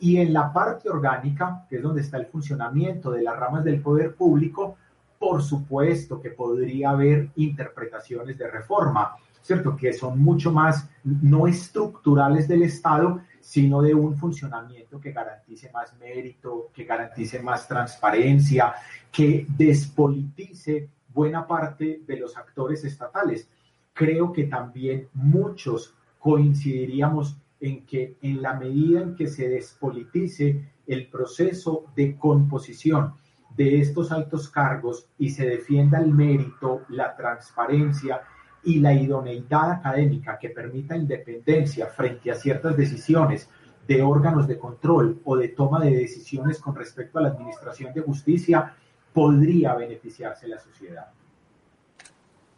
Y 0.00 0.16
en 0.16 0.32
la 0.32 0.52
parte 0.52 0.90
orgánica, 0.90 1.64
que 1.70 1.76
es 1.76 1.82
donde 1.82 2.00
está 2.00 2.16
el 2.16 2.26
funcionamiento 2.26 3.12
de 3.12 3.22
las 3.22 3.38
ramas 3.38 3.62
del 3.62 3.80
poder 3.80 4.16
público, 4.16 4.76
por 5.16 5.40
supuesto 5.40 6.20
que 6.20 6.30
podría 6.30 6.90
haber 6.90 7.28
interpretaciones 7.36 8.36
de 8.36 8.50
reforma, 8.50 9.14
¿cierto? 9.42 9.76
Que 9.76 9.92
son 9.92 10.20
mucho 10.22 10.52
más 10.52 10.88
no 11.04 11.46
estructurales 11.46 12.48
del 12.48 12.62
Estado, 12.62 13.20
sino 13.40 13.82
de 13.82 13.94
un 13.94 14.16
funcionamiento 14.16 15.00
que 15.00 15.12
garantice 15.12 15.70
más 15.72 15.94
mérito, 15.98 16.70
que 16.72 16.84
garantice 16.84 17.42
más 17.42 17.66
transparencia, 17.66 18.72
que 19.10 19.46
despolitice 19.48 20.88
buena 21.12 21.46
parte 21.46 22.02
de 22.06 22.16
los 22.16 22.36
actores 22.36 22.84
estatales. 22.84 23.48
Creo 23.92 24.32
que 24.32 24.44
también 24.44 25.08
muchos 25.12 25.94
coincidiríamos 26.18 27.36
en 27.60 27.84
que 27.84 28.16
en 28.22 28.40
la 28.40 28.54
medida 28.54 29.02
en 29.02 29.14
que 29.14 29.26
se 29.26 29.48
despolitice 29.48 30.72
el 30.86 31.08
proceso 31.08 31.84
de 31.94 32.16
composición 32.16 33.14
de 33.56 33.80
estos 33.80 34.10
altos 34.12 34.48
cargos 34.48 35.06
y 35.18 35.30
se 35.30 35.46
defienda 35.46 35.98
el 35.98 36.12
mérito, 36.12 36.82
la 36.88 37.14
transparencia 37.14 38.22
y 38.64 38.80
la 38.80 38.92
idoneidad 38.92 39.72
académica 39.72 40.38
que 40.38 40.50
permita 40.50 40.96
independencia 40.96 41.86
frente 41.86 42.30
a 42.30 42.34
ciertas 42.34 42.76
decisiones 42.76 43.48
de 43.86 44.02
órganos 44.02 44.46
de 44.46 44.58
control 44.58 45.20
o 45.24 45.36
de 45.36 45.48
toma 45.48 45.80
de 45.80 45.90
decisiones 45.90 46.60
con 46.60 46.74
respecto 46.74 47.18
a 47.18 47.22
la 47.22 47.28
administración 47.28 47.92
de 47.92 48.00
justicia, 48.00 48.76
podría 49.12 49.74
beneficiarse 49.74 50.46
la 50.46 50.58
sociedad. 50.58 51.08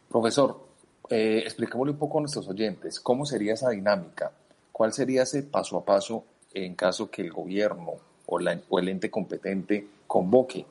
Profesor, 0.08 0.60
eh, 1.08 1.46
un 1.74 1.96
poco 1.96 2.18
a 2.18 2.20
nuestros 2.20 2.48
oyentes 2.48 3.00
cómo 3.00 3.26
sería 3.26 3.54
esa 3.54 3.70
dinámica, 3.70 4.32
cuál 4.70 4.92
sería 4.92 5.22
ese 5.22 5.42
paso 5.42 5.78
a 5.78 5.84
paso 5.84 6.24
en 6.52 6.74
caso 6.74 7.10
que 7.10 7.22
el 7.22 7.32
gobierno 7.32 7.94
o, 8.26 8.38
o 8.68 8.78
el 8.78 8.88
ente 8.88 9.10
competente 9.10 9.88
convoque 10.06 10.64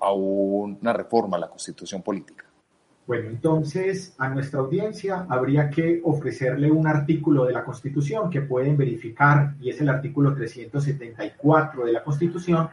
a 0.00 0.12
una 0.12 0.92
reforma 0.92 1.36
a 1.36 1.40
la 1.40 1.48
constitución 1.48 2.02
política. 2.02 2.47
Bueno, 3.08 3.30
entonces 3.30 4.14
a 4.18 4.28
nuestra 4.28 4.60
audiencia 4.60 5.24
habría 5.30 5.70
que 5.70 6.02
ofrecerle 6.04 6.70
un 6.70 6.86
artículo 6.86 7.46
de 7.46 7.54
la 7.54 7.64
Constitución 7.64 8.28
que 8.28 8.42
pueden 8.42 8.76
verificar, 8.76 9.54
y 9.62 9.70
es 9.70 9.80
el 9.80 9.88
artículo 9.88 10.34
374 10.34 11.86
de 11.86 11.92
la 11.92 12.04
Constitución, 12.04 12.68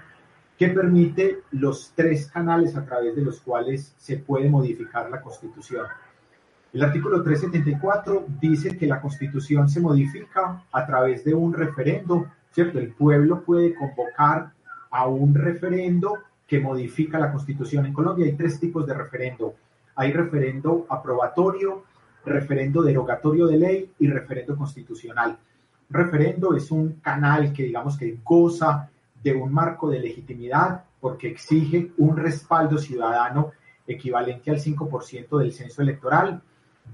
que 0.57 0.67
permite 0.67 1.39
los 1.51 1.93
tres 1.95 2.27
canales 2.27 2.75
a 2.75 2.83
través 2.83 3.15
de 3.15 3.21
los 3.21 3.39
cuales 3.39 3.95
se 3.97 4.17
puede 4.17 4.49
modificar 4.49 5.09
la 5.09 5.21
Constitución. 5.21 5.85
El 6.73 6.83
artículo 6.83 7.23
374 7.23 8.25
dice 8.41 8.77
que 8.77 8.87
la 8.87 8.99
Constitución 8.99 9.69
se 9.69 9.79
modifica 9.79 10.63
a 10.69 10.85
través 10.85 11.23
de 11.23 11.33
un 11.33 11.53
referendo, 11.53 12.25
¿cierto? 12.51 12.79
El 12.79 12.91
pueblo 12.91 13.41
puede 13.41 13.73
convocar 13.73 14.51
a 14.91 15.07
un 15.07 15.33
referendo 15.33 16.17
que 16.45 16.59
modifica 16.59 17.19
la 17.19 17.31
Constitución. 17.31 17.85
En 17.85 17.93
Colombia 17.93 18.25
hay 18.25 18.33
tres 18.33 18.59
tipos 18.59 18.85
de 18.85 18.93
referendo 18.93 19.55
hay 19.95 20.11
referendo 20.11 20.85
aprobatorio, 20.89 21.83
referendo 22.25 22.81
derogatorio 22.81 23.47
de 23.47 23.57
ley 23.57 23.91
y 23.99 24.07
referendo 24.07 24.55
constitucional. 24.55 25.37
referendo 25.87 26.55
es 26.55 26.71
un 26.71 26.93
canal 26.93 27.53
que 27.53 27.63
digamos 27.63 27.95
que 27.95 28.17
goza 28.23 28.89
de 29.23 29.33
un 29.33 29.53
marco 29.53 29.87
de 29.89 29.99
legitimidad 29.99 30.83
porque 30.99 31.27
exige 31.27 31.91
un 31.97 32.17
respaldo 32.17 32.79
ciudadano 32.79 33.51
equivalente 33.85 34.49
al 34.49 34.57
5% 34.57 35.37
del 35.37 35.53
censo 35.53 35.83
electoral, 35.83 36.41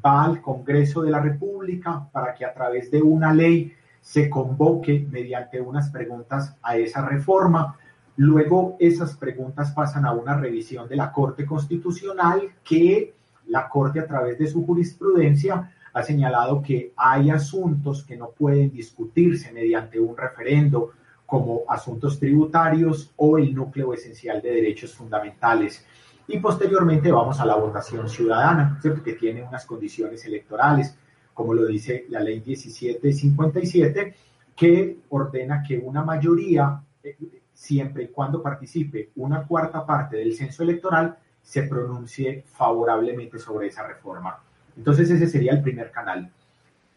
va 0.05 0.25
al 0.25 0.41
Congreso 0.41 1.01
de 1.01 1.11
la 1.11 1.19
República 1.19 2.07
para 2.11 2.33
que 2.33 2.45
a 2.45 2.53
través 2.53 2.91
de 2.91 3.01
una 3.01 3.33
ley 3.33 3.73
se 4.01 4.29
convoque 4.29 5.07
mediante 5.09 5.61
unas 5.61 5.89
preguntas 5.89 6.57
a 6.61 6.75
esa 6.75 7.05
reforma 7.05 7.77
Luego 8.17 8.75
esas 8.79 9.15
preguntas 9.15 9.71
pasan 9.71 10.05
a 10.05 10.11
una 10.11 10.37
revisión 10.37 10.87
de 10.87 10.95
la 10.95 11.11
Corte 11.11 11.45
Constitucional 11.45 12.41
que 12.63 13.13
la 13.47 13.67
Corte 13.67 13.99
a 13.99 14.07
través 14.07 14.37
de 14.37 14.47
su 14.47 14.65
jurisprudencia 14.65 15.71
ha 15.93 16.03
señalado 16.03 16.61
que 16.61 16.93
hay 16.95 17.29
asuntos 17.29 18.03
que 18.03 18.15
no 18.15 18.29
pueden 18.29 18.71
discutirse 18.71 19.51
mediante 19.51 19.99
un 19.99 20.15
referendo, 20.15 20.91
como 21.25 21.61
asuntos 21.69 22.19
tributarios 22.19 23.13
o 23.15 23.37
el 23.37 23.55
núcleo 23.55 23.93
esencial 23.93 24.41
de 24.41 24.51
derechos 24.51 24.93
fundamentales. 24.93 25.85
Y 26.27 26.39
posteriormente 26.39 27.09
vamos 27.09 27.39
a 27.39 27.45
la 27.45 27.55
votación 27.55 28.09
ciudadana, 28.09 28.79
que 28.81 29.13
tiene 29.13 29.41
unas 29.41 29.65
condiciones 29.65 30.25
electorales, 30.25 30.93
como 31.33 31.53
lo 31.53 31.65
dice 31.65 32.05
la 32.09 32.19
ley 32.19 32.43
1757, 32.45 34.13
que 34.53 34.97
ordena 35.07 35.63
que 35.65 35.77
una 35.77 36.03
mayoría, 36.03 36.83
eh, 37.01 37.15
siempre 37.53 38.03
y 38.03 38.07
cuando 38.07 38.41
participe 38.41 39.11
una 39.15 39.43
cuarta 39.43 39.85
parte 39.85 40.17
del 40.17 40.33
censo 40.35 40.63
electoral, 40.63 41.17
se 41.41 41.63
pronuncie 41.63 42.43
favorablemente 42.47 43.39
sobre 43.39 43.67
esa 43.67 43.85
reforma. 43.85 44.39
Entonces 44.77 45.09
ese 45.09 45.27
sería 45.27 45.53
el 45.53 45.61
primer 45.61 45.91
canal. 45.91 46.31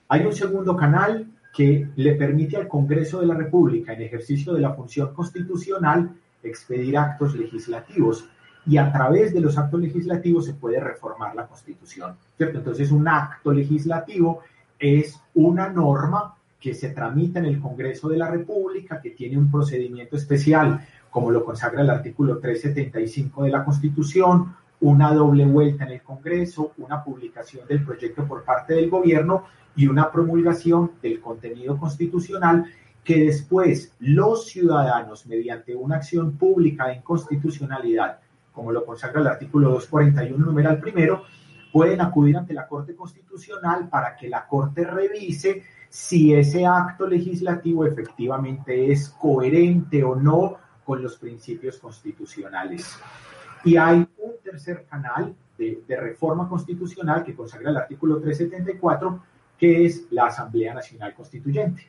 Hay 0.09 0.25
un 0.25 0.33
segundo 0.33 0.77
canal 0.77 1.27
que 1.55 1.89
le 1.97 2.15
permite 2.15 2.57
al 2.57 2.69
Congreso 2.69 3.21
de 3.21 3.27
la 3.27 3.35
República, 3.35 3.93
en 3.93 4.03
ejercicio 4.03 4.53
de 4.53 4.61
la 4.61 4.75
función 4.75 5.15
constitucional, 5.15 6.11
expedir 6.43 6.99
actos 6.99 7.35
legislativos 7.37 8.29
y 8.67 8.77
a 8.77 8.91
través 8.91 9.33
de 9.33 9.41
los 9.41 9.57
actos 9.59 9.81
legislativos 9.81 10.47
se 10.47 10.55
puede 10.55 10.81
reformar 10.81 11.35
la 11.35 11.47
Constitución, 11.47 12.17
¿cierto? 12.37 12.59
Entonces 12.59 12.91
un 12.91 13.07
acto 13.07 13.53
legislativo 13.53 14.41
es 14.79 15.21
una 15.35 15.69
norma 15.69 16.37
que 16.65 16.73
se 16.73 16.89
tramita 16.89 17.41
en 17.41 17.45
el 17.45 17.61
Congreso 17.61 18.09
de 18.09 18.17
la 18.17 18.31
República, 18.31 18.99
que 18.99 19.11
tiene 19.11 19.37
un 19.37 19.51
procedimiento 19.51 20.17
especial, 20.17 20.81
como 21.11 21.31
lo 21.31 21.45
consagra 21.45 21.83
el 21.83 21.91
artículo 21.91 22.39
375 22.39 23.45
de 23.45 23.51
la 23.51 23.63
Constitución, 23.63 24.57
una 24.81 25.13
doble 25.13 25.45
vuelta 25.45 25.85
en 25.85 25.93
el 25.93 26.01
Congreso, 26.01 26.73
una 26.79 27.05
publicación 27.05 27.69
del 27.69 27.85
proyecto 27.85 28.27
por 28.27 28.45
parte 28.45 28.73
del 28.73 28.89
gobierno 28.89 29.45
y 29.77 29.89
una 29.89 30.11
promulgación 30.11 30.93
del 31.03 31.21
contenido 31.21 31.77
constitucional 31.77 32.65
que 33.05 33.27
después 33.27 33.93
los 33.99 34.47
ciudadanos, 34.47 35.27
mediante 35.27 35.77
una 35.77 35.97
acción 35.97 36.39
pública 36.39 36.87
de 36.87 36.95
inconstitucionalidad, 36.95 38.21
como 38.55 38.73
lo 38.73 38.87
consagra 38.87 39.21
el 39.21 39.27
artículo 39.27 39.69
241, 39.69 40.43
numeral 40.43 40.81
primero, 40.81 41.25
pueden 41.71 42.01
acudir 42.01 42.39
ante 42.39 42.55
la 42.55 42.67
Corte 42.67 42.97
Constitucional 42.97 43.91
para 43.91 44.17
que 44.17 44.31
la 44.31 44.47
Corte 44.47 44.85
revise 44.85 45.63
si 45.95 46.35
ese 46.35 46.67
acto 46.67 47.07
legislativo 47.07 47.87
efectivamente 47.87 48.91
es 48.91 49.11
coherente 49.11 50.03
o 50.03 50.17
no 50.17 50.57
con 50.85 51.01
los 51.01 51.17
principios 51.17 51.79
constitucionales. 51.79 52.99
Y 53.63 53.77
hay 53.77 53.99
un 53.99 54.33
tercer 54.43 54.87
canal 54.91 55.33
de, 55.57 55.85
reforma 55.97 56.49
constitucional 56.49 57.23
que 57.23 57.37
consagra 57.37 57.71
el 57.71 57.77
artículo 57.77 58.21
374, 58.21 59.23
que 59.57 59.87
es 59.87 60.09
la 60.11 60.27
Asamblea 60.27 60.75
Nacional 60.75 61.15
Constituyente. 61.15 61.89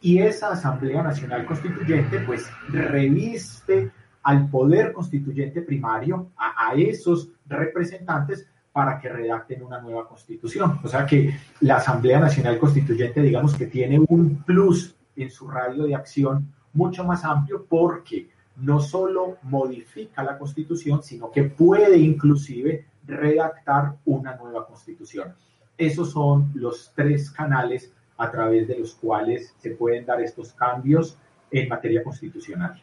Y 0.00 0.20
esa 0.20 0.52
Asamblea 0.52 1.02
Nacional 1.02 1.44
Constituyente 1.44 2.20
pues 2.20 2.50
reviste 2.70 3.92
al 4.22 4.48
poder 4.48 4.94
constituyente 4.94 5.60
primario, 5.60 6.30
a, 6.38 6.72
esos 6.74 7.28
representantes 7.44 8.48
para 8.72 8.98
que 8.98 9.08
redacten 9.08 9.62
una 9.62 9.80
nueva 9.80 10.08
constitución. 10.08 10.80
O 10.82 10.88
sea 10.88 11.04
que 11.04 11.34
la 11.60 11.76
Asamblea 11.76 12.18
Nacional 12.18 12.58
Constituyente, 12.58 13.20
digamos 13.20 13.54
que 13.54 13.66
tiene 13.66 13.98
un 14.08 14.42
plus 14.44 14.94
en 15.16 15.30
su 15.30 15.48
radio 15.48 15.84
de 15.84 15.94
acción 15.94 16.52
mucho 16.72 17.04
más 17.04 17.24
amplio 17.24 17.66
porque 17.68 18.30
no 18.56 18.80
solo 18.80 19.38
modifica 19.42 20.22
la 20.22 20.38
constitución, 20.38 21.02
sino 21.02 21.30
que 21.30 21.44
puede 21.44 21.98
inclusive 21.98 22.86
redactar 23.06 23.96
una 24.04 24.36
nueva 24.36 24.66
constitución. 24.66 25.34
Esos 25.76 26.10
son 26.12 26.50
los 26.54 26.92
tres 26.94 27.30
canales 27.30 27.92
a 28.16 28.30
través 28.30 28.68
de 28.68 28.78
los 28.78 28.94
cuales 28.94 29.54
se 29.58 29.70
pueden 29.70 30.06
dar 30.06 30.20
estos 30.20 30.52
cambios 30.52 31.16
en 31.50 31.68
materia 31.68 32.02
constitucional. 32.02 32.80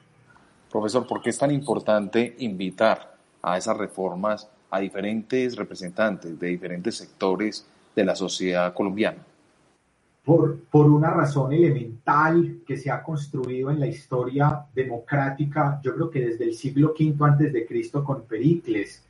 Profesor, 0.71 1.07
¿por 1.07 1.21
qué 1.21 1.29
es 1.29 1.37
tan 1.37 1.51
importante 1.51 2.35
invitar 2.39 3.15
a 3.41 3.57
esas 3.57 3.77
reformas 3.77 4.49
a 4.69 4.79
diferentes 4.79 5.55
representantes 5.55 6.39
de 6.39 6.47
diferentes 6.47 6.95
sectores 6.95 7.65
de 7.95 8.05
la 8.05 8.15
sociedad 8.15 8.73
colombiana? 8.73 9.19
Por, 10.23 10.59
por, 10.65 10.85
una 10.85 11.09
razón 11.09 11.53
elemental 11.53 12.59
que 12.67 12.77
se 12.77 12.91
ha 12.91 13.01
construido 13.01 13.71
en 13.71 13.79
la 13.79 13.87
historia 13.87 14.65
democrática, 14.75 15.79
yo 15.83 15.95
creo 15.95 16.09
que 16.09 16.27
desde 16.27 16.45
el 16.45 16.53
siglo 16.53 16.93
V 16.97 17.15
antes 17.21 17.51
de 17.51 17.65
Cristo 17.65 18.03
con 18.03 18.23
Pericles, 18.23 19.03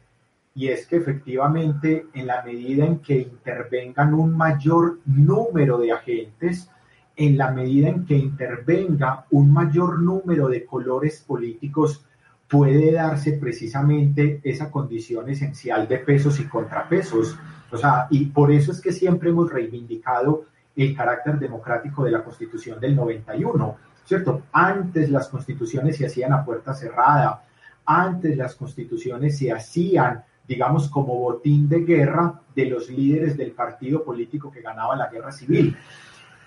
y 0.56 0.68
es 0.68 0.86
que 0.88 0.98
efectivamente 0.98 2.08
en 2.14 2.28
la 2.28 2.42
medida 2.44 2.86
en 2.86 3.00
que 3.00 3.20
intervengan 3.20 4.14
un 4.14 4.36
mayor 4.36 5.00
número 5.06 5.78
de 5.78 5.92
agentes, 5.92 6.70
en 7.16 7.38
la 7.38 7.52
medida 7.52 7.90
en 7.90 8.06
que 8.06 8.16
intervenga 8.16 9.26
un 9.32 9.52
mayor 9.52 10.00
número 10.00 10.48
de 10.48 10.66
colores 10.66 11.24
políticos, 11.28 12.06
puede 12.50 12.92
darse 12.92 13.34
precisamente 13.34 14.42
esa 14.44 14.72
condición 14.72 15.30
esencial 15.30 15.88
de 15.88 16.00
pesos 16.00 16.40
y 16.40 16.46
contrapesos. 16.46 17.38
O 17.72 17.78
sea, 17.78 18.08
y 18.10 18.26
por 18.26 18.52
eso 18.52 18.72
es 18.72 18.82
que 18.82 18.92
siempre 18.92 19.30
hemos 19.30 19.52
reivindicado 19.52 20.46
el 20.76 20.96
carácter 20.96 21.38
democrático 21.38 22.04
de 22.04 22.12
la 22.12 22.24
Constitución 22.24 22.80
del 22.80 22.96
91, 22.96 23.78
¿cierto? 24.04 24.44
Antes 24.52 25.12
las 25.12 25.28
constituciones 25.28 25.98
se 25.98 26.08
hacían 26.08 26.34
a 26.34 26.44
puerta 26.44 26.74
cerrada, 26.74 27.44
antes 27.86 28.36
las 28.36 28.56
constituciones 28.56 29.38
se 29.38 29.52
hacían, 29.52 30.24
digamos, 30.48 30.90
como 30.90 31.16
botín 31.20 31.70
de 31.70 31.82
guerra 31.82 32.42
de 32.56 32.66
los 32.66 32.90
líderes 32.90 33.38
del 33.38 33.52
partido 33.52 34.04
político 34.04 34.50
que 34.50 34.62
ganaba 34.62 34.96
la 34.96 35.10
guerra 35.10 35.32
civil. 35.32 35.78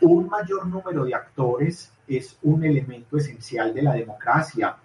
Un 0.01 0.27
mayor 0.29 0.67
número 0.67 1.05
de 1.05 1.15
actores 1.15 1.93
es 2.09 2.37
un 2.43 2.65
elemento 2.65 3.19
esencial 3.19 3.73
de 3.73 3.83
la 3.83 3.93
democracia 3.93 4.77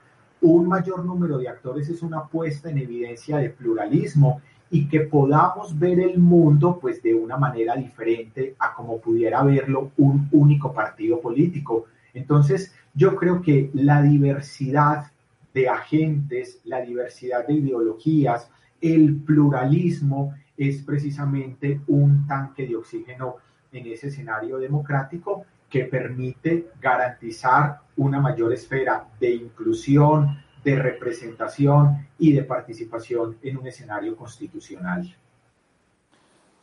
un 0.41 0.67
mayor 0.67 1.03
número 1.03 1.37
de 1.37 1.49
actores 1.49 1.89
es 1.89 2.01
una 2.01 2.25
puesta 2.25 2.69
en 2.69 2.77
evidencia 2.77 3.37
de 3.37 3.49
pluralismo 3.49 4.41
y 4.69 4.87
que 4.87 5.01
podamos 5.01 5.77
ver 5.77 5.99
el 5.99 6.19
mundo 6.19 6.77
pues 6.79 7.01
de 7.01 7.13
una 7.13 7.37
manera 7.37 7.75
diferente 7.75 8.55
a 8.59 8.73
como 8.73 8.99
pudiera 8.99 9.43
verlo 9.43 9.91
un 9.97 10.27
único 10.31 10.73
partido 10.73 11.19
político. 11.21 11.85
Entonces, 12.13 12.73
yo 12.93 13.15
creo 13.15 13.41
que 13.41 13.69
la 13.73 14.01
diversidad 14.01 15.11
de 15.53 15.69
agentes, 15.69 16.59
la 16.65 16.81
diversidad 16.81 17.47
de 17.47 17.53
ideologías, 17.53 18.49
el 18.81 19.15
pluralismo 19.15 20.35
es 20.57 20.81
precisamente 20.83 21.81
un 21.87 22.27
tanque 22.27 22.67
de 22.67 22.75
oxígeno 22.75 23.37
en 23.71 23.87
ese 23.87 24.07
escenario 24.07 24.57
democrático 24.57 25.45
que 25.69 25.85
permite 25.85 26.71
garantizar 26.79 27.81
una 27.97 28.19
mayor 28.19 28.53
esfera 28.53 29.07
de 29.19 29.31
inclusión, 29.31 30.41
de 30.63 30.75
representación 30.75 32.07
y 32.19 32.33
de 32.33 32.43
participación 32.43 33.37
en 33.41 33.57
un 33.57 33.67
escenario 33.67 34.15
constitucional. 34.15 35.15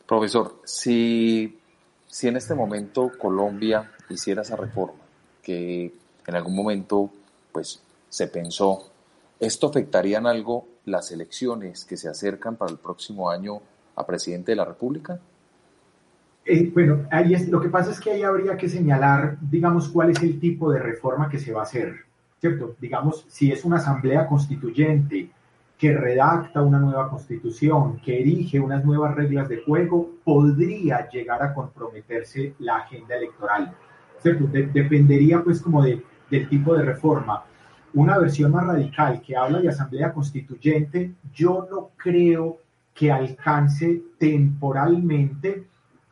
Profesor, 0.06 0.60
si, 0.64 1.58
si 2.06 2.28
en 2.28 2.36
este 2.36 2.54
momento 2.54 3.12
Colombia 3.18 3.90
hiciera 4.08 4.42
esa 4.42 4.56
reforma, 4.56 5.00
que 5.42 5.92
en 6.26 6.34
algún 6.34 6.54
momento 6.54 7.10
pues, 7.52 7.82
se 8.08 8.28
pensó, 8.28 8.90
¿esto 9.40 9.66
afectaría 9.66 10.18
en 10.18 10.26
algo 10.26 10.66
las 10.84 11.10
elecciones 11.12 11.84
que 11.84 11.96
se 11.96 12.08
acercan 12.08 12.56
para 12.56 12.70
el 12.70 12.78
próximo 12.78 13.30
año 13.30 13.60
a 13.96 14.06
presidente 14.06 14.52
de 14.52 14.56
la 14.56 14.64
República? 14.64 15.18
Eh, 16.46 16.70
bueno, 16.74 17.06
ahí 17.10 17.32
es, 17.32 17.48
lo 17.48 17.60
que 17.60 17.70
pasa 17.70 17.90
es 17.90 17.98
que 17.98 18.10
ahí 18.10 18.22
habría 18.22 18.56
que 18.56 18.68
señalar, 18.68 19.38
digamos, 19.40 19.88
cuál 19.88 20.10
es 20.10 20.22
el 20.22 20.38
tipo 20.38 20.70
de 20.70 20.78
reforma 20.78 21.28
que 21.28 21.38
se 21.38 21.52
va 21.52 21.60
a 21.60 21.64
hacer, 21.64 21.94
¿cierto? 22.38 22.76
Digamos, 22.80 23.24
si 23.28 23.50
es 23.50 23.64
una 23.64 23.76
asamblea 23.76 24.26
constituyente 24.26 25.30
que 25.78 25.92
redacta 25.92 26.60
una 26.60 26.78
nueva 26.78 27.08
constitución, 27.08 27.98
que 28.04 28.20
erige 28.20 28.60
unas 28.60 28.84
nuevas 28.84 29.14
reglas 29.14 29.48
de 29.48 29.62
juego, 29.62 30.10
podría 30.22 31.08
llegar 31.08 31.42
a 31.42 31.54
comprometerse 31.54 32.54
la 32.58 32.76
agenda 32.76 33.16
electoral, 33.16 33.74
¿cierto? 34.20 34.44
De, 34.46 34.66
dependería 34.66 35.42
pues 35.42 35.62
como 35.62 35.82
de, 35.82 36.02
del 36.30 36.48
tipo 36.48 36.76
de 36.76 36.84
reforma. 36.84 37.44
Una 37.94 38.18
versión 38.18 38.52
más 38.52 38.66
radical 38.66 39.22
que 39.22 39.36
habla 39.36 39.60
de 39.60 39.68
asamblea 39.68 40.12
constituyente, 40.12 41.12
yo 41.32 41.66
no 41.70 41.90
creo 41.96 42.58
que 42.92 43.10
alcance 43.10 44.02
temporalmente 44.18 45.64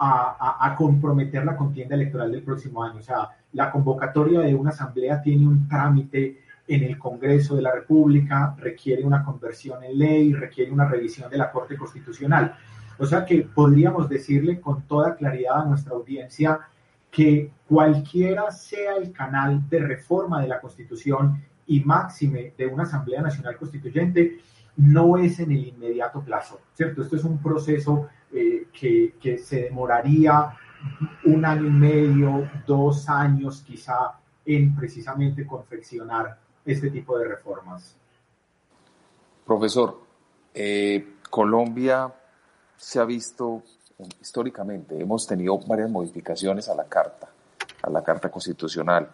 a, 0.04 0.74
comprometer 0.76 1.44
la 1.44 1.56
contienda 1.56 1.94
electoral 1.94 2.32
del 2.32 2.42
próximo 2.42 2.82
año. 2.82 2.98
O 2.98 3.02
sea, 3.02 3.28
la 3.52 3.70
convocatoria 3.70 4.40
de 4.40 4.54
una 4.54 4.70
asamblea 4.70 5.22
tiene 5.22 5.46
un 5.46 5.68
trámite 5.68 6.40
en 6.66 6.82
el 6.82 6.98
Congreso 6.98 7.54
de 7.54 7.62
la 7.62 7.72
República, 7.72 8.54
requiere 8.58 9.04
una 9.04 9.24
conversión 9.24 9.82
en 9.84 9.98
ley, 9.98 10.32
requiere 10.32 10.72
una 10.72 10.88
revisión 10.88 11.30
de 11.30 11.38
la 11.38 11.52
Corte 11.52 11.76
Constitucional. 11.76 12.54
O 12.98 13.06
sea 13.06 13.24
que 13.24 13.42
podríamos 13.42 14.08
decirle 14.08 14.60
con 14.60 14.82
toda 14.82 15.14
claridad 15.14 15.62
a 15.62 15.64
nuestra 15.66 15.94
audiencia 15.94 16.60
que 17.10 17.50
cualquiera 17.68 18.50
sea 18.50 18.96
el 18.96 19.12
canal 19.12 19.68
de 19.68 19.80
reforma 19.80 20.40
de 20.40 20.48
la 20.48 20.60
Constitución 20.60 21.42
y 21.66 21.80
máxime 21.80 22.54
de 22.56 22.66
una 22.66 22.84
Asamblea 22.84 23.22
Nacional 23.22 23.56
Constituyente, 23.56 24.38
no 24.76 25.16
es 25.16 25.38
en 25.40 25.52
el 25.52 25.68
inmediato 25.68 26.20
plazo, 26.20 26.60
¿cierto? 26.74 27.02
Esto 27.02 27.16
es 27.16 27.24
un 27.24 27.38
proceso 27.38 28.08
eh, 28.32 28.68
que, 28.72 29.14
que, 29.20 29.38
se 29.38 29.62
demoraría 29.64 30.56
un 31.26 31.44
año 31.44 31.66
y 31.66 31.70
medio, 31.70 32.50
dos 32.66 33.08
años 33.08 33.62
quizá 33.66 34.18
en 34.44 34.74
precisamente 34.74 35.46
confeccionar 35.46 36.38
este 36.64 36.90
tipo 36.90 37.18
de 37.18 37.28
reformas. 37.28 37.96
Profesor, 39.46 40.00
eh, 40.54 41.16
Colombia 41.28 42.12
se 42.76 42.98
ha 42.98 43.04
visto 43.04 43.62
históricamente, 44.20 45.00
hemos 45.00 45.26
tenido 45.26 45.58
varias 45.58 45.90
modificaciones 45.90 46.68
a 46.68 46.74
la 46.74 46.84
Carta, 46.84 47.28
a 47.82 47.90
la 47.90 48.02
Carta 48.02 48.30
Constitucional. 48.30 49.08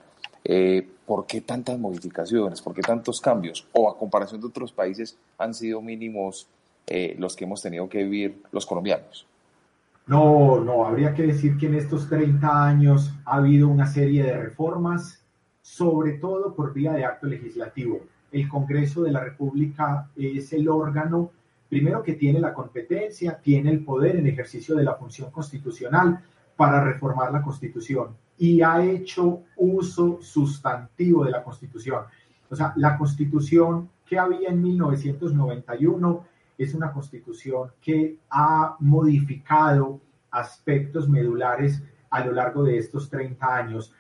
Eh, 0.45 0.89
¿Por 1.09 1.25
qué 1.25 1.41
tantas 1.41 1.79
modificaciones? 1.79 2.61
¿Por 2.61 2.75
qué 2.75 2.83
tantos 2.83 3.19
cambios? 3.19 3.67
O 3.73 3.89
a 3.89 3.97
comparación 3.97 4.43
de 4.43 4.49
otros 4.49 4.73
países 4.73 5.17
han 5.39 5.55
sido 5.55 5.81
mínimos 5.81 6.47
eh, 6.87 7.17
los 7.19 7.35
que 7.35 7.47
hemos 7.47 7.63
tenido 7.63 7.89
que 7.89 8.05
vivir 8.05 8.43
los 8.53 8.67
colombianos. 8.67 9.27
No, 10.07 10.61
no, 10.61 10.85
habría 10.85 11.15
que 11.15 11.23
decir 11.23 11.57
que 11.57 11.65
en 11.65 11.77
estos 11.77 12.11
30 12.11 12.63
años 12.63 13.15
ha 13.25 13.37
habido 13.37 13.69
una 13.69 13.87
serie 13.87 14.23
de 14.23 14.37
reformas, 14.37 15.23
sobre 15.63 16.19
todo 16.19 16.55
por 16.55 16.75
vía 16.75 16.93
de 16.93 17.07
acto 17.07 17.27
legislativo. 17.27 18.01
El 18.31 18.47
Congreso 18.47 19.03
de 19.03 19.13
la 19.13 19.25
República 19.25 20.11
es 20.15 20.53
el 20.53 20.69
órgano, 20.69 21.31
primero 21.71 22.03
que 22.03 22.13
tiene 22.13 22.39
la 22.39 22.53
competencia, 22.53 23.41
tiene 23.43 23.71
el 23.71 23.83
poder 23.83 24.17
en 24.17 24.27
ejercicio 24.27 24.77
de 24.77 24.85
la 24.85 24.97
función 24.97 25.31
constitucional 25.31 26.23
para 26.55 26.85
reformar 26.85 27.33
la 27.33 27.41
Constitución 27.41 28.09
y 28.39 28.63
ha 28.63 28.83
hecho 28.85 29.43
uso 29.57 30.19
sustantivo 30.21 31.25
de 31.25 31.33
la 31.33 31.43
Constitución. 31.43 32.05
O 32.49 32.57
sea, 32.57 32.73
la 32.77 32.97
Constitución 32.97 33.91
que 34.07 34.19
había 34.19 34.49
en 34.49 34.63
1991 34.63 36.25
es 36.57 36.75
una 36.75 36.93
constitución 36.93 37.71
que 37.81 38.19
ha 38.31 38.77
modificado 38.81 40.01
aspectos 40.31 41.09
medulares 41.09 41.83
a 42.11 42.25
lo 42.25 42.33
largo 42.33 42.65
de 42.65 42.79
estos 42.79 43.09
30 43.09 43.55
años. 43.55 43.93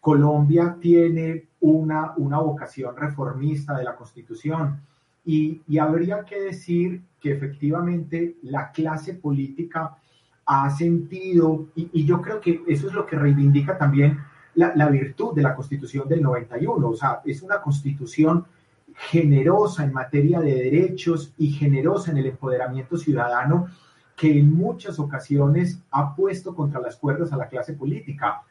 Colombia 0.00 0.76
tiene 0.80 1.48
una, 1.60 2.14
una 2.16 2.38
vocación 2.38 2.96
reformista 2.96 3.76
de 3.76 3.84
la 3.84 3.96
constitución 3.96 4.80
y, 5.24 5.78
habría 5.78 6.24
que 6.24 6.40
decir 6.40 7.02
que 7.20 7.32
efectivamente 7.32 8.38
la 8.42 8.72
clase 8.72 9.12
política 9.12 9.98
ha 10.50 10.70
sentido, 10.70 11.66
y, 11.74 12.06
yo 12.06 12.22
creo 12.22 12.40
que 12.40 12.62
eso 12.66 12.88
es 12.88 12.94
lo 12.94 13.04
que 13.04 13.16
reivindica 13.16 13.76
también 13.76 14.18
la, 14.54 14.74
la 14.74 14.88
virtud 14.88 15.34
de 15.34 15.42
la 15.42 15.54
constitución 15.54 16.08
del 16.08 16.22
91, 16.22 16.88
o 16.88 16.96
sea, 16.96 17.20
es 17.26 17.42
una 17.42 17.60
constitución 17.60 18.46
generosa 18.94 19.84
en 19.84 19.92
materia 19.92 20.40
de 20.40 20.54
derechos 20.54 21.34
y 21.36 21.50
generosa 21.50 22.10
en 22.12 22.16
el 22.16 22.26
empoderamiento 22.26 22.96
ciudadano 22.96 23.68
que 24.16 24.38
en 24.38 24.52
muchas 24.52 24.98
ocasiones 24.98 25.80
ha 25.90 26.16
puesto 26.16 26.54
contra 26.54 26.80
las 26.80 26.96
cuerdas 26.96 27.30
a 27.32 27.36
la 27.36 27.48
clase 27.48 27.74
política. 27.74 28.42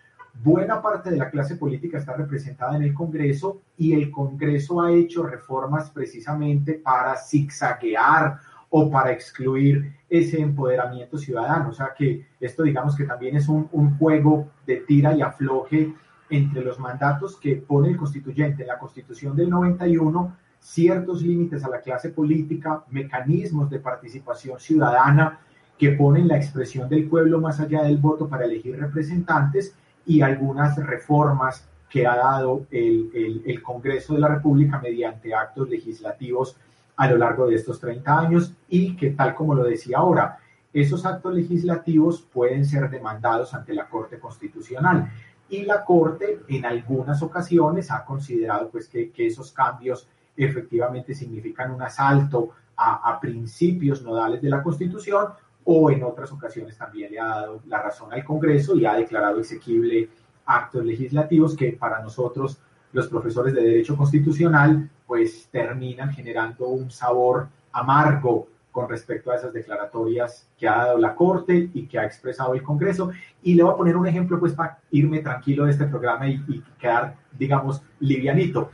Buena 0.43 0.79
parte 0.81 1.09
de 1.09 1.17
la 1.17 1.31
clase 1.31 1.55
política 1.55 1.97
está 1.97 2.13
representada 2.13 2.75
en 2.75 2.83
el 2.83 2.93
Congreso 2.93 3.61
y 3.75 3.93
el 3.93 4.11
Congreso 4.11 4.81
ha 4.81 4.91
hecho 4.91 5.23
reformas 5.23 5.89
precisamente 5.89 6.75
para 6.75 7.17
zigzaguear 7.17 8.39
o 8.69 8.89
para 8.89 9.11
excluir 9.11 9.93
ese 10.09 10.39
empoderamiento 10.39 11.17
ciudadano. 11.17 11.69
O 11.69 11.73
sea 11.73 11.93
que 11.97 12.25
esto 12.39 12.63
digamos 12.63 12.95
que 12.95 13.05
también 13.05 13.35
es 13.35 13.47
un, 13.47 13.67
un 13.71 13.97
juego 13.97 14.47
de 14.65 14.77
tira 14.77 15.15
y 15.15 15.21
afloje 15.21 15.93
entre 16.29 16.61
los 16.61 16.79
mandatos 16.79 17.37
que 17.37 17.55
pone 17.55 17.89
el 17.89 17.97
constituyente 17.97 18.63
en 18.63 18.67
la 18.67 18.79
constitución 18.79 19.35
del 19.35 19.49
91, 19.49 20.35
ciertos 20.59 21.21
límites 21.21 21.63
a 21.63 21.69
la 21.69 21.81
clase 21.81 22.09
política, 22.09 22.83
mecanismos 22.89 23.69
de 23.69 23.79
participación 23.79 24.59
ciudadana 24.59 25.39
que 25.77 25.91
ponen 25.91 26.27
la 26.27 26.37
expresión 26.37 26.89
del 26.89 27.07
pueblo 27.07 27.39
más 27.39 27.59
allá 27.59 27.83
del 27.83 27.97
voto 27.97 28.27
para 28.27 28.45
elegir 28.45 28.77
representantes 28.79 29.75
y 30.05 30.21
algunas 30.21 30.75
reformas 30.77 31.67
que 31.89 32.05
ha 32.05 32.15
dado 32.17 32.65
el, 32.71 33.43
el, 33.45 33.61
Congreso 33.61 34.13
de 34.15 34.19
la 34.19 34.27
República 34.27 34.79
mediante 34.79 35.33
actos 35.33 35.69
legislativos 35.69 36.57
a 36.97 37.07
lo 37.07 37.17
largo 37.17 37.47
de 37.47 37.55
estos 37.55 37.79
30 37.79 38.19
años 38.19 38.53
y 38.67 38.95
que 38.95 39.11
tal 39.11 39.35
como 39.35 39.55
lo 39.55 39.63
decía 39.63 39.99
ahora, 39.99 40.39
esos 40.73 41.05
actos 41.05 41.33
legislativos 41.33 42.21
pueden 42.21 42.65
ser 42.65 42.89
demandados 42.89 43.53
ante 43.53 43.73
la 43.73 43.87
Corte 43.87 44.19
Constitucional. 44.19 45.09
Y 45.49 45.63
la 45.63 45.85
Corte 45.85 46.39
en 46.47 46.65
algunas 46.65 47.21
ocasiones 47.21 47.89
ha 47.91 48.03
considerado 48.03 48.69
pues 48.69 48.89
que, 48.89 49.11
esos 49.15 49.51
cambios 49.51 50.07
efectivamente 50.35 51.13
significan 51.13 51.71
un 51.71 51.81
asalto 51.81 52.49
a, 52.75 53.19
principios 53.19 54.03
nodales 54.03 54.39
de 54.41 54.49
la 54.49 54.61
Constitución 54.61 55.29
o 55.63 55.89
en 55.89 56.03
otras 56.03 56.31
ocasiones 56.31 56.77
también 56.77 57.11
le 57.11 57.19
ha 57.19 57.25
dado 57.25 57.61
la 57.65 57.81
razón 57.81 58.13
al 58.13 58.23
Congreso 58.23 58.75
y 58.75 58.85
ha 58.85 58.93
declarado 58.93 59.39
exequible 59.39 60.09
actos 60.45 60.85
legislativos 60.85 61.55
que 61.55 61.73
para 61.73 62.01
nosotros 62.01 62.59
los 62.93 63.07
profesores 63.07 63.53
de 63.53 63.63
Derecho 63.63 63.97
Constitucional 63.97 64.89
pues 65.07 65.47
terminan 65.49 66.11
generando 66.11 66.67
un 66.67 66.91
sabor 66.91 67.47
amargo 67.71 68.47
con 68.71 68.87
respecto 68.87 69.31
a 69.31 69.37
esas 69.37 69.53
declaratorias 69.53 70.47
que 70.55 70.67
ha 70.67 70.75
dado 70.75 70.99
la 70.99 71.15
Corte 71.15 71.71
y 71.73 71.87
que 71.87 71.97
ha 71.97 72.05
expresado 72.05 72.53
el 72.53 72.61
Congreso. 72.61 73.09
Y 73.41 73.55
le 73.55 73.63
voy 73.63 73.73
a 73.73 73.77
poner 73.77 73.97
un 73.97 74.05
ejemplo, 74.05 74.39
pues, 74.39 74.53
para 74.53 74.77
irme 74.91 75.21
tranquilo 75.21 75.65
de 75.65 75.71
este 75.71 75.85
programa 75.85 76.27
y, 76.27 76.43
y 76.47 76.63
quedar, 76.79 77.15
digamos, 77.31 77.81
livianito. 78.01 78.71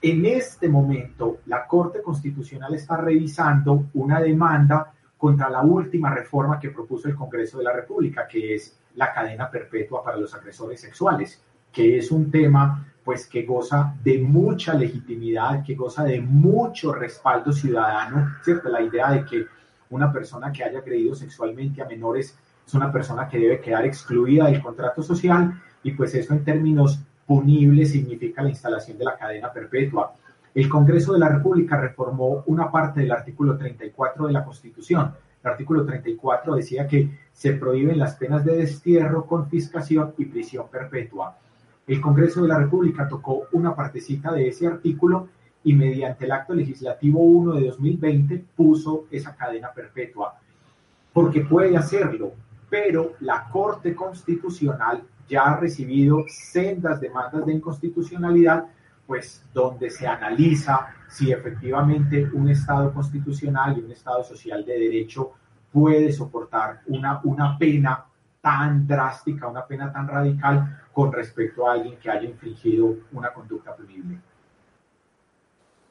En 0.00 0.24
este 0.24 0.68
momento, 0.68 1.40
la 1.46 1.66
Corte 1.66 2.00
Constitucional 2.00 2.74
está 2.74 2.96
revisando 2.96 3.88
una 3.94 4.20
demanda 4.20 4.92
contra 5.18 5.50
la 5.50 5.60
última 5.60 6.10
reforma 6.10 6.58
que 6.58 6.70
propuso 6.70 7.08
el 7.08 7.14
Congreso 7.14 7.58
de 7.58 7.64
la 7.64 7.72
República, 7.72 8.26
que 8.26 8.54
es 8.54 8.76
la 8.94 9.12
cadena 9.12 9.50
perpetua 9.50 10.02
para 10.02 10.16
los 10.16 10.34
agresores 10.34 10.80
sexuales, 10.80 11.42
que 11.70 11.98
es 11.98 12.10
un 12.10 12.30
tema 12.30 12.91
pues 13.04 13.26
que 13.26 13.42
goza 13.42 13.94
de 14.02 14.18
mucha 14.18 14.74
legitimidad, 14.74 15.64
que 15.64 15.74
goza 15.74 16.04
de 16.04 16.20
mucho 16.20 16.92
respaldo 16.92 17.52
ciudadano, 17.52 18.36
¿cierto? 18.42 18.68
La 18.68 18.82
idea 18.82 19.10
de 19.10 19.24
que 19.24 19.46
una 19.90 20.12
persona 20.12 20.52
que 20.52 20.64
haya 20.64 20.78
agredido 20.78 21.14
sexualmente 21.14 21.82
a 21.82 21.86
menores 21.86 22.36
es 22.66 22.74
una 22.74 22.92
persona 22.92 23.28
que 23.28 23.38
debe 23.38 23.60
quedar 23.60 23.84
excluida 23.84 24.46
del 24.46 24.62
contrato 24.62 25.02
social 25.02 25.60
y 25.82 25.92
pues 25.92 26.14
eso 26.14 26.32
en 26.32 26.44
términos 26.44 27.00
punibles 27.26 27.92
significa 27.92 28.42
la 28.42 28.50
instalación 28.50 28.98
de 28.98 29.04
la 29.04 29.16
cadena 29.16 29.52
perpetua. 29.52 30.14
El 30.54 30.68
Congreso 30.68 31.14
de 31.14 31.18
la 31.18 31.28
República 31.28 31.76
reformó 31.78 32.44
una 32.46 32.70
parte 32.70 33.00
del 33.00 33.12
artículo 33.12 33.56
34 33.56 34.26
de 34.26 34.32
la 34.32 34.44
Constitución. 34.44 35.12
El 35.42 35.50
artículo 35.50 35.84
34 35.84 36.54
decía 36.54 36.86
que 36.86 37.10
se 37.32 37.54
prohíben 37.54 37.98
las 37.98 38.14
penas 38.16 38.44
de 38.44 38.56
destierro, 38.56 39.26
confiscación 39.26 40.14
y 40.18 40.26
prisión 40.26 40.68
perpetua. 40.68 41.36
El 41.86 42.00
Congreso 42.00 42.42
de 42.42 42.48
la 42.48 42.58
República 42.58 43.08
tocó 43.08 43.46
una 43.52 43.74
partecita 43.74 44.32
de 44.32 44.48
ese 44.48 44.66
artículo 44.66 45.28
y 45.64 45.74
mediante 45.74 46.24
el 46.24 46.32
acto 46.32 46.54
legislativo 46.54 47.20
1 47.20 47.54
de 47.54 47.66
2020 47.68 48.44
puso 48.56 49.06
esa 49.10 49.34
cadena 49.34 49.72
perpetua, 49.72 50.38
porque 51.12 51.42
puede 51.42 51.76
hacerlo, 51.76 52.32
pero 52.70 53.14
la 53.20 53.48
Corte 53.50 53.94
Constitucional 53.94 55.02
ya 55.28 55.44
ha 55.44 55.56
recibido 55.56 56.24
sendas 56.28 57.00
demandas 57.00 57.46
de 57.46 57.54
inconstitucionalidad, 57.54 58.66
pues 59.06 59.44
donde 59.52 59.90
se 59.90 60.06
analiza 60.06 60.88
si 61.08 61.32
efectivamente 61.32 62.28
un 62.32 62.48
Estado 62.48 62.92
constitucional 62.92 63.76
y 63.76 63.82
un 63.82 63.92
Estado 63.92 64.24
social 64.24 64.64
de 64.64 64.78
derecho 64.78 65.32
puede 65.72 66.12
soportar 66.12 66.80
una, 66.86 67.20
una 67.24 67.58
pena 67.58 68.04
tan 68.40 68.86
drástica, 68.86 69.48
una 69.48 69.66
pena 69.66 69.92
tan 69.92 70.08
radical 70.08 70.81
con 70.92 71.12
respecto 71.12 71.68
a 71.68 71.74
alguien 71.74 71.96
que 71.96 72.10
haya 72.10 72.28
infringido 72.28 72.96
una 73.12 73.32
conducta 73.32 73.74
punible. 73.74 74.18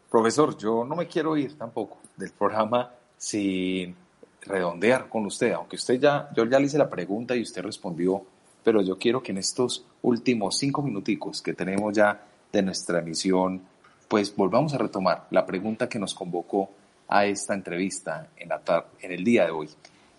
Profesor, 0.10 0.58
yo 0.58 0.84
no 0.84 0.96
me 0.96 1.08
quiero 1.08 1.38
ir 1.38 1.58
tampoco 1.58 2.00
del 2.18 2.32
programa 2.32 2.92
sin 3.18 3.96
redondear 4.42 5.08
con 5.08 5.26
usted, 5.26 5.54
aunque 5.54 5.76
usted 5.76 6.00
ya, 6.00 6.30
yo 6.36 6.46
ya 6.46 6.60
le 6.60 6.66
hice 6.66 6.78
la 6.78 6.90
pregunta 6.90 7.36
y 7.36 7.42
usted 7.42 7.62
respondió, 7.62 8.26
pero 8.64 8.82
yo 8.82 8.98
quiero 8.98 9.24
que 9.24 9.32
en 9.32 9.38
estos 9.38 9.86
últimos 10.02 10.58
cinco 10.58 10.82
minuticos 10.82 11.42
que 11.42 11.54
tenemos 11.54 11.94
ya 11.94 12.26
de 12.52 12.62
nuestra 12.62 13.00
emisión, 13.00 13.62
pues 14.08 14.36
volvamos 14.36 14.74
a 14.74 14.78
retomar 14.78 15.28
la 15.30 15.46
pregunta 15.46 15.88
que 15.88 16.00
nos 16.00 16.14
convocó 16.14 16.70
a 17.08 17.26
esta 17.26 17.54
entrevista 17.54 18.30
en, 18.36 18.50
la 18.50 18.62
en 19.00 19.12
el 19.12 19.24
día 19.24 19.46
de 19.46 19.52
hoy, 19.52 19.70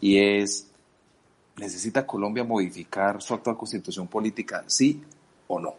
y 0.01 0.19
es, 0.19 0.72
¿Necesita 1.63 2.05
Colombia 2.05 2.43
modificar 2.43 3.23
su 3.23 3.35
actual 3.35 3.57
constitución 3.57 4.09
política, 4.09 4.65
sí 4.67 5.01
o 5.47 5.61
no? 5.61 5.75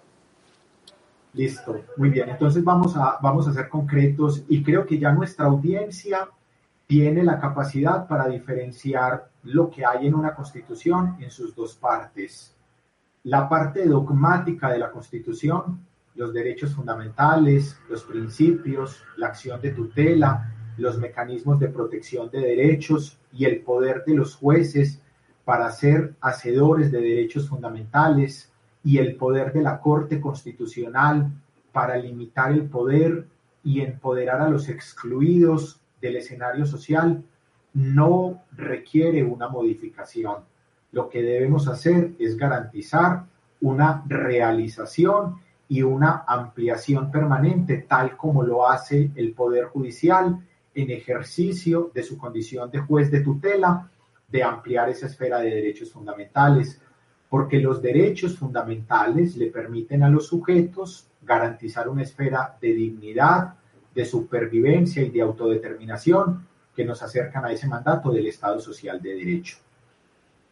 Listo, 1.33 1.77
muy 1.97 2.07
bien. 2.07 2.29
Entonces 2.29 2.63
vamos 2.63 2.95
a, 2.95 3.17
vamos 3.21 3.49
a 3.49 3.53
ser 3.53 3.67
concretos 3.67 4.45
y 4.47 4.63
creo 4.63 4.85
que 4.85 4.97
ya 4.97 5.11
nuestra 5.11 5.47
audiencia 5.47 6.29
tiene 6.87 7.21
la 7.21 7.37
capacidad 7.37 8.07
para 8.07 8.29
diferenciar 8.29 9.29
lo 9.43 9.69
que 9.69 9.85
hay 9.85 10.07
en 10.07 10.15
una 10.15 10.33
constitución 10.33 11.17
en 11.19 11.29
sus 11.29 11.53
dos 11.53 11.75
partes. 11.75 12.55
La 13.25 13.49
parte 13.49 13.85
dogmática 13.85 14.71
de 14.71 14.79
la 14.79 14.89
constitución, 14.89 15.85
los 16.15 16.31
derechos 16.31 16.73
fundamentales, 16.73 17.77
los 17.89 18.05
principios, 18.05 19.03
la 19.17 19.27
acción 19.27 19.59
de 19.59 19.71
tutela, 19.71 20.49
los 20.77 20.97
mecanismos 20.97 21.59
de 21.59 21.67
protección 21.67 22.29
de 22.31 22.39
derechos 22.39 23.17
y 23.33 23.43
el 23.43 23.59
poder 23.59 24.05
de 24.05 24.13
los 24.15 24.35
jueces 24.35 25.01
para 25.45 25.69
ser 25.71 26.15
hacedores 26.21 26.91
de 26.91 27.01
derechos 27.01 27.49
fundamentales, 27.49 28.53
y 28.83 28.97
el 28.97 29.15
poder 29.15 29.53
de 29.53 29.61
la 29.61 29.79
Corte 29.79 30.19
Constitucional 30.19 31.31
para 31.71 31.97
limitar 31.97 32.51
el 32.51 32.63
poder 32.63 33.25
y 33.63 33.81
empoderar 33.81 34.41
a 34.41 34.49
los 34.49 34.67
excluidos 34.67 35.79
del 36.01 36.17
escenario 36.17 36.65
social 36.65 37.23
no 37.73 38.43
requiere 38.51 39.23
una 39.23 39.47
modificación. 39.47 40.43
Lo 40.91 41.09
que 41.09 41.23
debemos 41.23 41.67
hacer 41.67 42.11
es 42.19 42.37
garantizar 42.37 43.25
una 43.61 44.03
realización 44.05 45.37
y 45.69 45.81
una 45.81 46.25
ampliación 46.27 47.09
permanente, 47.09 47.85
tal 47.87 48.15
como 48.17 48.43
lo 48.43 48.69
hace 48.69 49.11
el 49.15 49.33
Poder 49.33 49.65
Judicial 49.65 50.37
en 50.75 50.91
ejercicio 50.91 51.89
de 51.93 52.03
su 52.03 52.17
condición 52.17 52.69
de 52.69 52.79
juez 52.79 53.09
de 53.09 53.21
tutela, 53.21 53.89
de 54.27 54.43
ampliar 54.43 54.89
esa 54.89 55.07
esfera 55.07 55.39
de 55.39 55.49
derechos 55.49 55.91
fundamentales, 55.91 56.81
porque 57.29 57.59
los 57.59 57.81
derechos 57.81 58.37
fundamentales 58.37 59.35
le 59.37 59.47
permiten 59.47 60.03
a 60.03 60.09
los 60.09 60.27
sujetos 60.27 61.07
garantizar 61.21 61.89
una 61.89 62.03
esfera 62.03 62.57
de 62.61 62.73
dignidad, 62.73 63.55
de 63.93 64.05
supervivencia 64.05 65.01
y 65.03 65.09
de 65.09 65.21
autodeterminación 65.21 66.47
que 66.75 66.85
nos 66.85 67.01
acercan 67.03 67.45
a 67.45 67.51
ese 67.51 67.67
mandato 67.67 68.11
del 68.11 68.27
Estado 68.27 68.59
Social 68.59 69.01
de 69.01 69.15
Derecho. 69.15 69.57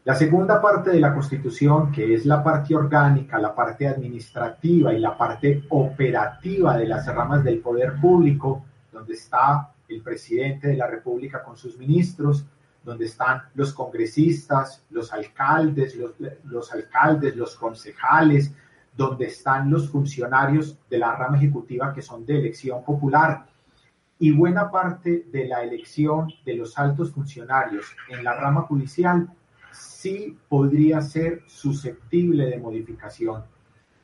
La 0.03 0.15
segunda 0.15 0.59
parte 0.59 0.89
de 0.89 0.99
la 0.99 1.13
Constitución, 1.13 1.91
que 1.91 2.15
es 2.15 2.25
la 2.25 2.43
parte 2.43 2.75
orgánica, 2.75 3.37
la 3.37 3.53
parte 3.53 3.87
administrativa 3.87 4.91
y 4.93 4.99
la 4.99 5.15
parte 5.15 5.63
operativa 5.69 6.75
de 6.75 6.87
las 6.87 7.05
ramas 7.05 7.43
del 7.43 7.59
poder 7.59 7.93
público, 8.01 8.65
donde 8.91 9.13
está 9.13 9.71
el 9.87 10.01
presidente 10.01 10.69
de 10.69 10.77
la 10.77 10.87
República 10.87 11.43
con 11.43 11.55
sus 11.55 11.77
ministros, 11.77 12.45
donde 12.83 13.05
están 13.05 13.43
los 13.55 13.73
congresistas, 13.73 14.83
los 14.89 15.13
alcaldes, 15.13 15.95
los, 16.43 16.71
alcaldes, 16.73 17.35
los 17.35 17.55
concejales, 17.55 18.53
donde 18.95 19.27
están 19.27 19.69
los 19.69 19.89
funcionarios 19.89 20.77
de 20.89 20.97
la 20.97 21.15
rama 21.15 21.37
ejecutiva 21.37 21.93
que 21.93 22.01
son 22.01 22.25
de 22.25 22.37
elección 22.39 22.83
popular 22.83 23.45
y 24.19 24.31
buena 24.31 24.69
parte 24.69 25.25
de 25.31 25.47
la 25.47 25.63
elección 25.63 26.31
de 26.45 26.55
los 26.55 26.77
altos 26.77 27.11
funcionarios 27.11 27.85
en 28.09 28.23
la 28.23 28.35
rama 28.35 28.61
judicial 28.61 29.27
sí 29.71 30.37
podría 30.47 31.01
ser 31.01 31.41
susceptible 31.47 32.45
de 32.45 32.59
modificación. 32.59 33.43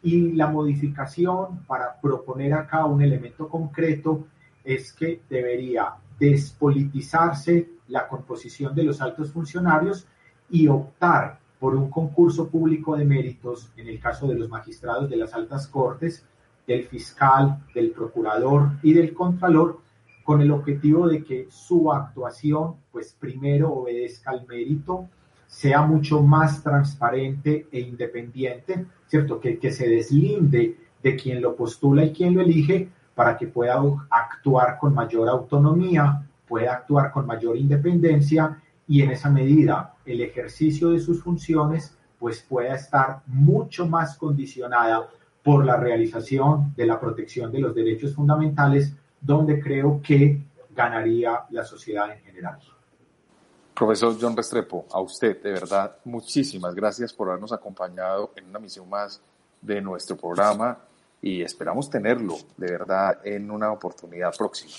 Y 0.02 0.32
la 0.34 0.48
modificación, 0.48 1.64
para 1.68 2.00
proponer 2.02 2.54
acá 2.54 2.86
un 2.86 3.02
elemento 3.02 3.48
concreto, 3.48 4.26
es 4.64 4.92
que 4.94 5.22
debería 5.30 5.94
despolitizarse 6.20 7.70
la 7.88 8.08
composición 8.08 8.76
de 8.76 8.84
los 8.84 9.02
altos 9.02 9.32
funcionarios 9.32 10.08
y 10.50 10.68
optar 10.68 11.40
por 11.60 11.76
un 11.76 11.90
concurso 11.90 12.50
público 12.50 12.96
de 12.96 13.06
méritos, 13.06 13.72
en 13.78 13.88
el 13.88 14.00
caso 14.00 14.28
de 14.28 14.36
los 14.36 14.50
magistrados 14.50 15.10
de 15.10 15.18
las 15.18 15.34
altas 15.34 15.68
cortes, 15.68 16.26
del 16.68 16.86
fiscal, 16.86 17.64
del 17.74 17.92
procurador 17.92 18.72
y 18.84 18.94
del 18.94 19.14
contralor, 19.14 19.80
con 20.24 20.42
el 20.42 20.52
objetivo 20.52 21.08
de 21.08 21.24
que 21.24 21.48
su 21.50 21.92
actuación, 21.92 22.76
pues 22.92 23.16
primero 23.18 23.72
obedezca 23.72 24.32
al 24.32 24.46
mérito, 24.46 25.08
sea 25.48 25.82
mucho 25.82 26.22
más 26.22 26.62
transparente 26.62 27.68
e 27.72 27.80
independiente, 27.80 28.86
¿cierto? 29.08 29.40
Que, 29.40 29.58
que 29.58 29.72
se 29.72 29.88
deslinde 29.88 30.76
de 31.02 31.16
quien 31.16 31.42
lo 31.42 31.56
postula 31.56 32.04
y 32.04 32.12
quien 32.12 32.36
lo 32.36 32.42
elige 32.42 32.90
para 33.18 33.36
que 33.36 33.48
pueda 33.48 33.82
actuar 34.12 34.78
con 34.78 34.94
mayor 34.94 35.28
autonomía, 35.28 36.24
pueda 36.48 36.74
actuar 36.74 37.12
con 37.12 37.26
mayor 37.26 37.58
independencia 37.58 38.62
y 38.88 39.02
en 39.02 39.10
esa 39.10 39.28
medida 39.32 39.96
el 40.06 40.22
ejercicio 40.22 40.92
de 40.92 41.00
sus 41.00 41.24
funciones 41.24 41.98
pues 42.20 42.44
pueda 42.48 42.76
estar 42.76 43.24
mucho 43.26 43.88
más 43.88 44.16
condicionada 44.20 45.10
por 45.44 45.66
la 45.66 45.78
realización 45.78 46.76
de 46.78 46.86
la 46.86 47.00
protección 47.00 47.52
de 47.52 47.58
los 47.58 47.74
derechos 47.74 48.14
fundamentales, 48.14 48.94
donde 49.20 49.60
creo 49.60 50.00
que 50.00 50.40
ganaría 50.76 51.44
la 51.50 51.64
sociedad 51.64 52.12
en 52.12 52.20
general. 52.20 52.60
Profesor 53.74 54.16
John 54.22 54.38
Restrepo, 54.38 54.86
a 54.92 55.02
usted 55.02 55.42
de 55.42 55.54
verdad 55.54 55.98
muchísimas 56.06 56.76
gracias 56.76 57.12
por 57.12 57.30
habernos 57.30 57.52
acompañado 57.52 58.32
en 58.36 58.46
una 58.48 58.60
misión 58.60 58.88
más 58.88 59.20
de 59.60 59.82
nuestro 59.82 60.16
programa 60.16 60.78
y 61.22 61.42
esperamos 61.42 61.90
tenerlo 61.90 62.36
de 62.58 62.72
verdad 62.72 63.20
en 63.24 63.50
una 63.52 63.72
oportunidad 63.72 64.32
próxima. 64.38 64.74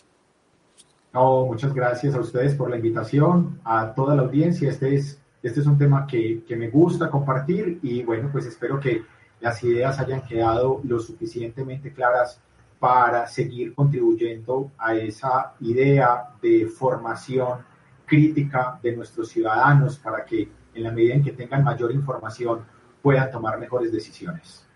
No, 1.13 1.47
muchas 1.47 1.73
gracias 1.73 2.15
a 2.15 2.21
ustedes 2.21 2.55
por 2.55 2.71
la 2.71 2.77
invitación, 2.77 3.61
a 3.65 3.95
toda 3.95 4.15
la 4.15 4.23
audiencia. 4.23 4.69
Este 4.69 4.95
es, 4.95 5.21
este 5.43 5.61
es 5.61 5.67
un 5.67 5.79
tema 5.79 6.07
que, 6.07 6.45
que 6.47 6.57
me 6.57 6.69
gusta 6.69 7.11
compartir 7.11 7.81
y 7.83 8.03
bueno, 8.03 8.29
pues 8.31 8.47
espero 8.47 8.79
que 8.79 9.05
las 9.41 9.63
ideas 9.65 9.99
hayan 9.99 10.23
quedado 10.23 10.81
lo 10.85 10.99
suficientemente 10.99 11.93
claras 11.93 12.41
para 12.79 13.27
seguir 13.27 13.75
contribuyendo 13.75 14.71
a 14.79 14.95
esa 14.95 15.55
idea 15.61 16.31
de 16.41 16.67
formación 16.67 17.61
crítica 18.07 18.79
de 18.83 18.97
nuestros 18.97 19.29
ciudadanos 19.29 19.99
para 19.99 20.25
que 20.25 20.49
en 20.75 20.83
la 20.83 20.93
medida 20.93 21.15
en 21.15 21.25
que 21.25 21.33
tengan 21.33 21.65
mayor 21.65 21.93
información 21.93 22.65
puedan 23.03 23.31
tomar 23.31 23.59
mejores 23.59 23.93
decisiones. 23.93 24.68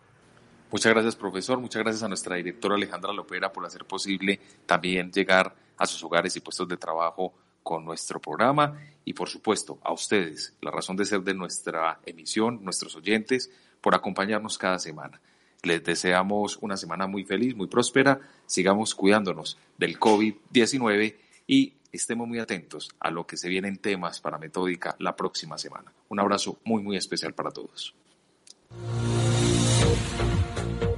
Muchas 0.73 0.95
gracias, 0.95 1.17
profesor. 1.17 1.61
Muchas 1.61 1.83
gracias 1.83 2.03
a 2.03 2.09
nuestra 2.09 2.37
directora 2.37 2.77
Alejandra 2.77 3.13
Lopera 3.13 3.53
por 3.53 3.67
hacer 3.67 3.85
posible 3.85 4.41
también 4.65 5.13
llegar 5.13 5.55
a 5.77 5.85
sus 5.85 6.03
hogares 6.03 6.35
y 6.35 6.41
puestos 6.41 6.67
de 6.67 6.79
trabajo 6.79 7.35
con 7.63 7.85
nuestro 7.85 8.19
programa 8.21 8.81
y, 9.05 9.13
por 9.13 9.29
supuesto, 9.29 9.79
a 9.85 9.93
ustedes, 9.93 10.55
la 10.63 10.71
razón 10.71 10.97
de 10.97 11.05
ser 11.05 11.21
de 11.21 11.35
nuestra 11.35 12.01
emisión, 12.07 12.65
nuestros 12.65 12.97
oyentes, 12.97 13.51
por 13.83 13.95
acompañarnos 13.95 14.57
cada 14.57 14.79
semana. 14.79 15.21
Les 15.63 15.85
deseamos 15.85 16.57
una 16.63 16.79
semana 16.79 17.07
muy 17.07 17.25
feliz, 17.25 17.55
muy 17.55 17.67
próspera. 17.67 18.21
Sigamos 18.47 18.95
cuidándonos 18.95 19.59
del 19.77 20.01
COVID-19 20.01 21.17
y 21.47 21.75
estemos 21.93 22.27
muy 22.27 22.39
atentos 22.39 22.89
a 22.99 23.11
lo 23.11 23.27
que 23.27 23.37
se 23.37 23.51
vienen 23.51 23.77
temas 23.77 24.23
para 24.23 24.39
Metódica 24.39 24.97
la 24.99 25.17
próxima 25.17 25.59
semana. 25.59 25.93
Un 26.09 26.19
abrazo 26.19 26.59
muy, 26.65 26.83
muy 26.83 26.97
especial 26.97 27.35
para 27.35 27.51
todos. 27.51 27.95